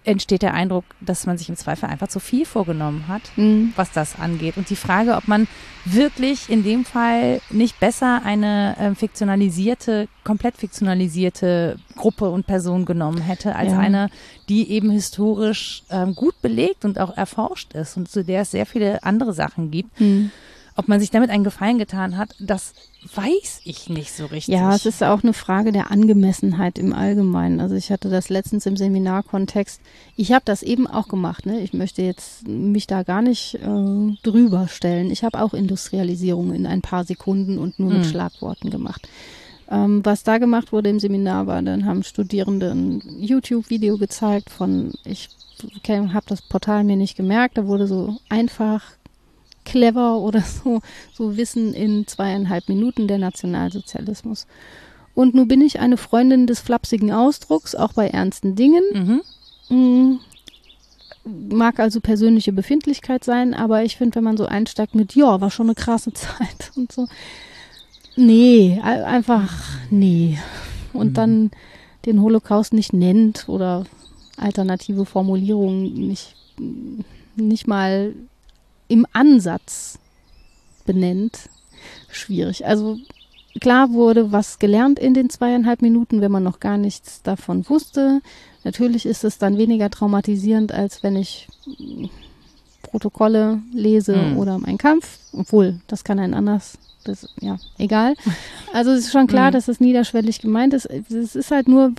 [0.04, 3.74] entsteht der Eindruck, dass man sich im Zweifel einfach zu viel vorgenommen hat, mhm.
[3.76, 4.58] was das angeht.
[4.58, 5.48] Und die Frage, ob man
[5.86, 13.22] wirklich in dem Fall nicht besser eine äh, fiktionalisierte, komplett fiktionalisierte Gruppe und Person genommen
[13.22, 13.80] hätte, als ja.
[13.80, 14.10] eine,
[14.50, 18.66] die eben historisch ähm, gut belegt und auch erforscht ist und zu der es sehr
[18.66, 20.00] viele andere Sachen gibt.
[20.00, 20.32] Mhm.
[20.76, 22.74] Ob man sich damit einen Gefallen getan hat, das
[23.16, 24.54] weiß ich nicht so richtig.
[24.54, 27.60] Ja, es ist auch eine Frage der Angemessenheit im Allgemeinen.
[27.60, 29.82] Also ich hatte das letztens im Seminarkontext.
[30.16, 31.46] Ich habe das eben auch gemacht.
[31.46, 31.62] Ne?
[31.62, 35.10] Ich möchte jetzt mich da gar nicht äh, drüber stellen.
[35.10, 38.12] Ich habe auch Industrialisierung in ein paar Sekunden und nur mit hm.
[38.12, 39.08] Schlagworten gemacht.
[39.70, 44.94] Ähm, was da gemacht wurde im Seminar war, dann haben Studierende ein YouTube-Video gezeigt von,
[45.06, 45.30] ich
[45.88, 48.84] habe das Portal mir nicht gemerkt, da wurde so einfach
[49.66, 50.82] clever oder so,
[51.14, 54.48] so Wissen in zweieinhalb Minuten der Nationalsozialismus.
[55.14, 58.84] Und nun bin ich eine Freundin des flapsigen Ausdrucks, auch bei ernsten Dingen.
[58.94, 59.22] Mhm.
[59.76, 60.20] Mm,
[61.54, 65.52] mag also persönliche Befindlichkeit sein, aber ich finde, wenn man so einsteigt mit, ja, war
[65.52, 67.08] schon eine krasse Zeit und so.
[68.16, 69.52] Nee, einfach
[69.90, 70.38] nee.
[70.94, 71.14] Und mhm.
[71.14, 71.52] dann
[72.06, 73.86] den Holocaust nicht nennt oder
[74.38, 76.36] alternative Formulierungen nicht,
[77.36, 78.16] nicht mal
[78.92, 79.98] im Ansatz
[80.86, 81.50] benennt,
[82.10, 82.66] schwierig.
[82.66, 82.98] Also
[83.60, 88.22] klar wurde was gelernt in den zweieinhalb Minuten, wenn man noch gar nichts davon wusste.
[88.64, 91.48] Natürlich ist es dann weniger traumatisierend, als wenn ich
[92.84, 94.38] Protokolle lese mhm.
[94.38, 96.78] oder mein Kampf, obwohl das kann ein anders.
[97.04, 98.14] Das, ja, egal.
[98.74, 99.54] Also es ist schon klar, mhm.
[99.54, 100.86] dass es niederschwellig gemeint ist.
[100.86, 101.94] Es ist halt nur,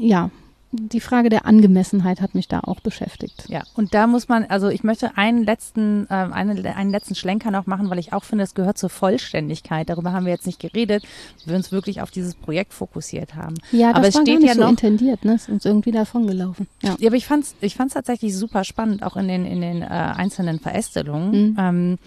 [0.00, 0.30] ja,
[0.72, 3.44] die Frage der Angemessenheit hat mich da auch beschäftigt.
[3.48, 7.50] Ja, und da muss man, also ich möchte einen letzten, äh, einen, einen letzten Schlenker
[7.50, 9.88] noch machen, weil ich auch finde, es gehört zur Vollständigkeit.
[9.88, 11.04] Darüber haben wir jetzt nicht geredet,
[11.44, 13.54] wir uns wirklich auf dieses Projekt fokussiert haben.
[13.70, 15.34] Ja, das aber es war steht gar nicht ja so noch, intendiert, ne?
[15.34, 16.66] Ist uns irgendwie davon gelaufen.
[16.82, 16.96] Ja.
[16.98, 19.86] ja, aber ich fand's, ich fand's tatsächlich super spannend, auch in den in den äh,
[19.86, 21.30] einzelnen Verästelungen.
[21.30, 21.56] Mhm.
[21.58, 21.98] Ähm,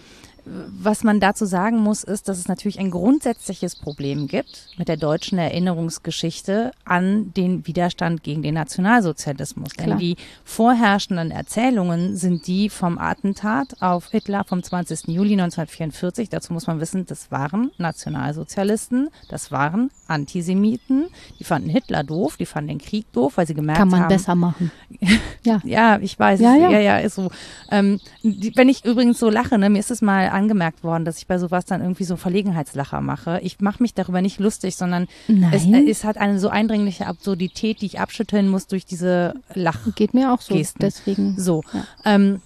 [0.44, 4.96] was man dazu sagen muss, ist, dass es natürlich ein grundsätzliches Problem gibt mit der
[4.96, 9.74] deutschen Erinnerungsgeschichte an den Widerstand gegen den Nationalsozialismus.
[9.74, 9.88] Klar.
[9.88, 15.08] Denn die vorherrschenden Erzählungen sind die vom Attentat auf Hitler vom 20.
[15.08, 16.28] Juli 1944.
[16.28, 21.06] Dazu muss man wissen, das waren Nationalsozialisten, das waren Antisemiten,
[21.38, 23.90] die fanden Hitler doof, die fanden den Krieg doof, weil sie gemerkt haben.
[23.90, 24.70] Kann man haben, besser machen.
[25.42, 25.60] ja.
[25.64, 26.40] ja, ich weiß.
[26.40, 27.30] Ja, ja, ja, ja ist so.
[27.70, 31.18] Ähm, die, wenn ich übrigens so lache, ne, mir ist es mal angemerkt worden, dass
[31.18, 33.40] ich bei sowas dann irgendwie so Verlegenheitslacher mache.
[33.42, 35.06] Ich mache mich darüber nicht lustig, sondern
[35.52, 39.78] es, es, hat eine so eindringliche Absurdität, die ich abschütteln muss durch diese Lach.
[39.94, 40.54] Geht mir auch so.
[40.54, 40.80] Gesten.
[40.80, 41.34] Deswegen.
[41.38, 41.62] So.
[41.72, 41.84] Ja.
[42.04, 42.40] Ähm,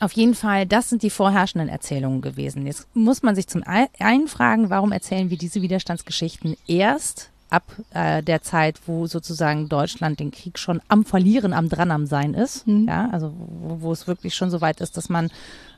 [0.00, 2.66] auf jeden Fall, das sind die vorherrschenden Erzählungen gewesen.
[2.66, 8.22] Jetzt muss man sich zum einen fragen, warum erzählen wir diese Widerstandsgeschichten erst ab äh,
[8.22, 12.66] der Zeit, wo sozusagen Deutschland den Krieg schon am Verlieren, am dran am Sein ist.
[12.66, 12.88] Mhm.
[12.88, 15.30] Ja, also wo, wo, es wirklich schon so weit ist, dass man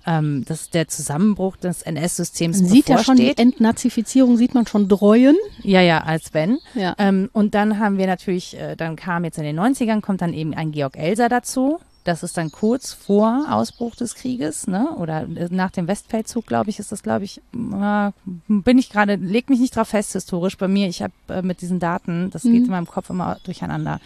[0.06, 3.36] ähm, dass der Zusammenbruch des NS-Systems Man sieht ja schon die.
[3.36, 5.36] Entnazifizierung, sieht man schon dreuen.
[5.62, 6.58] Ja, ja, als wenn.
[6.74, 6.94] Ja.
[6.98, 10.32] Ähm, und dann haben wir natürlich, äh, dann kam jetzt in den 90ern, kommt dann
[10.32, 11.78] eben ein Georg Elser dazu.
[12.04, 14.90] Das ist dann kurz vor Ausbruch des Krieges, ne?
[14.96, 18.10] Oder äh, nach dem Westfeldzug, glaube ich, ist das, glaube ich, äh,
[18.46, 20.86] bin ich gerade, leg mich nicht drauf fest historisch bei mir.
[20.86, 22.64] Ich habe äh, mit diesen Daten, das geht Mhm.
[22.66, 23.98] in meinem Kopf immer durcheinander.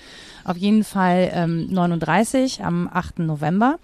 [0.44, 3.18] Auf jeden Fall ähm, 39 am 8.
[3.18, 3.78] November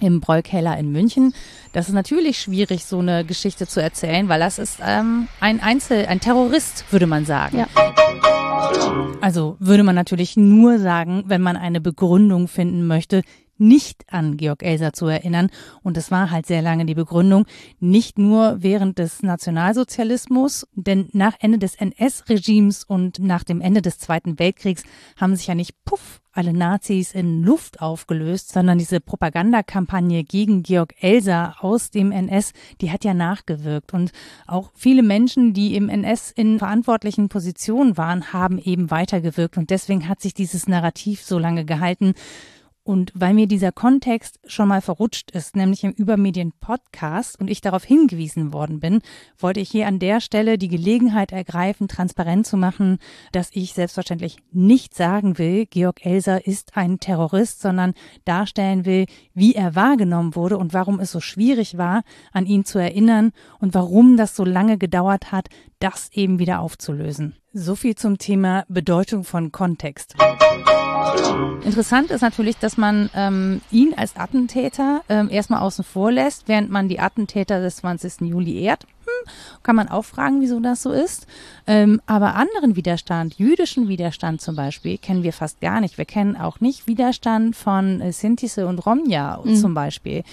[0.00, 1.34] im Brollkeller in München.
[1.72, 6.06] Das ist natürlich schwierig, so eine Geschichte zu erzählen, weil das ist ähm, ein Einzel,
[6.06, 7.58] ein Terrorist, würde man sagen.
[7.58, 7.66] Ja.
[9.20, 13.22] Also würde man natürlich nur sagen, wenn man eine Begründung finden möchte,
[13.58, 15.50] nicht an Georg Elser zu erinnern.
[15.82, 17.46] Und das war halt sehr lange die Begründung,
[17.80, 23.98] nicht nur während des Nationalsozialismus, denn nach Ende des NS-Regimes und nach dem Ende des
[23.98, 24.84] Zweiten Weltkriegs
[25.16, 30.94] haben sich ja nicht puff alle Nazis in Luft aufgelöst, sondern diese Propagandakampagne gegen Georg
[31.00, 33.92] Elser aus dem NS, die hat ja nachgewirkt.
[33.92, 34.12] Und
[34.46, 39.58] auch viele Menschen, die im NS in verantwortlichen Positionen waren, haben eben weitergewirkt.
[39.58, 42.14] Und deswegen hat sich dieses Narrativ so lange gehalten.
[42.88, 47.84] Und weil mir dieser Kontext schon mal verrutscht ist, nämlich im Übermedien-Podcast und ich darauf
[47.84, 49.02] hingewiesen worden bin,
[49.38, 52.96] wollte ich hier an der Stelle die Gelegenheit ergreifen, transparent zu machen,
[53.30, 57.92] dass ich selbstverständlich nicht sagen will, Georg Elser ist ein Terrorist, sondern
[58.24, 59.04] darstellen will,
[59.34, 63.74] wie er wahrgenommen wurde und warum es so schwierig war, an ihn zu erinnern und
[63.74, 65.48] warum das so lange gedauert hat,
[65.78, 67.34] das eben wieder aufzulösen.
[67.52, 70.14] So viel zum Thema Bedeutung von Kontext.
[71.64, 76.70] Interessant ist natürlich, dass man ähm, ihn als Attentäter ähm, erstmal außen vor lässt, während
[76.70, 78.22] man die Attentäter des 20.
[78.22, 78.84] Juli ehrt.
[79.04, 81.26] Hm, kann man auch fragen, wieso das so ist.
[81.68, 85.98] Ähm, aber anderen Widerstand, jüdischen Widerstand zum Beispiel, kennen wir fast gar nicht.
[85.98, 90.24] Wir kennen auch nicht Widerstand von äh, Sintise und Romja zum Beispiel.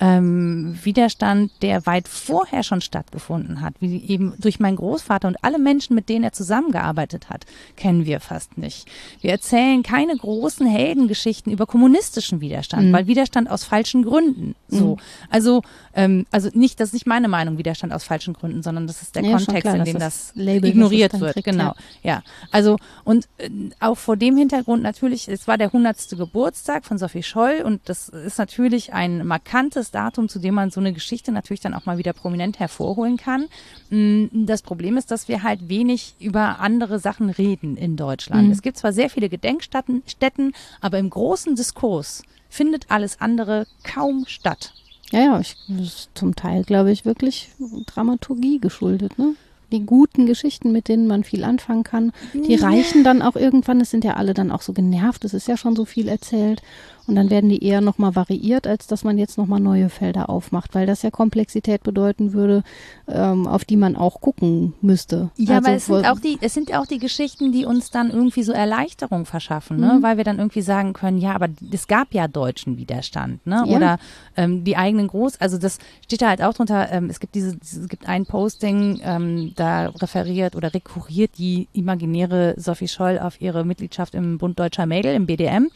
[0.00, 5.58] Ähm, Widerstand, der weit vorher schon stattgefunden hat, wie eben durch meinen Großvater und alle
[5.58, 7.44] Menschen, mit denen er zusammengearbeitet hat,
[7.76, 8.88] kennen wir fast nicht.
[9.20, 14.54] Wir erzählen keine großen Heldengeschichten über kommunistischen Widerstand, weil Widerstand aus falschen Gründen.
[14.68, 14.96] So,
[15.30, 15.62] also
[15.94, 19.14] ähm, also nicht, das ist nicht meine Meinung, Widerstand aus falschen Gründen, sondern das ist
[19.14, 21.32] der Ja, Kontext, klar, in dem das das Label, das ignoriert wird.
[21.34, 22.22] kriegt, genau, ja.
[22.50, 23.50] Also und äh,
[23.80, 26.10] auch vor dem Hintergrund natürlich, es war der 100.
[26.10, 30.80] Geburtstag von Sophie Scholl und das ist natürlich ein markantes Datum, zu dem man so
[30.80, 33.46] eine Geschichte natürlich dann auch mal wieder prominent hervorholen kann.
[33.90, 38.52] Mm, Das Problem ist, dass wir halt wenig über andere Sachen reden in Deutschland.
[38.52, 44.24] Es gibt zwar sehr viele Gedenkstätten, Stätten, aber im großen Diskurs findet alles andere kaum
[44.26, 44.74] statt.
[45.10, 47.50] Ja, ja, ich, das ist zum Teil, glaube ich, wirklich
[47.86, 49.34] Dramaturgie geschuldet, ne?
[49.74, 53.90] Die guten Geschichten, mit denen man viel anfangen kann, die reichen dann auch irgendwann, es
[53.90, 56.62] sind ja alle dann auch so genervt, es ist ja schon so viel erzählt
[57.06, 60.74] und dann werden die eher nochmal variiert, als dass man jetzt nochmal neue Felder aufmacht,
[60.74, 62.62] weil das ja Komplexität bedeuten würde,
[63.08, 65.30] ähm, auf die man auch gucken müsste.
[65.36, 68.10] Ja, Also aber es sind auch die, es sind auch die Geschichten, die uns dann
[68.10, 69.98] irgendwie so Erleichterung verschaffen, ne?
[70.00, 73.64] weil wir dann irgendwie sagen können, ja, aber es gab ja deutschen Widerstand, ne?
[73.66, 73.76] Ja.
[73.76, 73.98] Oder
[74.36, 76.90] ähm, die eigenen Groß, also das steht da halt auch drunter.
[76.90, 82.54] Ähm, es gibt diese, es gibt ein Posting, ähm, da referiert oder rekurriert die imaginäre
[82.56, 85.68] Sophie Scholl auf ihre Mitgliedschaft im Bund Deutscher Mädel im BDM.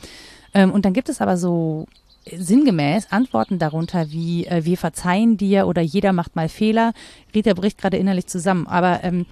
[0.55, 1.87] Ähm, und dann gibt es aber so
[2.31, 6.93] sinngemäß Antworten darunter wie äh, wir verzeihen dir oder jeder macht mal Fehler.
[7.35, 9.25] Rita bricht gerade innerlich zusammen, aber ähm,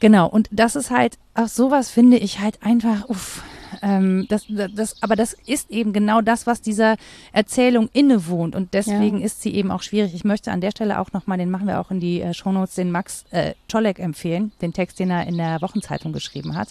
[0.00, 3.42] genau und das ist halt auch sowas finde ich halt einfach uff,
[3.82, 6.96] ähm, das, das, aber das ist eben genau das, was dieser
[7.32, 9.26] Erzählung innewohnt und deswegen Ja.
[9.26, 10.14] ist sie eben auch schwierig.
[10.14, 12.74] Ich möchte an der Stelle auch nochmal, den machen wir auch in die äh, Shownotes,
[12.76, 16.68] den Max äh, Czolek empfehlen, den Text, den er in der Wochenzeitung geschrieben hat,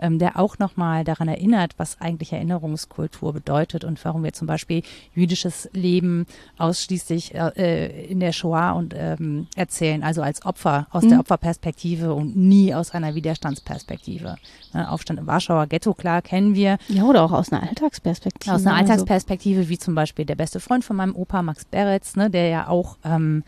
[0.00, 4.82] ähm, der auch nochmal daran erinnert, was eigentlich Erinnerungskultur bedeutet und warum wir zum Beispiel
[5.14, 6.26] jüdisches Leben
[6.58, 12.36] ausschließlich äh, in der Shoah und ähm, erzählen, also als Opfer, aus der Opferperspektive und
[12.36, 14.36] nie aus einer Widerstandsperspektive.
[14.72, 16.78] Ne, Aufstand im Warschauer Ghetto, klar, kennen wir.
[16.88, 18.54] ja, oder auch aus einer Alltagsperspektive.
[18.54, 22.16] Aus einer also- Alltagsperspektive, wie zum Beispiel der beste Freund von meinem Opa, Max Beretz,
[22.16, 23.44] ne, der ja auch, ähm,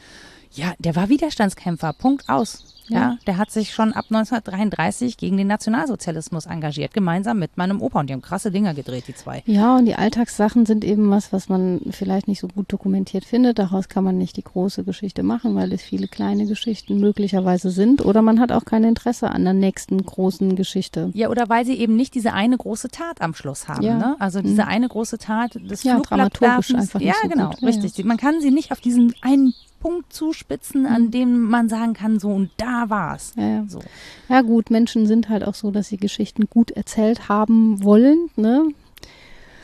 [0.54, 2.64] ja, der war Widerstandskämpfer, Punkt aus.
[2.88, 2.98] Ja.
[2.98, 3.18] Ja.
[3.26, 8.00] der hat sich schon ab 1933 gegen den Nationalsozialismus engagiert, gemeinsam mit meinem Opa.
[8.00, 9.42] Und die haben krasse Dinger gedreht, die zwei.
[9.46, 13.58] Ja, und die Alltagssachen sind eben was, was man vielleicht nicht so gut dokumentiert findet.
[13.58, 18.04] Daraus kann man nicht die große Geschichte machen, weil es viele kleine Geschichten möglicherweise sind.
[18.04, 21.10] Oder man hat auch kein Interesse an der nächsten großen Geschichte.
[21.14, 23.82] Ja, oder weil sie eben nicht diese eine große Tat am Schluss haben.
[23.82, 23.96] Ja.
[23.96, 24.16] Ne?
[24.18, 27.62] Also diese eine große Tat des Ja, dramaturgisch einfach nicht Ja, so genau, gut.
[27.62, 28.04] Richtig.
[28.04, 32.28] Man kann sie nicht auf diesen einen Punkt zuspitzen, an dem man sagen kann, so
[32.30, 33.32] und da war's.
[33.36, 33.64] Ja, ja.
[33.68, 33.80] So.
[34.28, 38.30] ja gut, Menschen sind halt auch so, dass sie Geschichten gut erzählt haben wollen.
[38.36, 38.68] Ne?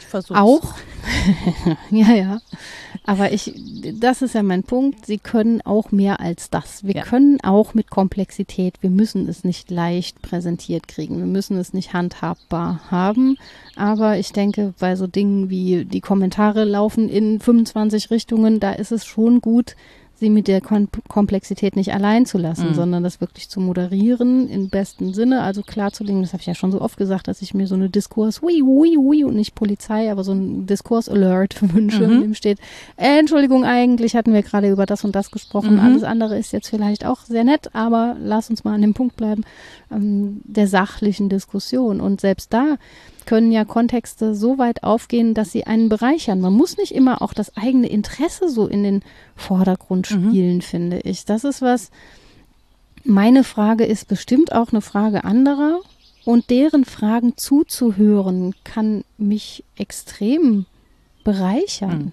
[0.01, 0.75] Ich versuche Auch.
[1.91, 2.41] ja, ja.
[3.05, 3.55] Aber ich,
[4.01, 5.07] das ist ja mein Punkt.
[5.07, 6.85] Sie können auch mehr als das.
[6.85, 7.03] Wir Ja.
[7.05, 8.75] können auch mit Komplexität.
[8.83, 11.19] Wir müssen es nicht leicht präsentiert kriegen.
[11.19, 13.37] Wir müssen es nicht handhabbar haben.
[13.77, 18.93] Aber ich denke, bei so Dingen wie die Kommentare laufen in 25 Richtungen, da ist
[18.93, 19.77] es schon gut,
[20.19, 22.75] sie mit der Kom Komplexität nicht allein zu lassen, Mhm.
[22.75, 26.73] sondern das wirklich zu moderieren im besten Sinne, also klarzulegen, das habe ich ja schon
[26.73, 30.11] so oft gesagt, dass ich mir so eine Diskurs, ui, ui, ui, und nicht Polizei,
[30.11, 32.13] aber so ein Diskurs-Alert wünsche, Mhm.
[32.15, 32.59] in dem steht,
[32.97, 35.81] äh, Entschuldigung, eigentlich hatten wir gerade über das und das gesprochen, Mhm.
[35.81, 39.17] alles andere ist jetzt vielleicht auch sehr nett, aber lass uns mal an dem Punkt
[39.17, 39.45] bleiben,
[39.93, 42.77] ähm, der sachlichen Diskussion und selbst da
[43.29, 46.41] können ja Kontexte so weit aufgehen, dass sie einen bereichern.
[46.41, 49.03] Man muss nicht immer auch das eigene Interesse so in den
[49.37, 50.31] Vordergrund Mhm.
[50.31, 51.27] spielen, finde ich.
[51.27, 51.91] Das ist was,
[53.05, 55.81] meine Frage ist bestimmt auch eine Frage anderer
[56.25, 60.65] und deren Fragen zuzuhören kann mich extrem
[61.23, 61.99] bereichern.
[61.99, 62.13] Mhm.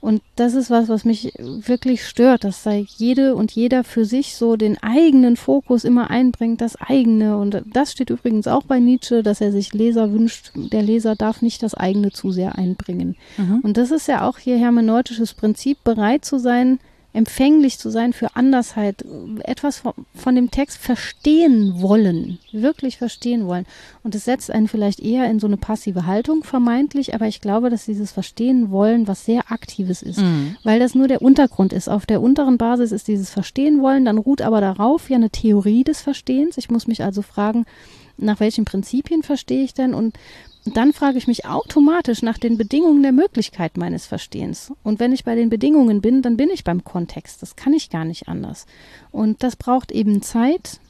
[0.00, 4.34] Und das ist was, was mich wirklich stört, dass da jede und jeder für sich
[4.34, 7.36] so den eigenen Fokus immer einbringt, das eigene.
[7.36, 11.42] Und das steht übrigens auch bei Nietzsche, dass er sich Leser wünscht, der Leser darf
[11.42, 13.16] nicht das eigene zu sehr einbringen.
[13.36, 13.60] Mhm.
[13.62, 16.78] Und das ist ja auch hier hermeneutisches Prinzip, bereit zu sein,
[17.12, 19.04] empfänglich zu sein für Andersheit,
[19.42, 23.66] etwas von, von dem Text verstehen wollen, wirklich verstehen wollen.
[24.02, 27.68] Und es setzt einen vielleicht eher in so eine passive Haltung, vermeintlich, aber ich glaube,
[27.70, 30.56] dass dieses Verstehen wollen was sehr Aktives ist, Mhm.
[30.62, 31.88] weil das nur der Untergrund ist.
[31.88, 35.84] Auf der unteren Basis ist dieses Verstehen wollen, dann ruht aber darauf ja eine Theorie
[35.84, 36.58] des Verstehens.
[36.58, 37.66] Ich muss mich also fragen,
[38.20, 39.94] nach welchen Prinzipien verstehe ich denn?
[39.94, 40.18] Und
[40.64, 44.72] dann frage ich mich automatisch nach den Bedingungen der Möglichkeit meines Verstehens.
[44.82, 47.42] Und wenn ich bei den Bedingungen bin, dann bin ich beim Kontext.
[47.42, 48.66] Das kann ich gar nicht anders.
[49.10, 50.80] Und das braucht eben Zeit.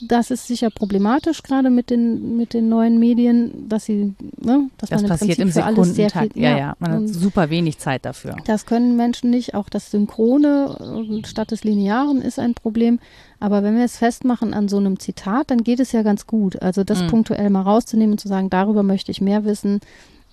[0.00, 4.90] Das ist sicher problematisch, gerade mit den, mit den neuen Medien, dass sie, ne, dass
[4.90, 7.50] Das man im passiert Prinzip im für alles sehr viel, Ja, ja, man hat super
[7.50, 8.36] wenig Zeit dafür.
[8.46, 9.54] das können Menschen nicht.
[9.54, 12.98] Auch das Synchrone äh, statt des Linearen ist ein Problem.
[13.40, 16.60] Aber wenn wir es festmachen an so einem Zitat, dann geht es ja ganz gut.
[16.62, 17.08] Also das Mhm.
[17.08, 19.80] punktuell mal rauszunehmen und zu sagen, darüber möchte ich mehr wissen.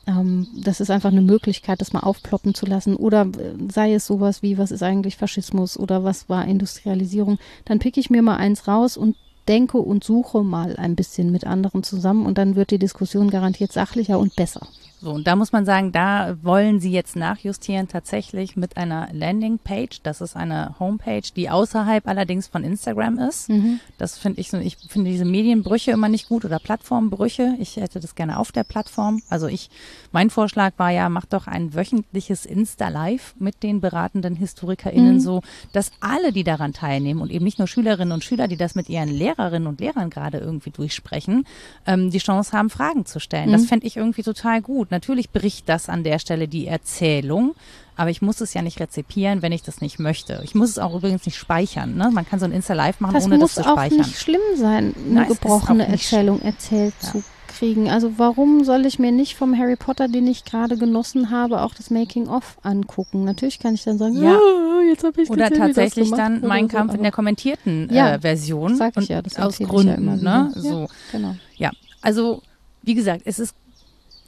[0.07, 2.95] Ähm, das ist einfach eine Möglichkeit, das mal aufploppen zu lassen.
[2.95, 7.37] Oder äh, sei es sowas wie, was ist eigentlich Faschismus oder was war Industrialisierung.
[7.65, 9.15] Dann picke ich mir mal eins raus und
[9.47, 13.71] denke und suche mal ein bisschen mit anderen zusammen und dann wird die Diskussion garantiert
[13.71, 14.67] sachlicher und besser.
[15.03, 20.01] So, und da muss man sagen, da wollen sie jetzt nachjustieren tatsächlich mit einer Landingpage.
[20.03, 23.49] Das ist eine Homepage, die außerhalb allerdings von Instagram ist.
[23.97, 27.55] Das finde ich so, ich finde diese Medienbrüche immer nicht gut oder Plattformbrüche.
[27.59, 29.23] Ich hätte das gerne auf der Plattform.
[29.27, 29.71] Also ich,
[30.11, 35.19] mein Vorschlag war ja, mach doch ein wöchentliches Insta-Live mit den beratenden HistorikerInnen Mhm.
[35.19, 35.41] so,
[35.73, 38.87] dass alle, die daran teilnehmen und eben nicht nur Schülerinnen und Schüler, die das mit
[38.87, 41.45] ihren Lehrerinnen und Lehrern gerade irgendwie durchsprechen,
[41.87, 43.51] ähm, die Chance haben, Fragen zu stellen.
[43.51, 43.67] Das Mhm.
[43.67, 44.90] fände ich irgendwie total gut.
[44.91, 47.55] Natürlich bricht das an der Stelle die Erzählung,
[47.95, 50.41] aber ich muss es ja nicht rezipieren, wenn ich das nicht möchte.
[50.43, 51.95] Ich muss es auch übrigens nicht speichern.
[51.95, 52.09] Ne?
[52.11, 53.97] Man kann so ein Insta-Live machen, Das ohne muss das zu auch speichern.
[53.99, 57.11] nicht schlimm sein, eine Nein, gebrochene auch Erzählung erzählt Ja.
[57.11, 57.89] zu kriegen.
[57.89, 61.73] Also warum soll ich mir nicht vom Harry Potter, den ich gerade genossen habe, auch
[61.73, 63.23] das Making-of angucken?
[63.25, 64.35] Natürlich kann ich dann sagen, Ja.
[64.35, 67.11] "Ah, jetzt habe ich Oder gesehen, wie das tatsächlich dann Mein so, Kampf in der
[67.11, 68.75] kommentierten Ja, äh, Version.
[68.77, 69.95] sag ich und ja, das aus ja Gründen.
[69.95, 70.49] immer ne?
[70.51, 70.61] wieder.
[70.61, 70.79] So.
[70.81, 71.35] Ja, genau.
[71.57, 72.41] Ja, also
[72.83, 73.53] wie gesagt, es ist,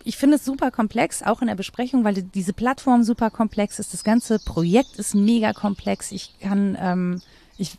[0.05, 3.79] ich finde es super komplex, auch in der Besprechung, weil die- diese Plattform super komplex
[3.79, 3.93] ist.
[3.93, 6.11] Das ganze Projekt ist mega komplex.
[6.11, 7.21] Ich kann, ähm,
[7.57, 7.77] ich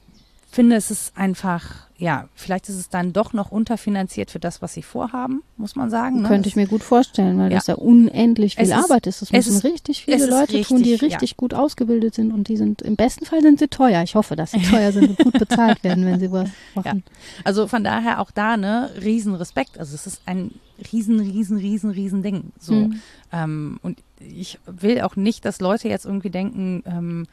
[0.51, 4.75] finde, es ist einfach, ja, vielleicht ist es dann doch noch unterfinanziert für das, was
[4.75, 6.21] sie vorhaben, muss man sagen.
[6.21, 6.29] Ne?
[6.29, 7.57] Könnte ich mir gut vorstellen, weil Ja.
[7.57, 9.23] das ja unendlich viel ist- Arbeit ist.
[9.23, 11.17] Das es müssen ist- richtig viele Leute tun, die richtig, ja.
[11.19, 14.03] richtig gut ausgebildet sind und die sind, im besten Fall sind sie teuer.
[14.03, 17.03] Ich hoffe, dass sie teuer sind und gut bezahlt werden, wenn sie was machen.
[17.43, 19.79] Also von daher auch da, ne, riesen Respekt.
[19.79, 20.51] Also es ist ein
[20.93, 22.53] riesen, riesen, riesen, riesen Ding.
[22.59, 22.75] So.
[22.75, 23.01] Mhm.
[23.33, 27.27] Ähm, und ich will auch nicht, dass Leute jetzt irgendwie denken, ähm,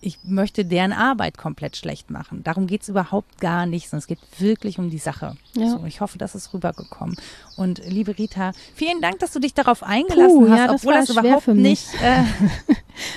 [0.00, 2.42] ich möchte deren Arbeit komplett schlecht machen.
[2.44, 5.36] Darum geht's überhaupt gar nicht, sondern es geht wirklich um die Sache.
[5.54, 5.70] Ja.
[5.70, 7.16] So, ich hoffe, das ist rübergekommen.
[7.56, 10.94] Und liebe Rita, vielen Dank, dass du dich darauf eingelassen Puh, hast, ja, das obwohl
[10.94, 11.86] das schwer überhaupt nicht.
[12.02, 12.22] Äh,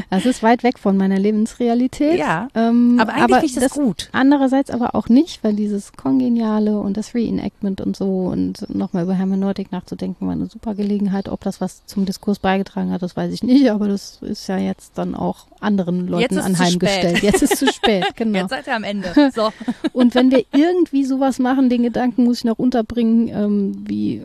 [0.09, 2.19] Das ist weit weg von meiner Lebensrealität.
[2.19, 4.09] ja, Ähm, aber eigentlich finde ich das, das gut.
[4.11, 9.13] Andererseits aber auch nicht, weil dieses Kongeniale und das Reenactment und so und nochmal über
[9.13, 11.29] Hermeneutik nachzudenken war eine super Gelegenheit.
[11.29, 14.57] Ob das was zum Diskurs beigetragen hat, das weiß ich nicht, aber das ist ja
[14.57, 17.22] jetzt dann auch anderen Leuten Jetzt spät.
[17.22, 18.39] Jetzt ist zu spät, genau.
[18.39, 19.14] Jetzt seid ihr am Ende.
[19.34, 19.52] So.
[19.93, 24.23] Und wenn wir irgendwie sowas machen, den Gedanken muss ich noch unterbringen, ähm, wie, äh,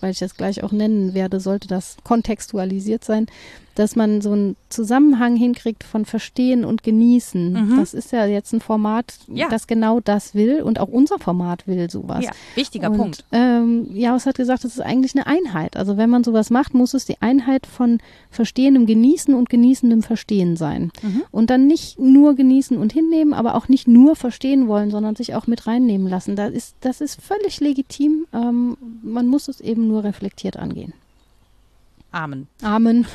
[0.00, 3.26] weil ich das gleich auch nennen werde, sollte das kontextualisiert sein.
[3.74, 7.52] Dass man so einen Zusammenhang hinkriegt von Verstehen und Genießen.
[7.52, 7.76] Mhm.
[7.78, 9.48] Das ist ja jetzt ein Format, Ja.
[9.48, 12.24] das genau das will und auch unser Format will sowas.
[12.24, 13.24] Ja, wichtiger und, Punkt.
[13.32, 15.76] Ähm, Jaus hat gesagt, es ist eigentlich eine Einheit.
[15.76, 17.98] Also wenn man sowas macht, muss es die Einheit von
[18.30, 20.90] verstehendem Genießen und genießendem Verstehen sein.
[21.02, 21.22] Mhm.
[21.30, 25.34] Und dann nicht nur genießen und hinnehmen, aber auch nicht nur verstehen wollen, sondern sich
[25.34, 26.36] auch mit reinnehmen lassen.
[26.36, 28.26] Das ist, das ist völlig legitim.
[28.32, 30.92] Ähm, man muss es eben nur reflektiert angehen.
[32.12, 32.46] Amen.
[32.62, 33.06] Amen.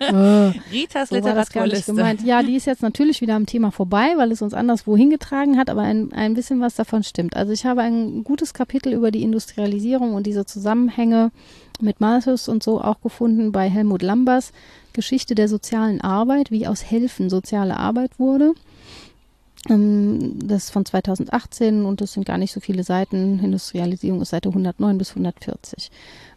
[0.00, 0.12] Äh,
[0.72, 1.94] Ritas so Literaturliste.
[1.94, 2.22] gemeint.
[2.24, 5.70] Ja, die ist jetzt natürlich wieder am Thema vorbei, weil es uns anderswo hingetragen hat,
[5.70, 7.36] aber ein, ein bisschen was davon stimmt.
[7.36, 11.30] Also ich habe ein gutes Kapitel über die Industrialisierung und diese Zusammenhänge
[11.80, 14.52] mit Malthus und so auch gefunden bei Helmut Lambers
[14.92, 18.52] Geschichte der sozialen Arbeit, wie aus Helfen soziale Arbeit wurde.
[19.68, 23.38] Ähm, Das ist von 2018 und das sind gar nicht so viele Seiten.
[23.38, 25.90] Industrialisierung ist Seite 109 bis 140.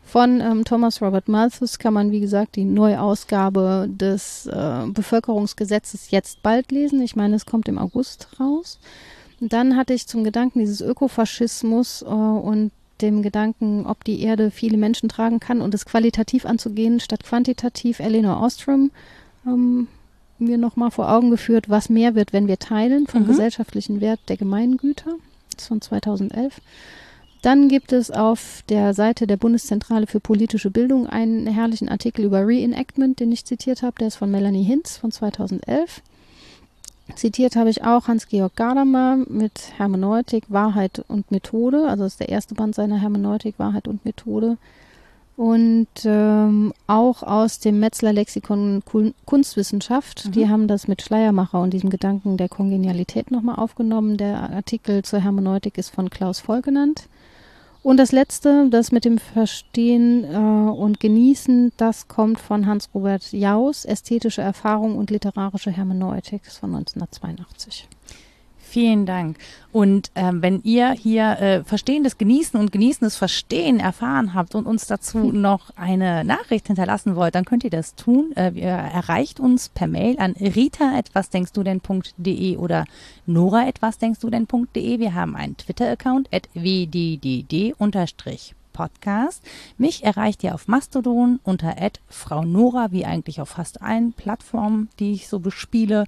[0.06, 6.41] Von ähm, Thomas Robert Malthus kann man, wie gesagt, die Neuausgabe des äh, Bevölkerungsgesetzes jetzt
[6.44, 7.02] bald lesen.
[7.02, 8.80] Ich meine, es kommt im August raus.
[9.40, 12.72] Dann hatte ich zum Gedanken dieses Ökofaschismus äh, und
[13.02, 17.99] dem Gedanken, ob die Erde viele Menschen tragen kann und es qualitativ anzugehen statt quantitativ,
[17.99, 18.91] Eleanor Ostrom
[19.45, 19.88] ähm,
[20.40, 23.27] mir nochmal vor Augen geführt, was mehr wird, wenn wir teilen vom Mhm.
[23.27, 25.11] gesellschaftlichen Wert der Gemeingüter.
[25.52, 26.61] Das ist von 2011.
[27.45, 32.47] Dann gibt es auf der Seite der Bundeszentrale für politische Bildung einen herrlichen Artikel über
[32.47, 33.97] Reenactment, den ich zitiert habe.
[33.99, 36.01] Der ist von Melanie Hinz von 2011.
[37.13, 41.88] Zitiert habe ich auch Hans-Georg Gadamer mit Hermeneutik, Wahrheit und Methode.
[41.88, 44.57] Also das ist der erste Band seiner Hermeneutik, Wahrheit und Methode.
[45.38, 50.26] Und ähm, auch aus dem Metzler Lexikon Kun Kunstwissenschaft.
[50.26, 50.31] Mhm.
[50.31, 54.17] Die haben das mit Schleiermacher und diesem Gedanken der Kongenialität nochmal aufgenommen.
[54.17, 57.07] Der Artikel zur Hermeneutik ist von Klaus Voll genannt.
[57.86, 63.86] Und das letzte, das mit dem Verstehen äh, und Genießen, das kommt von Hans-Robert Jaus,
[63.86, 67.88] Ästhetische Erfahrung und literarische Hermeneutik, von 1982.
[68.76, 69.38] Vielen Dank.
[69.72, 74.85] Und ähm, wenn ihr hier äh, verstehendes Genießen und genießendes Verstehen erfahren habt und uns
[74.85, 78.34] dazu noch eine Nachricht hinterlassen wollt, dann könnt ihr das tun.
[78.35, 82.84] Äh, ihr erreicht uns per Mail an rita etwas denkst du denn.de oder
[83.26, 84.99] nora etwas denkst du denn.de.
[84.99, 87.76] Wir haben einen Twitter-Account at wddd
[88.76, 89.41] Podcast.
[89.77, 91.73] Mich erreicht ihr auf Mastodon unter
[92.10, 96.03] Frau Nora, wie eigentlich auf fast allen Plattformen, die ich so bespiele.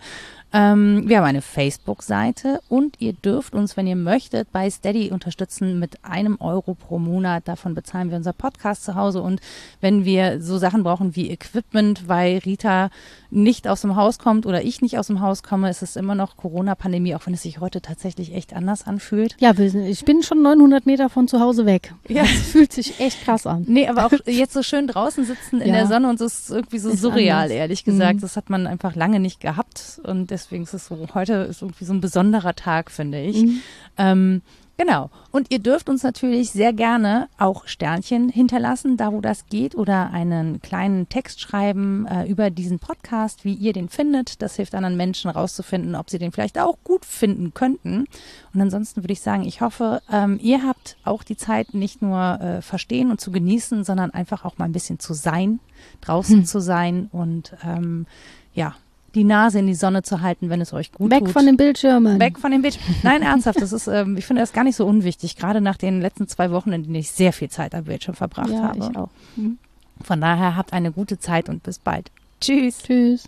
[0.51, 5.79] Ähm, wir haben eine Facebook-Seite und ihr dürft uns, wenn ihr möchtet, bei Steady unterstützen
[5.79, 7.47] mit einem Euro pro Monat.
[7.47, 9.21] Davon bezahlen wir unser Podcast zu Hause.
[9.21, 9.39] Und
[9.79, 12.89] wenn wir so Sachen brauchen wie Equipment, weil Rita
[13.29, 16.15] nicht aus dem Haus kommt oder ich nicht aus dem Haus komme, ist es immer
[16.15, 19.35] noch Corona-Pandemie, auch wenn es sich heute tatsächlich echt anders anfühlt.
[19.39, 21.93] Ja, ich bin schon 900 Meter von zu Hause weg.
[22.07, 22.21] Ja.
[22.23, 23.65] Das fühlt sich echt krass an.
[23.67, 25.75] Nee, aber auch jetzt so schön draußen sitzen in Ja.
[25.75, 27.51] der Sonne und es ist irgendwie so Ist surreal, anders.
[27.57, 28.15] ehrlich gesagt.
[28.17, 28.21] Mhm.
[28.21, 31.85] Das hat man einfach lange nicht gehabt und deswegen ist es so, heute ist irgendwie
[31.85, 33.43] so ein besonderer Tag, finde ich.
[33.43, 33.59] Mhm.
[33.97, 34.41] Ähm,
[34.77, 35.09] genau.
[35.31, 40.11] Und ihr dürft uns natürlich sehr gerne auch Sternchen hinterlassen, da wo das geht, oder
[40.11, 44.41] einen kleinen Text schreiben äh, über diesen Podcast, wie ihr den findet.
[44.41, 48.05] Das hilft anderen Menschen rauszufinden, ob sie den vielleicht auch gut finden könnten.
[48.53, 52.39] Und ansonsten würde ich sagen, ich hoffe, ähm, ihr habt auch die Zeit, nicht nur
[52.41, 55.59] äh, verstehen und zu genießen, sondern einfach auch mal ein bisschen zu sein,
[56.01, 56.45] draußen Hm.
[56.45, 58.05] zu sein und ähm,
[58.53, 58.75] ja,
[59.17, 61.31] die Nase in die Sonne zu halten, wenn es euch gut Weg tut.
[61.31, 62.19] von den Bildschirmen.
[62.19, 62.83] Weg von dem Bildschirm.
[63.03, 66.01] Nein, ernsthaft, das ist, ähm, ich finde das gar nicht so unwichtig, gerade nach den
[66.01, 68.77] letzten zwei Wochen, in denen ich sehr viel Zeit am Bildschirm verbracht ja, habe.
[68.77, 69.09] ich auch.
[69.35, 69.57] Mhm.
[70.03, 72.11] Von daher habt eine gute Zeit und bis bald.
[72.39, 72.83] Tschüss.
[72.83, 73.27] Tschüss.